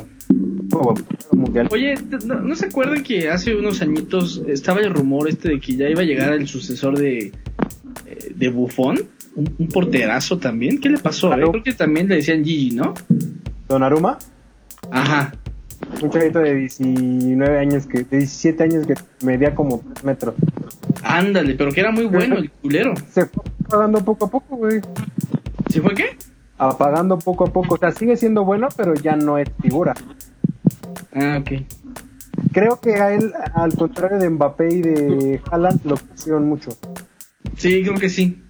Mundial. 1.32 1.68
Oye, 1.70 1.94
¿no, 2.26 2.40
no 2.40 2.54
se 2.54 2.66
acuerdan 2.66 3.02
que 3.02 3.28
hace 3.30 3.54
unos 3.54 3.80
añitos 3.82 4.42
estaba 4.48 4.80
el 4.80 4.92
rumor 4.92 5.28
este 5.28 5.50
de 5.50 5.60
que 5.60 5.76
ya 5.76 5.88
iba 5.88 6.00
a 6.00 6.04
llegar 6.04 6.32
el 6.32 6.48
sucesor 6.48 6.98
de, 6.98 7.26
eh, 8.06 8.32
de 8.34 8.48
Buffon? 8.48 8.98
Un, 9.36 9.54
un 9.58 9.68
porterazo 9.68 10.38
también. 10.38 10.80
¿Qué 10.80 10.88
le 10.88 10.98
pasó? 10.98 11.32
eh? 11.32 11.36
Creo 11.36 11.62
que 11.62 11.72
también 11.74 12.08
le 12.08 12.16
decían 12.16 12.44
Gigi, 12.44 12.74
¿no? 12.74 12.94
Donnarumma, 13.68 14.18
Ajá. 14.90 15.34
un 16.02 16.10
chavito 16.10 16.38
de 16.40 16.54
19 16.54 17.58
años, 17.58 17.86
que 17.86 17.98
de 18.04 18.18
17 18.18 18.62
años 18.62 18.86
que 18.86 18.94
medía 19.24 19.54
como 19.54 19.80
3 19.94 20.04
metros. 20.04 20.34
Ándale, 21.02 21.54
pero 21.54 21.72
que 21.72 21.80
era 21.80 21.90
muy 21.90 22.04
bueno 22.06 22.36
el 22.36 22.50
culero. 22.50 22.94
Se 23.10 23.26
fue 23.26 23.42
apagando 23.66 24.04
poco 24.04 24.26
a 24.26 24.30
poco, 24.30 24.56
güey. 24.56 24.80
¿Sí 25.70 25.80
fue 25.80 25.94
qué? 25.94 26.16
Apagando 26.58 27.18
poco 27.18 27.44
a 27.44 27.52
poco. 27.52 27.74
O 27.74 27.78
sea, 27.78 27.92
sigue 27.92 28.16
siendo 28.16 28.44
bueno, 28.44 28.68
pero 28.76 28.94
ya 28.94 29.16
no 29.16 29.38
es 29.38 29.48
figura. 29.60 29.94
Ah, 31.14 31.40
ok. 31.40 31.62
Creo 32.52 32.80
que 32.80 32.94
a 32.94 33.14
él, 33.14 33.32
al 33.54 33.74
contrario 33.76 34.18
de 34.18 34.30
Mbappé 34.30 34.74
y 34.74 34.82
de 34.82 35.40
Haaland, 35.50 35.84
lo 35.84 35.96
pusieron 35.96 36.48
mucho. 36.48 36.70
Sí, 37.56 37.82
creo 37.82 37.94
que 37.94 38.08
sí. 38.08 38.42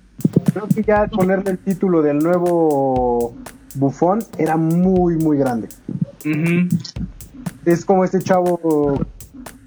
Creo 0.52 0.68
que 0.68 0.82
ya 0.82 1.06
ponerle 1.06 1.52
el 1.52 1.58
título 1.58 2.02
del 2.02 2.18
nuevo 2.18 3.34
Bufón 3.74 4.20
era 4.38 4.56
muy, 4.56 5.16
muy 5.16 5.38
grande. 5.38 5.68
Ujú. 6.24 6.68
Es 7.64 7.84
como 7.84 8.04
este 8.04 8.20
chavo, 8.20 9.00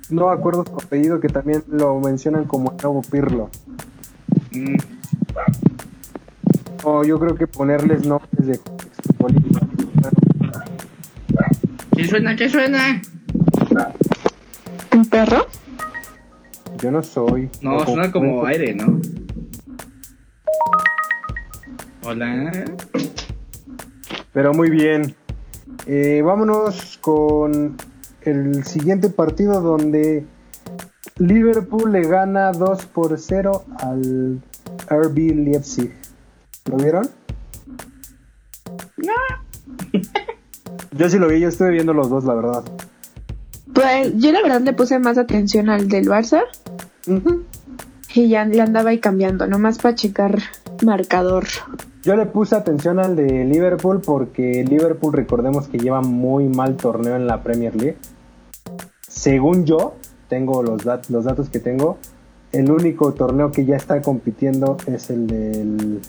no 0.09 0.27
me 0.27 0.33
acuerdo 0.33 0.63
su 0.65 0.75
apellido, 0.75 1.19
que 1.19 1.29
también 1.29 1.63
lo 1.69 1.99
mencionan 1.99 2.45
como 2.45 2.71
el 2.71 2.77
nuevo 2.77 3.01
Pirlo. 3.01 3.49
Mm. 4.51 4.77
Yo 7.05 7.19
creo 7.19 7.35
que 7.35 7.47
ponerles 7.47 8.07
nombres 8.07 8.47
de 8.47 8.57
futbolistas. 8.57 9.67
¿Qué 11.95 12.07
suena? 12.07 12.35
¿Qué 12.35 12.49
suena? 12.49 13.01
¿Un 14.93 15.05
perro? 15.05 15.47
Yo 16.81 16.91
no 16.91 17.03
soy. 17.03 17.49
No, 17.61 17.85
suena 17.85 18.09
como 18.11 18.45
aire, 18.45 18.73
¿no? 18.73 19.01
Hola. 22.03 22.65
Pero 24.31 24.53
muy 24.53 24.69
bien. 24.69 25.13
Eh, 25.88 26.21
vámonos 26.23 26.97
con 26.99 27.75
el 28.21 28.63
siguiente 28.63 29.09
partido 29.09 29.61
donde 29.61 30.25
Liverpool 31.17 31.91
le 31.91 32.07
gana 32.07 32.53
2 32.53 32.85
por 32.88 33.19
0 33.19 33.65
al 33.79 34.41
RB 34.89 35.35
Leipzig. 35.35 35.91
¿Lo 36.70 36.78
vieron? 36.78 37.07
Yo 40.91 41.09
sí 41.09 41.18
lo 41.20 41.28
vi, 41.28 41.39
yo 41.39 41.47
estuve 41.49 41.72
viendo 41.72 41.93
los 41.93 42.09
dos, 42.09 42.24
la 42.26 42.34
verdad. 42.34 42.63
Pues 43.74 44.13
yo 44.18 44.32
la 44.32 44.41
verdad 44.41 44.61
le 44.61 44.74
puse 44.74 44.97
más 44.99 45.18
atención 45.18 45.70
al 45.70 45.88
del 45.88 46.07
Barça 46.07 46.41
y 48.15 48.30
ya 48.30 48.45
le 48.45 48.61
andaba 48.61 48.89
ahí 48.89 48.99
cambiando, 48.99 49.45
nomás 49.47 49.78
para 49.78 49.95
checar 49.95 50.39
marcador. 50.84 51.45
Yo 52.03 52.15
le 52.15 52.26
puse 52.26 52.55
atención 52.55 52.99
al 52.99 53.15
de 53.15 53.45
Liverpool 53.45 54.01
porque 54.01 54.63
Liverpool 54.68 55.13
recordemos 55.13 55.68
que 55.68 55.78
lleva 55.78 56.01
muy 56.01 56.45
mal 56.47 56.76
torneo 56.78 57.15
en 57.15 57.28
la 57.28 57.43
Premier 57.43 57.76
League. 57.76 57.97
Según 59.07 59.65
yo, 59.65 59.95
tengo 60.30 60.63
los, 60.63 60.84
dat- 60.84 61.09
los 61.09 61.26
datos 61.26 61.49
que 61.49 61.59
tengo, 61.59 61.97
el 62.51 62.72
único 62.72 63.13
torneo 63.13 63.51
que 63.51 63.65
ya 63.65 63.76
está 63.76 64.01
compitiendo 64.01 64.78
es 64.88 65.09
el 65.09 65.28
del 65.28 65.99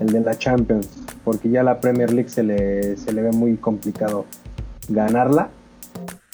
el 0.00 0.08
de 0.08 0.20
la 0.20 0.36
Champions, 0.38 0.88
porque 1.24 1.50
ya 1.50 1.62
la 1.62 1.80
Premier 1.80 2.12
League 2.12 2.28
se 2.28 2.42
le, 2.42 2.96
se 2.96 3.12
le 3.12 3.22
ve 3.22 3.32
muy 3.32 3.56
complicado 3.56 4.26
ganarla. 4.88 5.50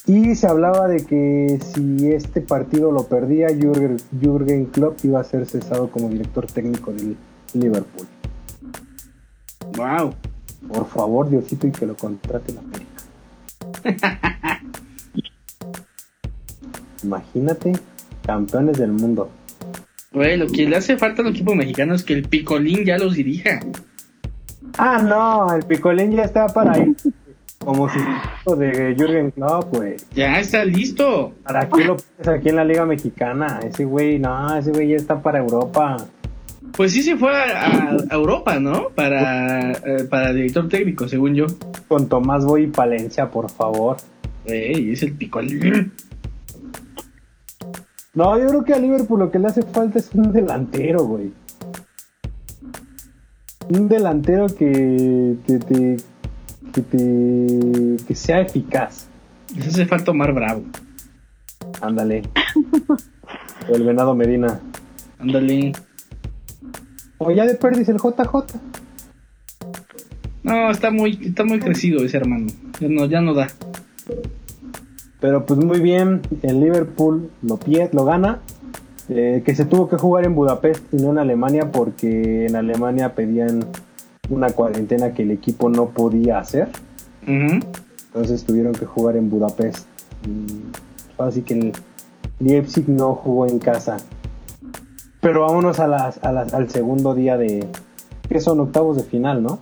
Y 0.06 0.34
se 0.34 0.48
hablaba 0.48 0.88
de 0.88 1.04
que 1.04 1.60
si 1.72 2.10
este 2.10 2.40
partido 2.40 2.90
lo 2.90 3.04
perdía, 3.04 3.48
Jürgen, 3.48 3.98
Jürgen 4.20 4.66
Klopp 4.66 5.04
iba 5.04 5.20
a 5.20 5.24
ser 5.24 5.46
cesado 5.46 5.90
como 5.90 6.08
director 6.08 6.46
técnico 6.46 6.92
del 6.92 7.16
Liverpool. 7.54 8.06
Wow. 9.76 10.14
Por 10.68 10.86
favor, 10.86 11.30
Diosito, 11.30 11.66
y 11.66 11.72
que 11.72 11.86
lo 11.86 11.96
contrate 11.96 12.52
la 12.52 12.60
América. 12.60 12.92
Imagínate, 17.04 17.72
campeones 18.24 18.78
del 18.78 18.92
mundo. 18.92 19.30
Güey, 20.12 20.36
lo 20.36 20.46
que 20.46 20.68
le 20.68 20.76
hace 20.76 20.98
falta 20.98 21.22
al 21.22 21.28
equipo 21.28 21.54
mexicano 21.54 21.94
es 21.94 22.02
que 22.02 22.12
el 22.12 22.28
picolín 22.28 22.84
ya 22.84 22.98
los 22.98 23.14
dirija. 23.14 23.60
Ah, 24.78 25.02
no, 25.02 25.54
el 25.54 25.64
picolín 25.64 26.12
ya 26.12 26.22
está 26.22 26.46
para 26.48 26.78
ir. 26.78 26.94
Como 27.58 27.88
si 27.88 27.98
de 28.56 28.94
Jürgen 28.96 29.30
Klopp, 29.30 29.74
güey. 29.74 29.96
Ya 30.14 30.40
está 30.40 30.64
listo. 30.64 31.32
¿Para 31.44 31.68
qué 31.68 31.84
lo 31.84 31.96
pones 31.96 32.28
aquí 32.28 32.48
en 32.48 32.56
la 32.56 32.64
Liga 32.64 32.84
Mexicana? 32.84 33.60
Ese 33.62 33.84
güey, 33.84 34.18
no, 34.18 34.56
ese 34.56 34.72
güey 34.72 34.88
ya 34.88 34.96
está 34.96 35.22
para 35.22 35.38
Europa. 35.38 35.96
Pues 36.76 36.92
sí 36.92 37.02
se 37.02 37.16
fue 37.16 37.30
a, 37.32 37.96
Europa, 38.10 38.58
¿no? 38.58 38.88
Para, 38.94 39.72
eh, 39.72 40.04
para 40.10 40.32
director 40.32 40.68
técnico, 40.68 41.06
según 41.06 41.34
yo. 41.34 41.46
Con 41.86 42.08
Tomás 42.08 42.44
Boy 42.44 42.64
y 42.64 42.66
Palencia, 42.66 43.30
por 43.30 43.50
favor. 43.50 43.98
Güey, 44.44 44.92
es 44.92 45.02
el 45.02 45.12
picolín. 45.12 45.92
No, 48.14 48.38
yo 48.38 48.46
creo 48.48 48.64
que 48.64 48.74
a 48.74 48.78
Liverpool 48.78 49.20
lo 49.20 49.30
que 49.30 49.38
le 49.38 49.46
hace 49.46 49.62
falta 49.62 49.98
es 49.98 50.10
un 50.14 50.32
delantero, 50.32 51.04
güey. 51.04 51.32
Un 53.70 53.88
delantero 53.88 54.46
que, 54.48 55.36
que 55.46 55.58
te 55.58 55.96
que 56.74 56.82
te 56.82 58.04
que 58.04 58.14
sea 58.14 58.40
eficaz. 58.40 59.08
Les 59.56 59.68
hace 59.68 59.86
falta 59.86 60.10
Omar 60.10 60.34
Bravo. 60.34 60.62
Ándale. 61.80 62.22
O 63.68 63.74
el 63.74 63.84
venado 63.84 64.14
Medina. 64.14 64.60
Ándale. 65.18 65.72
O 67.18 67.30
ya 67.30 67.46
de 67.46 67.54
perdis 67.54 67.88
el 67.88 67.96
JJ. 67.96 68.58
No, 70.42 70.70
está 70.70 70.90
muy, 70.90 71.18
está 71.22 71.44
muy 71.44 71.60
crecido 71.60 72.04
ese 72.04 72.16
hermano. 72.16 72.48
Ya 72.80 72.88
no, 72.88 73.06
ya 73.06 73.20
no 73.20 73.32
da. 73.32 73.48
Pero 75.22 75.46
pues 75.46 75.58
muy 75.58 75.80
bien, 75.80 76.20
el 76.42 76.60
Liverpool 76.60 77.30
lo 77.42 77.56
pie, 77.56 77.88
lo 77.92 78.04
gana. 78.04 78.40
Eh, 79.08 79.42
que 79.46 79.54
se 79.54 79.64
tuvo 79.64 79.88
que 79.88 79.96
jugar 79.96 80.24
en 80.26 80.34
Budapest 80.34 80.84
y 80.92 80.96
no 80.96 81.10
en 81.12 81.18
Alemania 81.18 81.70
porque 81.72 82.46
en 82.46 82.56
Alemania 82.56 83.14
pedían 83.14 83.64
una 84.30 84.50
cuarentena 84.50 85.12
que 85.14 85.22
el 85.22 85.30
equipo 85.30 85.70
no 85.70 85.88
podía 85.90 86.38
hacer. 86.38 86.68
Entonces 87.26 88.44
tuvieron 88.44 88.72
que 88.74 88.84
jugar 88.84 89.16
en 89.16 89.30
Budapest. 89.30 89.86
Y 90.26 90.60
Así 91.18 91.42
que 91.42 91.54
el 91.54 91.72
Leipzig 92.40 92.88
no 92.88 93.14
jugó 93.14 93.46
en 93.46 93.58
casa. 93.60 93.96
Pero 95.20 95.42
vámonos 95.42 95.78
a 95.78 95.86
las, 95.86 96.22
a 96.24 96.32
las- 96.32 96.52
al 96.52 96.68
segundo 96.68 97.14
día 97.14 97.36
de... 97.36 97.64
que 98.28 98.40
son 98.40 98.58
octavos 98.60 98.96
de 98.96 99.04
final, 99.04 99.40
¿no? 99.42 99.58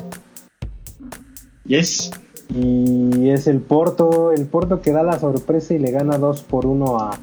Yes. 1.66 2.10
Y 2.54 3.30
es 3.30 3.46
el 3.46 3.60
Porto, 3.60 4.32
el 4.32 4.46
Porto 4.46 4.80
que 4.80 4.90
da 4.90 5.02
la 5.02 5.18
sorpresa 5.18 5.74
y 5.74 5.78
le 5.78 5.92
gana 5.92 6.18
2 6.18 6.42
por 6.42 6.66
1 6.66 6.98
a, 6.98 7.18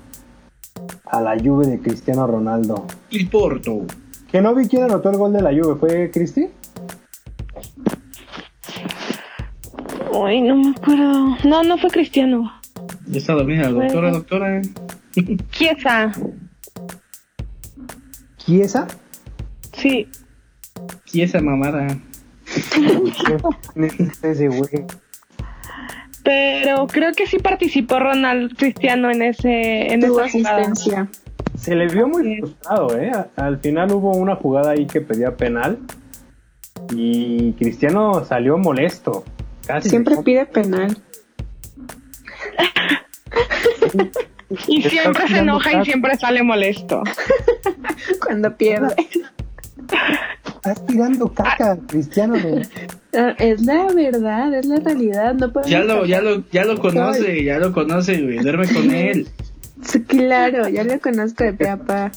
a 1.05 1.21
la 1.21 1.37
Juve 1.37 1.67
de 1.67 1.79
Cristiano 1.79 2.25
Ronaldo. 2.27 2.85
El 3.11 3.29
Porto. 3.29 3.81
Que 4.31 4.41
no 4.41 4.55
vi 4.55 4.67
quién 4.67 4.83
anotó 4.83 5.09
el 5.09 5.17
gol 5.17 5.33
de 5.33 5.41
la 5.41 5.51
Juve, 5.51 5.75
¿fue 5.75 6.11
Cristi? 6.11 6.47
Ay, 10.13 10.41
no 10.41 10.55
me 10.55 10.69
acuerdo. 10.69 11.37
No, 11.43 11.63
no 11.63 11.77
fue 11.77 11.89
Cristiano. 11.89 12.51
Ya 13.07 13.19
está 13.19 13.33
dormida 13.33 13.69
doctora, 13.69 14.11
doctora. 14.11 14.61
Chiesa. 15.51 16.11
¿Chiesa? 18.37 18.87
Sí. 19.73 20.07
Y 21.11 21.21
esa 21.21 21.41
mamada. 21.41 21.97
Necesita 23.75 24.27
ese 24.29 24.47
güey. 24.47 24.85
Pero 26.29 26.87
creo 26.87 27.13
que 27.13 27.25
sí 27.25 27.37
participó 27.39 27.99
Ronald 27.99 28.57
Cristiano 28.57 29.09
en 29.09 29.21
ese 29.21 29.93
en 29.93 30.01
Tuvo 30.01 30.19
esa 30.21 30.31
jugada. 30.37 30.57
asistencia. 30.57 31.07
Se 31.57 31.73
le 31.73 31.87
vio 31.87 32.07
muy 32.09 32.37
frustrado, 32.39 32.97
¿eh? 32.99 33.11
A- 33.13 33.29
Al 33.45 33.59
final 33.59 33.91
hubo 33.93 34.11
una 34.11 34.35
jugada 34.35 34.71
ahí 34.71 34.85
que 34.87 34.99
pedía 34.99 35.37
penal 35.37 35.77
y 36.93 37.53
Cristiano 37.53 38.25
salió 38.25 38.57
molesto. 38.57 39.23
Casi 39.65 39.89
Siempre 39.89 40.17
pide 40.23 40.45
penal. 40.45 40.97
Y 44.67 44.77
Está 44.77 44.89
siempre 44.89 45.27
se 45.27 45.37
enoja 45.39 45.81
y 45.81 45.85
siempre 45.85 46.15
sale 46.17 46.41
molesto. 46.41 47.03
Cuando 48.25 48.55
pierde. 48.55 48.95
Estás 50.55 50.85
tirando 50.85 51.27
caca, 51.33 51.77
Cristiano. 51.87 52.35
güey. 52.41 52.63
Es 53.37 53.61
la 53.61 53.87
verdad, 53.93 54.53
es 54.53 54.65
la 54.67 54.79
realidad. 54.79 55.33
No 55.33 55.51
Ya 55.65 55.83
lo, 55.83 56.05
ya 56.05 56.21
lo, 56.21 56.43
ya 56.51 56.65
lo 56.65 56.77
conoce, 56.77 57.43
ya 57.43 57.57
lo 57.57 57.73
conoce, 57.73 58.21
güey. 58.21 58.37
Duerme 58.39 58.67
con 58.67 58.91
él. 58.91 59.27
Sí, 59.83 60.01
Claro, 60.01 60.67
ya 60.69 60.83
lo 60.83 60.99
conozco 60.99 61.43
de 61.43 61.53
pe 61.53 61.69
a 61.69 61.77
pa. 61.77 62.11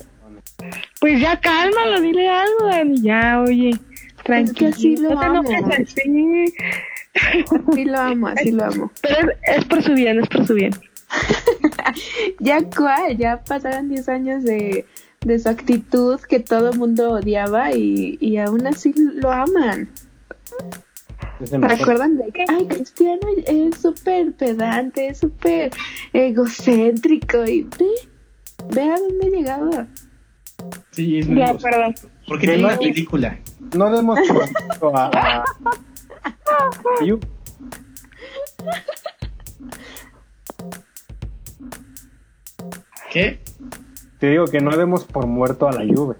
Pues 0.98 1.20
ya 1.20 1.38
cálmalo, 1.38 2.00
dile 2.00 2.26
algo, 2.26 2.66
Dani. 2.70 3.02
Ya, 3.02 3.42
oye. 3.46 3.78
Tranquilo. 4.24 4.70
así 4.70 4.96
lo 4.96 5.10
no 5.10 5.20
te 5.20 5.26
amo. 5.26 5.50
enojes 5.50 5.88
así. 5.90 6.44
Sí 7.74 7.84
lo 7.84 7.98
amo, 7.98 8.28
así 8.28 8.50
lo 8.50 8.64
amo. 8.64 8.90
Pero 9.02 9.30
es, 9.42 9.58
es 9.58 9.64
por 9.66 9.82
su 9.82 9.92
bien, 9.92 10.20
es 10.20 10.28
por 10.28 10.46
su 10.46 10.54
bien. 10.54 10.72
Ya 12.38 12.62
cuál, 12.62 13.18
ya 13.18 13.42
pasaron 13.42 13.88
10 13.90 14.08
años 14.08 14.44
de, 14.44 14.86
de 15.20 15.38
su 15.38 15.48
actitud 15.48 16.18
que 16.20 16.40
todo 16.40 16.70
el 16.70 16.78
mundo 16.78 17.10
odiaba 17.12 17.72
y, 17.72 18.16
y 18.20 18.38
aún 18.38 18.66
así 18.66 18.94
lo 18.96 19.30
aman. 19.30 19.90
¿Recuerdan 21.40 22.18
de 22.18 22.30
que, 22.32 22.44
ay, 22.48 22.66
Cristiano 22.66 23.20
es 23.46 23.80
súper 23.80 24.32
pedante, 24.32 25.08
es 25.08 25.18
súper 25.18 25.70
egocéntrico 26.12 27.44
y 27.46 27.62
ve, 27.62 27.88
ve 28.68 28.82
a 28.82 28.98
dónde 28.98 29.26
ha 29.26 29.30
llegado. 29.30 29.86
Sí, 30.90 31.18
es 31.18 31.28
muy 31.28 31.42
acuerdo. 31.42 31.94
Porque 32.28 32.46
tiene 32.46 32.64
una 32.64 32.76
película. 32.76 33.38
No 33.74 33.90
demos 33.90 34.18
por 34.28 34.36
muerto 34.36 34.92
a, 34.94 35.44
Juve. 36.98 37.20
¿Qué? 43.10 43.40
Te 44.18 44.30
digo 44.30 44.44
que 44.46 44.60
no 44.60 44.76
demos 44.76 45.04
por 45.04 45.26
muerto 45.26 45.66
a 45.68 45.72
la 45.72 45.86
Juve. 45.86 46.16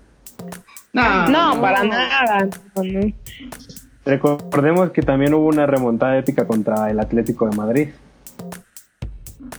No, 0.93 1.29
No, 1.29 1.61
para 1.61 1.85
nada. 1.85 2.49
No, 2.75 2.83
no. 2.83 3.13
Recordemos 4.11 4.91
que 4.91 5.03
también 5.03 5.35
hubo 5.35 5.47
una 5.47 5.67
remontada 5.67 6.19
épica 6.19 6.45
contra 6.45 6.91
el 6.91 6.99
Atlético 6.99 7.49
de 7.49 7.57
Madrid. 7.57 7.89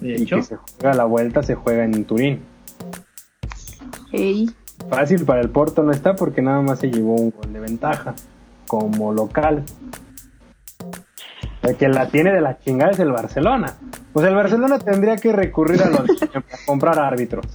De 0.01 0.15
Y 0.15 0.25
que 0.25 0.43
se 0.43 0.57
juega 0.57 0.93
la 0.93 1.05
vuelta, 1.05 1.41
se 1.41 1.55
juega 1.55 1.85
en 1.85 2.03
Turín. 2.03 2.41
Fácil 4.89 5.23
para 5.23 5.39
el 5.39 5.49
Porto 5.49 5.83
no 5.83 5.91
está 5.91 6.15
porque 6.17 6.41
nada 6.41 6.61
más 6.61 6.79
se 6.79 6.91
llevó 6.91 7.15
un 7.15 7.31
gol 7.31 7.53
de 7.53 7.61
ventaja 7.61 8.13
como 8.67 9.13
local. 9.13 9.63
El 11.61 11.77
que 11.77 11.87
la 11.87 12.09
tiene 12.09 12.33
de 12.33 12.41
la 12.41 12.59
chingada 12.59 12.91
es 12.91 12.99
el 12.99 13.11
Barcelona. 13.11 13.75
Pues 14.11 14.27
el 14.27 14.35
Barcelona 14.35 14.79
tendría 14.79 15.15
que 15.15 15.31
recurrir 15.31 15.81
a 15.81 15.89
los 15.89 16.21
a 16.35 16.43
comprar 16.65 16.99
árbitros 16.99 17.45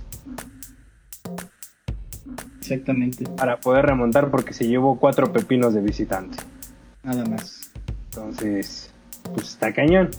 exactamente. 2.72 3.24
para 3.36 3.58
poder 3.58 3.86
remontar 3.86 4.30
porque 4.30 4.52
se 4.52 4.66
llevó 4.66 4.98
cuatro 4.98 5.32
pepinos 5.32 5.74
de 5.74 5.80
visitante. 5.80 6.38
Nada 7.06 7.24
más. 7.24 7.70
Entonces, 8.10 8.90
pues 9.32 9.50
está 9.50 9.72
cañón. 9.72 10.10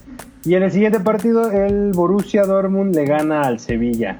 Y 0.45 0.55
en 0.55 0.63
el 0.63 0.71
siguiente 0.71 1.01
partido, 1.01 1.51
el 1.51 1.91
Borussia 1.91 2.43
Dortmund 2.43 2.95
le 2.95 3.05
gana 3.05 3.41
al 3.41 3.59
Sevilla. 3.59 4.15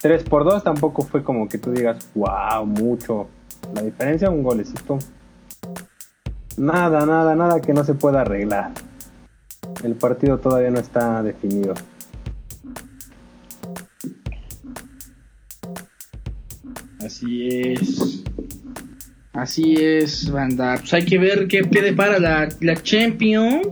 3 0.00 0.22
por 0.24 0.44
2 0.44 0.64
tampoco 0.64 1.02
fue 1.02 1.22
como 1.22 1.46
que 1.46 1.58
tú 1.58 1.70
digas, 1.70 2.08
wow, 2.14 2.64
mucho. 2.64 3.28
La 3.74 3.82
diferencia, 3.82 4.30
un 4.30 4.42
golecito. 4.42 4.98
Nada, 6.56 7.04
nada, 7.04 7.34
nada 7.34 7.60
que 7.60 7.74
no 7.74 7.84
se 7.84 7.92
pueda 7.92 8.22
arreglar. 8.22 8.72
El 9.82 9.96
partido 9.96 10.38
todavía 10.38 10.70
no 10.70 10.80
está 10.80 11.22
definido. 11.22 11.74
Así 17.00 17.48
es. 17.48 18.24
Así 19.34 19.74
es, 19.74 20.30
banda. 20.30 20.76
Pues 20.78 20.94
hay 20.94 21.04
que 21.04 21.18
ver 21.18 21.48
qué, 21.48 21.62
qué 21.62 21.82
depara 21.82 22.18
la, 22.18 22.48
la 22.60 22.82
Champion. 22.82 23.62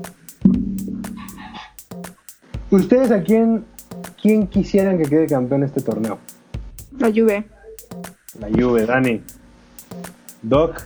¿Ustedes 2.70 3.10
a 3.10 3.22
quién, 3.22 3.64
quién 4.20 4.46
quisieran 4.46 4.98
que 4.98 5.08
quede 5.08 5.26
campeón 5.26 5.62
este 5.62 5.80
torneo? 5.80 6.18
la 6.98 7.08
Juve. 7.08 7.44
La 8.38 8.48
Juve, 8.48 8.86
Dani. 8.86 9.20
Doc, 10.42 10.82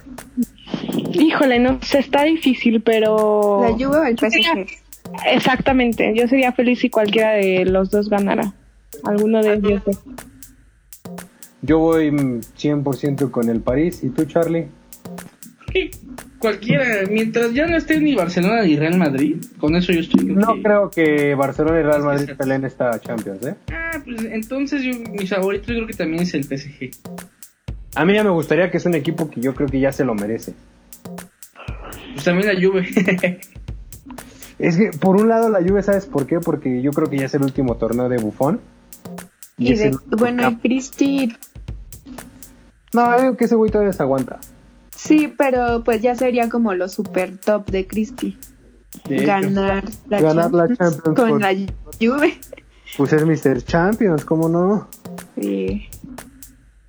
Híjole, 1.13 1.59
no 1.59 1.79
sé, 1.83 2.01
está 2.01 2.25
difícil, 2.25 2.83
pero. 2.83 3.63
La 3.63 3.73
Juve 3.73 3.99
o 3.99 4.05
el 4.05 4.19
PSG. 4.19 4.67
Exactamente. 5.27 6.13
Yo 6.15 6.29
sería 6.29 6.53
feliz 6.53 6.81
si 6.81 6.91
cualquiera 6.91 7.33
de 7.33 7.65
los 7.65 7.91
dos 7.91 8.09
ganara. 8.09 8.53
Alguno 9.05 9.43
de 9.43 9.55
ellos. 9.55 9.83
Yo 11.67 11.79
voy 11.79 12.11
mm, 12.11 12.41
100% 12.59 13.31
con 13.31 13.49
el 13.51 13.61
París. 13.61 14.01
¿Y 14.03 14.11
tú, 14.11 14.25
Charlie? 14.25 14.67
Cualquiera, 16.39 17.07
mientras 17.11 17.53
ya 17.53 17.67
no 17.67 17.77
esté 17.77 18.01
ni 18.01 18.15
Barcelona 18.15 18.63
ni 18.63 18.77
Real 18.77 18.97
Madrid, 18.99 19.37
con 19.59 19.75
eso 19.75 19.93
yo 19.93 20.01
estoy. 20.01 20.25
No 20.27 20.55
que- 20.55 20.63
creo 20.63 20.91
que 20.91 21.35
Barcelona 21.35 21.81
y 21.81 21.83
Real 21.83 22.03
Madrid 22.03 22.31
peleen 22.37 22.65
esta 22.65 22.99
Champions, 23.01 23.45
¿eh? 23.47 23.55
Ah, 23.73 24.01
pues 24.05 24.23
entonces 24.25 24.83
yo, 24.83 24.93
mi 25.11 25.27
favorito 25.27 25.69
yo 25.73 25.77
creo 25.79 25.87
que 25.87 25.95
también 25.95 26.23
es 26.23 26.35
el 26.35 26.45
PSG. 26.45 26.91
A 27.95 28.05
mí 28.05 28.15
ya 28.15 28.23
me 28.25 28.31
gustaría 28.31 28.71
que 28.71 28.77
es 28.77 28.87
un 28.87 28.95
equipo 28.95 29.29
que 29.31 29.41
yo 29.41 29.55
creo 29.55 29.69
que 29.69 29.81
ya 29.81 29.93
se 29.93 30.05
lo 30.05 30.15
merece. 30.15 30.55
Pues 32.13 32.25
también 32.25 32.49
la 32.55 32.61
Juve. 32.61 32.87
Es 34.59 34.77
que, 34.79 34.91
por 34.99 35.17
un 35.17 35.29
lado, 35.29 35.49
la 35.51 35.61
Juve, 35.61 35.83
¿sabes 35.83 36.07
por 36.07 36.27
qué? 36.27 36.41
Porque 36.41 36.81
yo 36.81 36.91
creo 36.93 37.11
que 37.11 37.19
ya 37.19 37.27
es 37.27 37.35
el 37.35 37.43
último 37.43 37.77
torneo 37.77 38.09
de 38.09 38.17
Buffon. 38.19 38.61
Y 39.59 39.75
de, 39.75 39.97
bueno, 40.19 40.51
y. 40.51 40.57
Cristi, 40.57 41.35
No, 42.93 43.21
digo 43.21 43.37
que 43.37 43.45
ese 43.47 43.55
güey 43.55 43.71
todavía 43.71 43.93
se 43.93 44.03
aguanta. 44.03 44.39
sí, 44.95 45.33
pero 45.37 45.83
pues 45.85 46.01
ya 46.03 46.15
sería 46.15 46.49
como 46.49 46.73
lo 46.75 46.89
super 46.89 47.37
top 47.39 47.71
de 47.71 47.87
Cristi. 47.87 48.39
Hecho, 49.09 49.27
Ganar 49.27 49.85
la 50.09 50.21
Ganar 50.21 50.53
la 50.53 50.69
Champions 50.69 51.03
con 51.03 51.15
por- 51.15 51.41
la 51.41 51.55
Juve. 52.01 52.39
Pues 52.97 53.13
es 53.13 53.25
Mr. 53.27 53.63
Champions, 53.63 54.25
¿cómo 54.25 54.49
no? 54.49 54.89
Sí. 55.39 55.89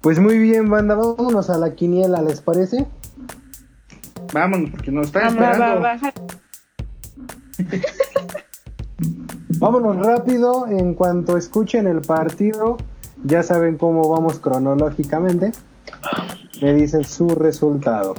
Pues 0.01 0.19
muy 0.19 0.37
bien, 0.39 0.69
banda, 0.69 0.95
vámonos 0.95 1.49
a 1.49 1.57
la 1.57 1.73
quiniela, 1.75 2.21
¿les 2.21 2.39
parece? 2.39 2.85
Vámonos, 4.31 4.69
porque 4.71 4.91
nos 4.91 5.07
están 5.07 5.37
Va, 5.37 5.57
va, 5.79 5.93
esperando. 5.95 6.27
Vámonos 9.59 9.97
rápido, 10.05 10.67
en 10.67 10.93
cuanto 10.93 11.37
escuchen 11.37 11.87
el 11.87 12.01
partido, 12.01 12.77
ya 13.23 13.41
saben 13.43 13.77
cómo 13.77 14.07
vamos 14.09 14.39
cronológicamente. 14.39 15.51
Me 16.61 16.73
dicen 16.73 17.03
su 17.03 17.29
resultado. 17.29 18.15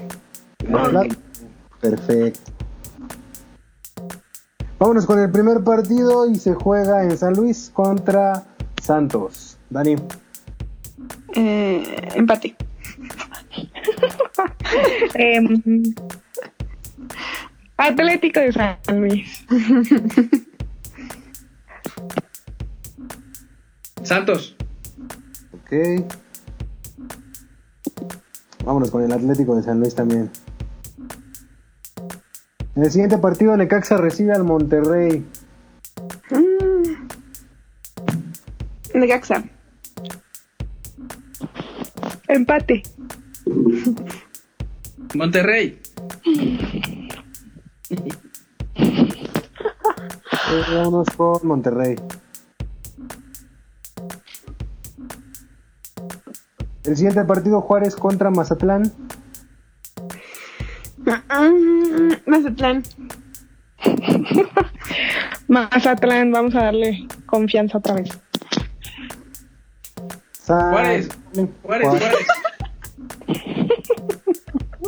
Perfecto. 1.80 2.40
Vámonos 4.78 5.06
con 5.06 5.18
el 5.18 5.30
primer 5.30 5.64
partido 5.64 6.30
y 6.30 6.36
se 6.36 6.54
juega 6.54 7.02
en 7.02 7.18
San 7.18 7.34
Luis 7.34 7.70
contra 7.74 8.44
Santos. 8.80 9.58
Dani. 9.70 9.96
Eh, 11.34 12.08
empate. 12.14 12.54
Em, 15.14 15.82
Atlético 17.76 18.40
de 18.40 18.52
San 18.52 18.78
Luis. 19.00 19.44
Santos. 24.02 24.56
Ok. 25.52 25.72
Vámonos 28.68 28.90
con 28.90 29.02
el 29.02 29.10
Atlético 29.10 29.56
de 29.56 29.62
San 29.62 29.80
Luis 29.80 29.94
también. 29.94 30.30
En 32.76 32.82
el 32.84 32.90
siguiente 32.90 33.16
partido, 33.16 33.56
Necaxa 33.56 33.96
recibe 33.96 34.34
al 34.34 34.44
Monterrey. 34.44 35.24
Necaxa. 38.92 39.42
Empate. 42.28 42.82
Monterrey. 45.14 45.80
Vámonos 50.74 51.08
con 51.16 51.38
Monterrey. 51.44 51.96
El 56.88 56.96
siguiente 56.96 57.22
partido, 57.24 57.60
Juárez 57.60 57.94
contra 57.94 58.30
Mazatlán. 58.30 58.90
Mm, 61.04 62.12
Mazatlán. 62.26 62.82
Mazatlán, 65.48 66.32
vamos 66.32 66.54
a 66.54 66.64
darle 66.64 67.06
confianza 67.26 67.76
otra 67.78 67.94
vez. 67.94 68.08
San- 70.32 70.70
Juárez. 70.70 71.08
Juárez, 71.62 71.88
Juárez. 71.88 72.08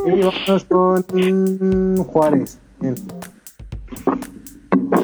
Y 0.06 0.22
vámonos 0.22 0.64
con 0.64 2.04
Juárez. 2.04 2.58
Bien. 2.80 2.94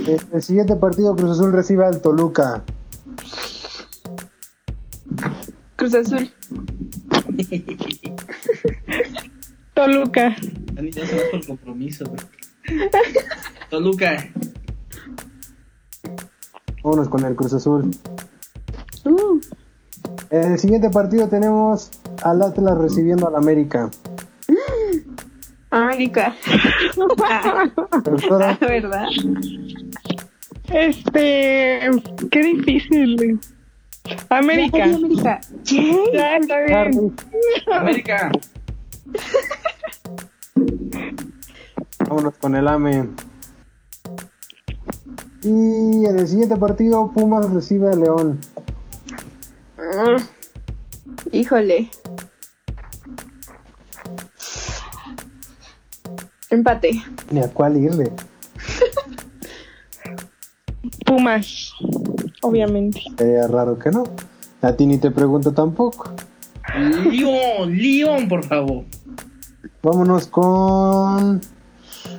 En 0.06 0.18
el 0.32 0.42
siguiente 0.42 0.74
partido, 0.76 1.14
Cruz 1.14 1.32
Azul 1.32 1.52
recibe 1.52 1.84
al 1.84 2.00
Toluca. 2.00 2.62
Cruz 5.76 5.94
Azul. 5.94 6.30
Toluca. 9.74 10.34
Dani, 10.72 10.90
ya 10.90 11.06
se 11.06 11.16
va 11.16 11.22
por 11.30 11.46
compromiso, 11.46 12.04
güey. 12.06 12.20
Toluca. 13.70 14.28
Vámonos 16.82 17.08
con 17.08 17.24
el 17.24 17.36
Cruz 17.36 17.52
Azul. 17.52 17.90
Uh, 19.04 19.40
En 20.30 20.52
el 20.52 20.58
siguiente 20.58 20.88
partido 20.90 21.28
tenemos 21.28 21.90
al 22.22 22.42
Atlas 22.42 22.78
recibiendo 22.78 23.28
al 23.28 23.36
América. 23.36 23.90
América. 25.70 26.34
¿Verdad? 28.60 29.08
Este, 30.72 31.80
qué 32.30 32.40
difícil. 32.42 33.40
América. 34.28 34.84
América. 34.84 35.40
Ya, 36.12 36.36
está 36.36 36.60
bien. 36.60 37.16
América. 37.72 38.30
vámonos 42.08 42.34
con 42.38 42.56
el 42.56 42.68
AME. 42.68 43.08
Y 45.42 46.06
en 46.06 46.18
el 46.18 46.26
siguiente 46.26 46.56
partido, 46.56 47.12
Pumas 47.12 47.50
recibe 47.50 47.90
a 47.90 47.96
León. 47.96 48.40
Mm. 49.76 50.16
Híjole. 51.32 51.90
Empate. 56.50 57.02
Ni 57.30 57.40
a 57.40 57.48
cuál 57.48 57.76
irle. 57.76 58.12
Pumas, 61.06 61.72
obviamente. 62.42 63.02
Sería 63.16 63.46
raro 63.46 63.78
que 63.78 63.90
no. 63.90 64.04
A 64.62 64.72
ti 64.72 64.86
ni 64.86 64.98
te 64.98 65.10
pregunto 65.10 65.52
tampoco. 65.52 66.10
León, 67.10 67.76
León, 67.76 68.28
por 68.28 68.44
favor. 68.44 68.84
Vámonos 69.82 70.26
con. 70.26 71.40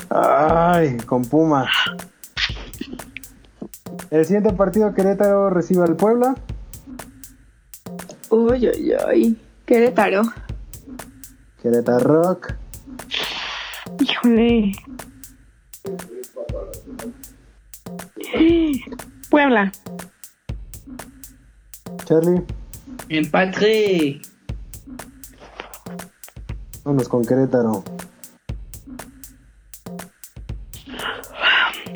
Ay, 0.10 0.98
con 1.06 1.24
Puma. 1.24 1.68
El 4.10 4.26
siguiente 4.26 4.54
partido, 4.54 4.94
Querétaro 4.94 5.50
recibe 5.50 5.84
al 5.84 5.96
Puebla. 5.96 6.36
Uy, 8.30 8.70
uy, 8.70 8.94
uy. 9.14 9.38
Querétaro. 9.66 10.22
Querétaro 11.62 12.00
Rock. 12.00 12.54
Híjole. 14.00 14.72
Puebla. 19.38 19.72
Charlie. 22.06 22.42
Empate. 23.08 24.20
Vámonos 26.84 27.08
con 27.08 27.24
Querétaro. 27.24 27.84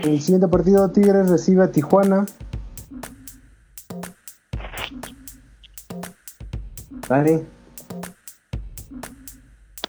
El 0.04 0.22
siguiente 0.22 0.48
partido, 0.50 0.92
Tigres 0.92 1.32
recibe 1.32 1.64
a 1.64 1.72
Tijuana. 1.72 2.28
Dani. 7.10 7.44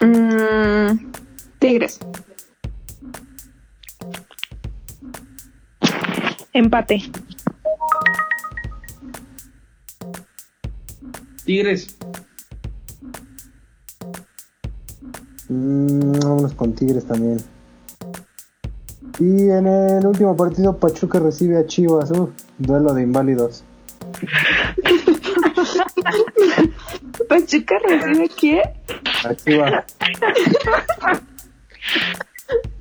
Mm, 0.01 1.13
Tigres. 1.59 1.99
Empate. 6.55 7.03
Tigres. 11.45 11.97
Mm, 15.49 16.21
vámonos 16.21 16.55
con 16.55 16.75
Tigres 16.75 17.05
también. 17.05 17.39
Y 19.19 19.51
en 19.51 19.67
el 19.67 20.07
último 20.07 20.35
partido, 20.37 20.79
Pachuca 20.79 21.19
recibe 21.21 21.59
a 21.59 21.67
Chivas. 21.67 22.11
Uf, 22.11 22.31
duelo 22.59 22.95
de 22.95 23.03
inválidos. 23.03 23.65
Pachuca 27.29 27.79
recibe 27.87 28.31
quién? 28.39 28.63
A 29.25 29.35
Chivas. 29.35 29.85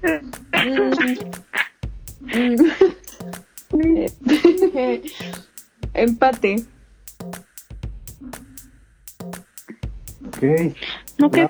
Empate. 5.94 6.66
Ok. 10.42 10.76
¿No 11.20 11.30
qué? 11.30 11.48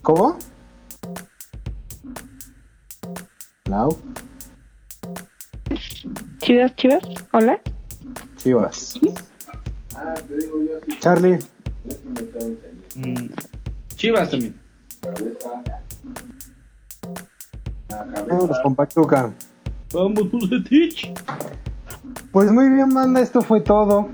¿Cómo? 0.00 0.38
Lau. 3.66 3.98
Chivas, 6.38 6.74
chivas. 6.76 7.02
Hola. 7.32 7.60
Chivas. 8.36 8.98
Charlie. 11.00 11.38
Mm, 12.96 13.28
Chivas 13.94 14.30
también. 14.30 14.58
Vámonos 18.28 18.60
con 18.62 18.74
Pachuca. 18.74 19.30
Vamos, 19.92 20.30
Bucetich. 20.30 21.12
Pues 22.32 22.50
muy 22.50 22.70
bien, 22.70 22.88
banda, 22.88 23.20
esto 23.20 23.42
fue 23.42 23.60
todo. 23.60 24.08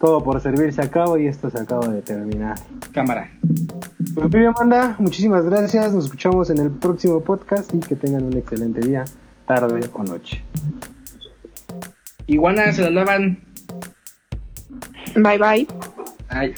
Todo 0.00 0.24
por 0.24 0.40
servir 0.40 0.72
se 0.72 0.80
acaba 0.80 1.20
y 1.20 1.26
esto 1.26 1.50
se 1.50 1.58
acaba 1.58 1.86
de 1.88 2.00
terminar. 2.00 2.58
Cámara. 2.90 3.30
Pues 4.14 4.30
bien, 4.30 4.54
banda, 4.58 4.96
muchísimas 4.98 5.44
gracias. 5.44 5.92
Nos 5.92 6.06
escuchamos 6.06 6.48
en 6.48 6.56
el 6.56 6.70
próximo 6.70 7.20
podcast 7.20 7.74
y 7.74 7.80
que 7.80 7.96
tengan 7.96 8.24
un 8.24 8.34
excelente 8.34 8.80
día, 8.80 9.04
tarde 9.46 9.90
o 9.92 10.02
noche. 10.02 10.42
Iguana 12.26 12.72
se 12.72 12.80
la 12.80 12.90
lavan. 12.90 13.40
Bye 15.16 15.38
bye. 15.38 15.66
Ay. 16.30 16.54